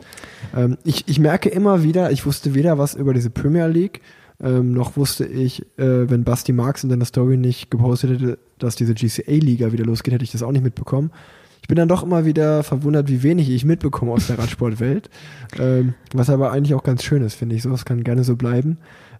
[0.55, 4.01] Ähm, ich, ich merke immer wieder, ich wusste weder was über diese Premier League,
[4.39, 8.75] ähm, noch wusste ich, äh, wenn Basti Marx in seiner Story nicht gepostet hätte, dass
[8.75, 11.11] diese GCA-Liga wieder losgeht, hätte ich das auch nicht mitbekommen.
[11.67, 15.09] Ich bin dann doch immer wieder verwundert, wie wenig ich mitbekomme aus der Radsportwelt.
[15.59, 17.63] ähm, was aber eigentlich auch ganz schön ist, finde ich.
[17.63, 18.77] Sowas kann gerne so bleiben.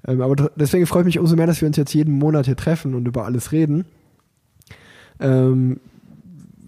[0.07, 2.55] Ähm, aber deswegen freue ich mich umso mehr, dass wir uns jetzt jeden Monat hier
[2.55, 3.83] treffen und über alles reden.
[5.19, 5.81] Ähm,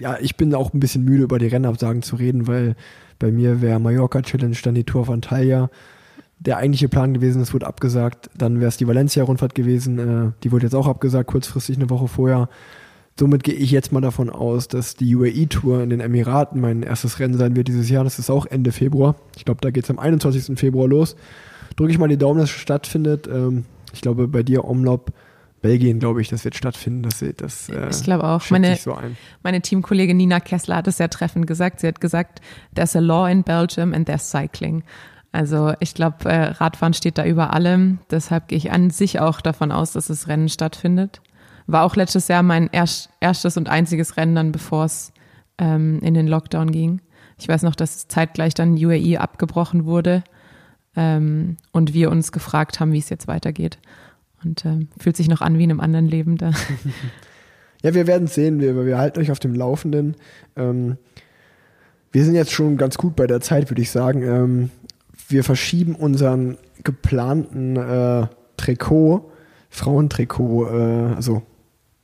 [0.02, 2.76] ja, ich bin auch ein bisschen müde, über die Rennabsagen zu reden, weil
[3.18, 5.70] bei mir wäre Mallorca Challenge, dann die Tour of Antalya.
[6.40, 8.30] Der eigentliche Plan gewesen, es wurde abgesagt.
[8.38, 9.98] Dann wäre es die Valencia-Rundfahrt gewesen.
[9.98, 12.50] Äh, die wurde jetzt auch abgesagt, kurzfristig eine Woche vorher.
[13.20, 17.20] Somit gehe ich jetzt mal davon aus, dass die UAE-Tour in den Emiraten mein erstes
[17.20, 18.06] Rennen sein wird dieses Jahr.
[18.06, 19.16] Das ist auch Ende Februar.
[19.36, 20.58] Ich glaube, da geht es am 21.
[20.58, 21.18] Februar los.
[21.76, 23.28] Drücke ich mal die Daumen, dass es stattfindet.
[23.28, 25.12] Ähm, ich glaube, bei dir Omlop,
[25.62, 27.02] Belgien, glaube ich, das wird stattfinden.
[27.04, 28.50] Das, das äh, Ich glaube auch.
[28.52, 29.18] Meine- so ein.
[29.44, 31.82] Meine Teamkollegin Nina Kessler hat es sehr treffend gesagt.
[31.82, 32.40] Sie hat gesagt,
[32.74, 34.84] there's a law in Belgium and there's cycling.
[35.34, 38.00] Also ich glaube, äh, Radfahren steht da über allem.
[38.10, 41.22] Deshalb gehe ich an sich auch davon aus, dass das Rennen stattfindet.
[41.72, 45.14] War auch letztes Jahr mein erst, erstes und einziges Rennen dann, bevor es
[45.58, 47.02] ähm, in den Lockdown ging.
[47.38, 50.24] Ich weiß noch, dass zeitgleich dann UAE abgebrochen wurde
[50.96, 53.78] ähm, und wir uns gefragt haben, wie es jetzt weitergeht.
[54.44, 56.52] Und ähm, fühlt sich noch an wie in einem anderen Leben da.
[57.82, 58.60] Ja, wir werden sehen.
[58.60, 60.16] Wir, wir halten euch auf dem Laufenden.
[60.58, 60.98] Ähm,
[62.12, 64.22] wir sind jetzt schon ganz gut bei der Zeit, würde ich sagen.
[64.22, 64.70] Ähm,
[65.30, 68.28] wir verschieben unseren geplanten äh,
[68.58, 69.32] Trikot,
[69.70, 71.44] Frauentrikot, äh, also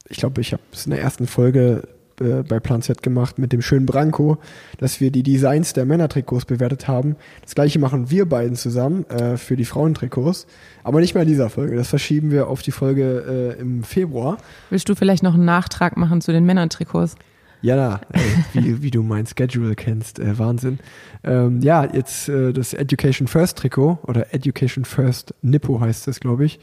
[0.09, 1.87] ich glaube, ich habe es in der ersten Folge
[2.19, 4.37] äh, bei Plan Z gemacht mit dem schönen Branko,
[4.77, 7.15] dass wir die Designs der Männertrikots bewertet haben.
[7.41, 10.47] Das gleiche machen wir beiden zusammen äh, für die Frauentrikots,
[10.83, 11.75] aber nicht mehr in dieser Folge.
[11.75, 14.37] Das verschieben wir auf die Folge äh, im Februar.
[14.69, 17.15] Willst du vielleicht noch einen Nachtrag machen zu den Männertrikots?
[17.61, 18.21] Ja, na, ey,
[18.53, 20.79] wie, wie du mein Schedule kennst, äh, Wahnsinn.
[21.23, 26.45] Ähm, ja, jetzt äh, das Education First Trikot oder Education First Nippo heißt das, glaube
[26.45, 26.59] ich.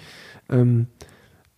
[0.49, 0.87] Ähm,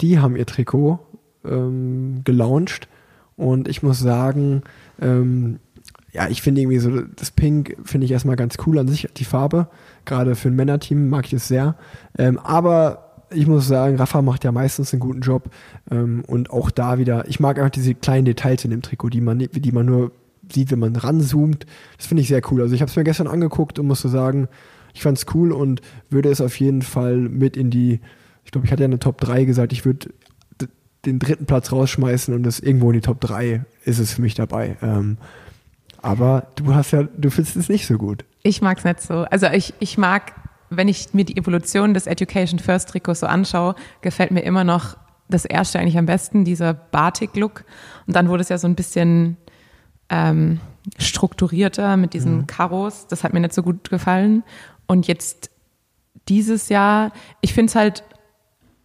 [0.00, 0.98] die haben ihr Trikot
[1.46, 2.88] ähm, gelauncht
[3.36, 4.62] und ich muss sagen,
[5.00, 5.58] ähm,
[6.12, 9.24] ja, ich finde irgendwie so, das Pink finde ich erstmal ganz cool an sich, die
[9.24, 9.66] Farbe.
[10.04, 11.74] Gerade für ein Männerteam mag ich es sehr.
[12.16, 15.50] Ähm, aber ich muss sagen, Rafa macht ja meistens einen guten Job.
[15.90, 19.20] Ähm, und auch da wieder, ich mag einfach diese kleinen Details in dem Trikot, die
[19.20, 20.12] man, die man nur
[20.52, 21.66] sieht, wenn man ranzoomt.
[21.96, 22.62] Das finde ich sehr cool.
[22.62, 24.46] Also ich habe es mir gestern angeguckt und musste sagen,
[24.92, 25.80] ich fand es cool und
[26.10, 27.98] würde es auf jeden Fall mit in die,
[28.44, 30.10] ich glaube, ich hatte ja eine Top 3 gesagt, ich würde
[31.06, 34.34] den dritten Platz rausschmeißen und das irgendwo in die Top 3 ist es für mich
[34.34, 34.76] dabei.
[34.82, 35.18] Ähm,
[36.02, 38.24] aber du hast ja, du findest es nicht so gut.
[38.42, 39.24] Ich mag es nicht so.
[39.30, 40.34] Also ich, ich mag,
[40.68, 44.98] wenn ich mir die Evolution des Education First Trikots so anschaue, gefällt mir immer noch
[45.28, 47.64] das erste eigentlich am besten, dieser Batik-Look.
[48.06, 49.38] Und dann wurde es ja so ein bisschen
[50.10, 50.60] ähm,
[50.98, 53.06] strukturierter mit diesen Karos.
[53.06, 54.44] Das hat mir nicht so gut gefallen.
[54.86, 55.50] Und jetzt
[56.28, 58.04] dieses Jahr, ich finde es halt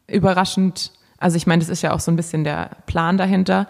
[0.08, 3.68] überraschend, also ich meine, das ist ja auch so ein bisschen der Plan dahinter,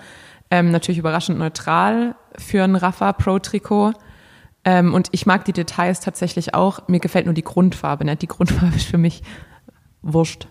[0.51, 3.93] ähm, natürlich überraschend neutral für ein Rafa Pro Trikot.
[4.65, 6.87] Ähm, und ich mag die Details tatsächlich auch.
[6.87, 8.03] Mir gefällt nur die Grundfarbe.
[8.05, 8.15] Ne?
[8.15, 9.21] Die Grundfarbe ist für mich
[10.01, 10.47] wurscht.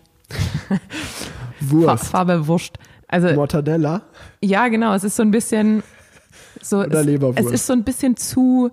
[1.61, 1.87] Wurst.
[1.87, 2.79] Fa Farbe Wurst.
[3.09, 4.03] Also Mortadella
[4.43, 4.93] ja, genau.
[4.95, 5.83] Es ist so ein bisschen
[6.61, 6.81] so.
[6.81, 7.39] Oder es, Leberwurst.
[7.41, 8.71] es ist so ein bisschen zu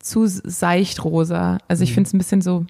[0.00, 1.58] zu seicht rosa.
[1.68, 1.94] Also ich Mhm.
[1.94, 2.64] finde es ein bisschen so.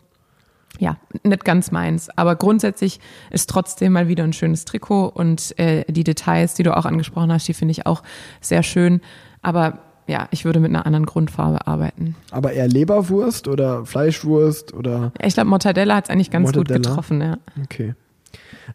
[0.79, 2.09] Ja, nicht ganz meins.
[2.17, 2.99] Aber grundsätzlich
[3.31, 7.33] ist trotzdem mal wieder ein schönes Trikot und äh, die Details, die du auch angesprochen
[7.33, 8.03] hast, die finde ich auch
[8.41, 9.01] sehr schön.
[9.43, 12.17] Aber ja, ich würde mit einer anderen Grundfarbe arbeiten.
[12.31, 16.89] Aber eher Leberwurst oder Fleischwurst oder Ich glaube, Mortadella hat es eigentlich ganz gut Mortadella?
[16.89, 17.39] getroffen, ja.
[17.63, 17.95] okay.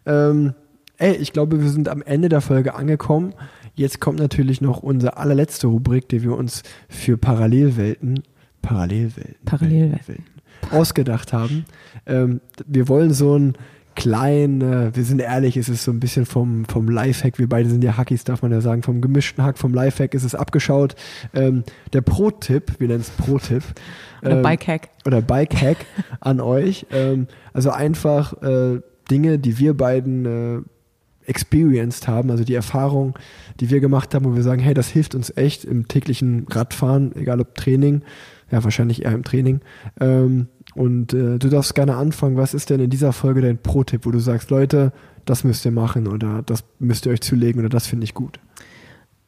[0.06, 0.54] Ähm,
[0.98, 3.34] ey, ich glaube, wir sind am Ende der Folge angekommen.
[3.76, 8.24] Jetzt kommt natürlich noch unsere allerletzte Rubrik, die wir uns für Parallelwelten,
[8.62, 10.08] Parallelwelten, Parallelwelten.
[10.08, 10.37] Welten
[10.72, 11.66] ausgedacht haben.
[12.06, 13.54] Ähm, wir wollen so ein
[13.98, 17.70] klein, äh, wir sind ehrlich, es ist so ein bisschen vom, vom Lifehack, wir beide
[17.70, 20.96] sind ja Hackies, darf man ja sagen, vom gemischten Hack, vom Lifehack ist es abgeschaut.
[21.34, 21.64] Ähm,
[21.94, 23.64] der Pro-Tipp, wir nennen es Pro-Tipp.
[24.22, 24.90] Oder ähm, Bike-Hack.
[25.06, 25.78] oder Bike-Hack
[26.22, 26.86] an euch.
[26.92, 30.62] Ähm, also einfach äh, Dinge, die wir beiden äh,
[31.28, 33.18] experienced haben, also die Erfahrung,
[33.60, 37.16] die wir gemacht haben, wo wir sagen, hey, das hilft uns echt im täglichen Radfahren,
[37.16, 38.04] egal ob Training,
[38.52, 39.62] ja, wahrscheinlich eher im Training.
[40.00, 42.38] Ähm, und äh, du darfst gerne anfangen.
[42.38, 44.92] Was ist denn in dieser Folge dein Pro-Tipp, wo du sagst, Leute,
[45.26, 48.40] das müsst ihr machen oder das müsst ihr euch zulegen oder das finde ich gut?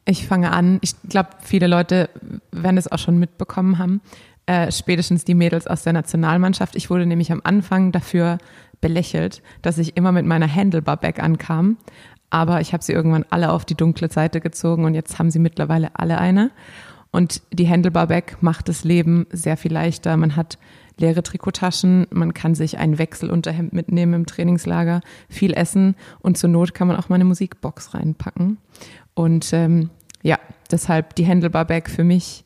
[0.06, 0.78] Ich fange an.
[0.80, 2.08] Ich glaube, viele Leute
[2.52, 4.00] werden es auch schon mitbekommen haben.
[4.46, 6.74] Äh, spätestens die Mädels aus der Nationalmannschaft.
[6.74, 8.38] Ich wurde nämlich am Anfang dafür
[8.80, 11.76] belächelt, dass ich immer mit meiner Handlebar-Bag ankam.
[12.30, 15.40] Aber ich habe sie irgendwann alle auf die dunkle Seite gezogen und jetzt haben sie
[15.40, 16.50] mittlerweile alle eine.
[17.12, 20.16] Und die Handlebar-Bag macht das Leben sehr viel leichter.
[20.16, 20.58] Man hat
[20.96, 26.74] leere Trikottaschen, man kann sich ein Wechselunterhemd mitnehmen im Trainingslager, viel essen und zur Not
[26.74, 28.58] kann man auch mal eine Musikbox reinpacken.
[29.14, 29.90] Und ähm,
[30.22, 30.38] ja,
[30.70, 32.44] deshalb die Handlebar-Bag für mich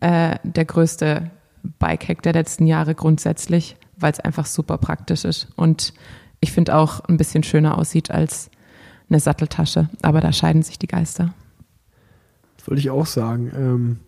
[0.00, 1.30] äh, der größte
[1.78, 5.48] Bike-Hack der letzten Jahre grundsätzlich, weil es einfach super praktisch ist.
[5.56, 5.92] Und
[6.40, 8.50] ich finde auch ein bisschen schöner aussieht als
[9.08, 9.88] eine Satteltasche.
[10.02, 11.34] Aber da scheiden sich die Geister.
[12.56, 13.52] Das wollte ich auch sagen.
[13.56, 13.98] Ähm,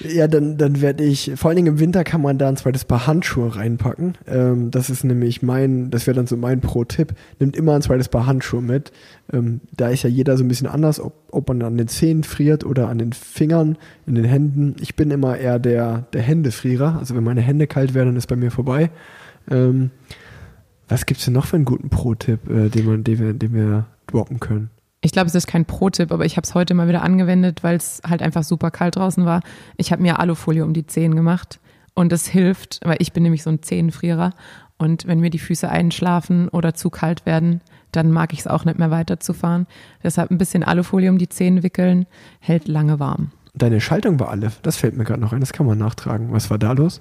[0.00, 2.84] ja, dann, dann werde ich, vor allen Dingen im Winter kann man da ein zweites
[2.84, 4.16] Paar Handschuhe reinpacken.
[4.26, 7.14] Ähm, das ist nämlich mein, das wäre dann so mein Pro-Tipp.
[7.38, 8.92] Nimmt immer ein zweites Paar Handschuhe mit.
[9.32, 12.24] Ähm, da ist ja jeder so ein bisschen anders, ob, ob man an den Zähnen
[12.24, 13.76] friert oder an den Fingern,
[14.06, 14.76] in den Händen.
[14.80, 16.98] Ich bin immer eher der, der Händefrierer.
[16.98, 18.90] Also wenn meine Hände kalt werden, dann ist bei mir vorbei.
[19.50, 19.90] Ähm,
[20.88, 24.70] was gibt's denn noch für einen guten Pro-Tipp, äh, den, den, den wir droppen können?
[25.04, 27.76] Ich glaube, es ist kein Pro-Tipp, aber ich habe es heute mal wieder angewendet, weil
[27.76, 29.42] es halt einfach super kalt draußen war.
[29.76, 31.58] Ich habe mir Alufolie um die Zehen gemacht
[31.94, 34.32] und das hilft, weil ich bin nämlich so ein Zehenfrierer
[34.78, 37.60] und wenn mir die Füße einschlafen oder zu kalt werden,
[37.90, 39.66] dann mag ich es auch nicht mehr weiterzufahren.
[40.02, 42.06] Deshalb ein bisschen Alufolie um die Zehen wickeln,
[42.40, 43.32] hält lange warm.
[43.54, 44.50] Deine Schaltung war alle.
[44.62, 45.40] Das fällt mir gerade noch ein.
[45.40, 46.32] Das kann man nachtragen.
[46.32, 47.00] Was war da los?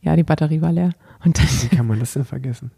[0.00, 0.92] Ja, die Batterie war leer.
[1.24, 2.70] Und dann, Wie kann man das denn vergessen?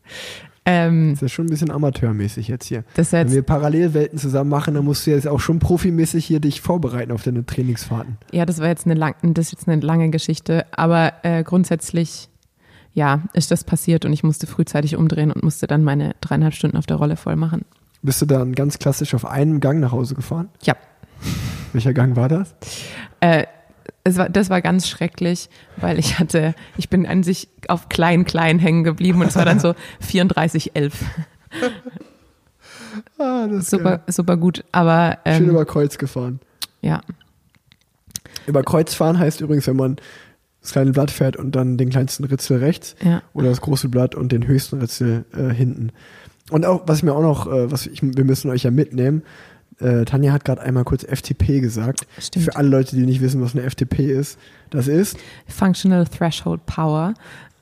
[0.64, 2.84] ähm, Das ist ja schon ein bisschen amateurmäßig jetzt hier.
[2.94, 6.24] das ist Wenn jetzt wir Parallelwelten zusammen machen, dann musst du jetzt auch schon profimäßig
[6.24, 8.16] hier dich vorbereiten auf deine Trainingsfahrten.
[8.32, 12.28] Ja, das war jetzt eine, lang, das jetzt eine lange Geschichte, aber äh, grundsätzlich,
[12.94, 16.76] ja, ist das passiert und ich musste frühzeitig umdrehen und musste dann meine dreieinhalb Stunden
[16.76, 17.64] auf der Rolle voll machen.
[18.02, 20.48] Bist du dann ganz klassisch auf einem Gang nach Hause gefahren?
[20.62, 20.76] Ja,
[21.72, 22.54] Welcher Gang war das?
[23.20, 23.44] äh,
[24.16, 28.58] war, das war ganz schrecklich, weil ich hatte, ich bin an sich auf klein, klein
[28.58, 30.92] hängen geblieben und es war dann so 34,11.
[33.18, 34.00] Ah, das ist Super, geil.
[34.08, 36.40] super gut, aber Schön ähm, über Kreuz gefahren.
[36.80, 37.00] ja,
[38.46, 39.96] Über Kreuz fahren heißt übrigens, wenn man
[40.60, 43.22] das kleine Blatt fährt und dann den kleinsten Ritzel rechts ja.
[43.34, 45.92] oder das große Blatt und den höchsten Ritzel äh, hinten.
[46.50, 49.22] Und auch, was mir auch noch, äh, was ich, wir müssen euch ja mitnehmen,
[49.80, 52.06] äh, Tanja hat gerade einmal kurz FTP gesagt.
[52.18, 52.46] Stimmt.
[52.46, 54.38] Für alle Leute, die nicht wissen, was eine FTP ist,
[54.70, 57.14] das ist, Functional Threshold Power.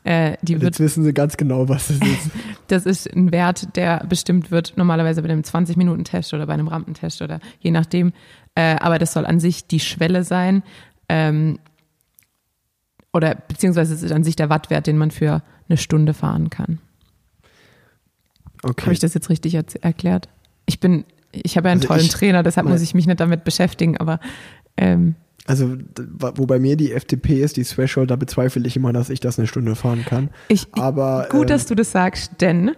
[0.05, 2.31] Äh, die jetzt wissen sie ganz genau, was das ist.
[2.69, 7.23] Das ist ein Wert, der bestimmt wird, normalerweise bei einem 20-Minuten-Test oder bei einem Rampentest
[7.23, 8.13] oder je nachdem.
[8.55, 10.63] Äh, aber das soll an sich die Schwelle sein.
[11.09, 11.59] Ähm,
[13.13, 16.79] oder beziehungsweise es ist an sich der Wattwert, den man für eine Stunde fahren kann.
[18.63, 18.83] Okay.
[18.83, 20.29] Habe ich das jetzt richtig erklärt?
[20.67, 21.05] Ich bin,
[21.45, 23.97] ich habe ja einen Also tollen ich- Trainer, deshalb muss ich mich nicht damit beschäftigen,
[23.99, 24.21] aber
[24.77, 25.15] ähm,
[25.47, 25.77] Also,
[26.19, 29.39] wo bei mir die FTP ist, die Threshold, da bezweifle ich immer, dass ich das
[29.39, 30.31] eine Stunde fahren kann.
[30.49, 32.73] ich, Aber Gut, ähm, dass du das sagst, denn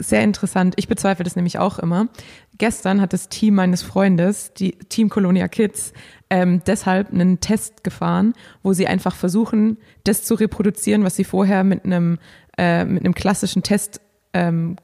[0.00, 0.74] sehr interessant.
[0.76, 2.08] Ich bezweifle das nämlich auch immer.
[2.56, 5.92] Gestern hat das Team meines Freundes, die Team Colonia Kids,
[6.30, 11.64] ähm, deshalb einen Test gefahren, wo sie einfach versuchen, das zu reproduzieren, was sie vorher
[11.64, 12.18] mit einem
[12.56, 14.00] äh, mit einem klassischen Test
[14.32, 14.76] ähm,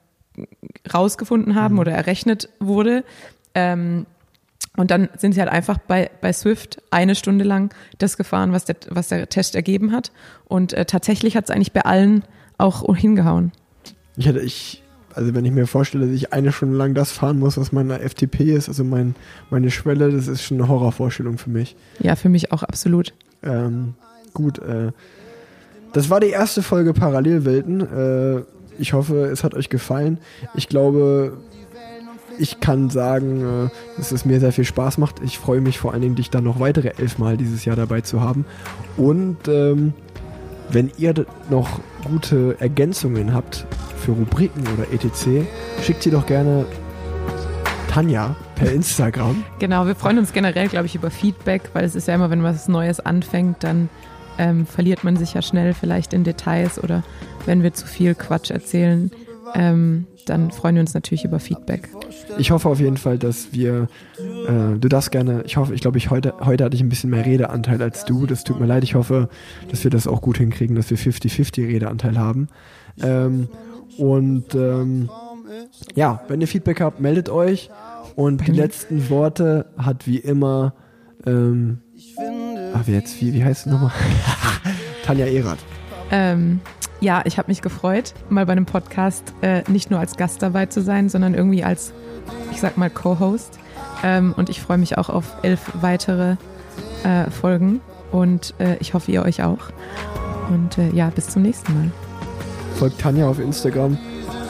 [0.93, 3.05] rausgefunden haben oder errechnet wurde.
[3.55, 4.07] Ähm,
[4.77, 8.65] und dann sind sie halt einfach bei, bei Swift eine Stunde lang das gefahren, was
[8.65, 10.13] der, was der Test ergeben hat.
[10.47, 12.25] Und äh, tatsächlich hat es eigentlich bei allen
[12.57, 13.53] auch hingehauen.
[14.17, 14.83] ich, hätte, ich
[15.15, 17.99] also wenn ich mir vorstelle, dass ich eine Stunde lang das fahren muss, was meine
[17.99, 19.15] FTP ist, also mein,
[19.51, 21.77] meine Schwelle, das ist schon eine Horrorvorstellung für mich.
[21.99, 23.13] Ja, für mich auch absolut.
[23.43, 23.95] Ähm,
[24.35, 24.93] gut, äh,
[25.93, 27.81] das war die erste Folge Parallelwelten.
[27.81, 28.43] Äh,
[28.81, 30.19] ich hoffe, es hat euch gefallen.
[30.55, 31.37] Ich glaube,
[32.39, 35.17] ich kann sagen, äh, dass es mir sehr viel Spaß macht.
[35.23, 38.21] Ich freue mich vor allen Dingen, dich dann noch weitere elfmal dieses Jahr dabei zu
[38.21, 38.47] haben.
[38.97, 39.93] Und ähm,
[40.71, 43.67] wenn ihr noch gute Ergänzungen habt
[43.99, 45.47] für Rubriken oder etc.,
[45.83, 46.65] schickt sie doch gerne
[47.91, 49.45] Tanja per Instagram.
[49.59, 52.43] Genau, wir freuen uns generell, glaube ich, über Feedback, weil es ist ja immer, wenn
[52.43, 53.91] was Neues anfängt, dann
[54.41, 57.05] ähm, verliert man sich ja schnell vielleicht in Details oder
[57.45, 59.11] wenn wir zu viel Quatsch erzählen,
[59.55, 61.91] ähm, dann freuen wir uns natürlich über Feedback.
[62.39, 63.89] Ich hoffe auf jeden Fall, dass wir,
[64.19, 67.11] äh, du darfst gerne, ich hoffe, ich glaube, ich heute, heute hatte ich ein bisschen
[67.11, 68.25] mehr Redeanteil als du.
[68.27, 68.83] Das tut mir leid.
[68.83, 69.29] Ich hoffe,
[69.71, 72.49] dass wir das auch gut hinkriegen, dass wir 50-50 Redeanteil haben.
[73.03, 73.49] Ähm,
[73.99, 75.11] und ähm,
[75.95, 77.71] ja, wenn ihr Feedback habt, meldet euch.
[78.17, 78.59] Und die mir?
[78.59, 80.75] letzten Worte hat wie immer,
[81.27, 81.81] ähm,
[82.75, 83.93] ah, wie jetzt, wie, wie heißt es nochmal?
[85.05, 85.59] Tanja Erath.
[86.11, 86.61] Ähm,
[87.01, 90.67] ja, ich habe mich gefreut, mal bei einem Podcast äh, nicht nur als Gast dabei
[90.67, 91.93] zu sein, sondern irgendwie als,
[92.53, 93.59] ich sag mal, Co-Host.
[94.03, 96.37] Ähm, und ich freue mich auch auf elf weitere
[97.05, 97.81] äh, Folgen
[98.13, 99.71] und äh, ich hoffe, ihr euch auch.
[100.51, 101.91] Und äh, ja, bis zum nächsten Mal.
[102.77, 103.97] Folgt Tanja auf Instagram,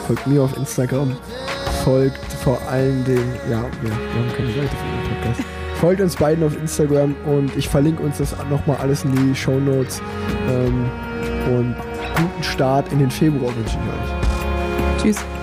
[0.07, 1.15] folgt mir auf Instagram,
[1.83, 5.60] folgt vor allen Dingen, ja, wir, wir haben keine Seite für den Podcast.
[5.81, 9.59] Folgt uns beiden auf Instagram und ich verlinke uns das nochmal alles in die Show
[9.59, 9.99] Notes.
[10.47, 10.85] Ähm,
[11.47, 11.75] und
[12.15, 15.15] guten Start in den Februar wünsche ich euch.
[15.15, 15.40] Tschüss.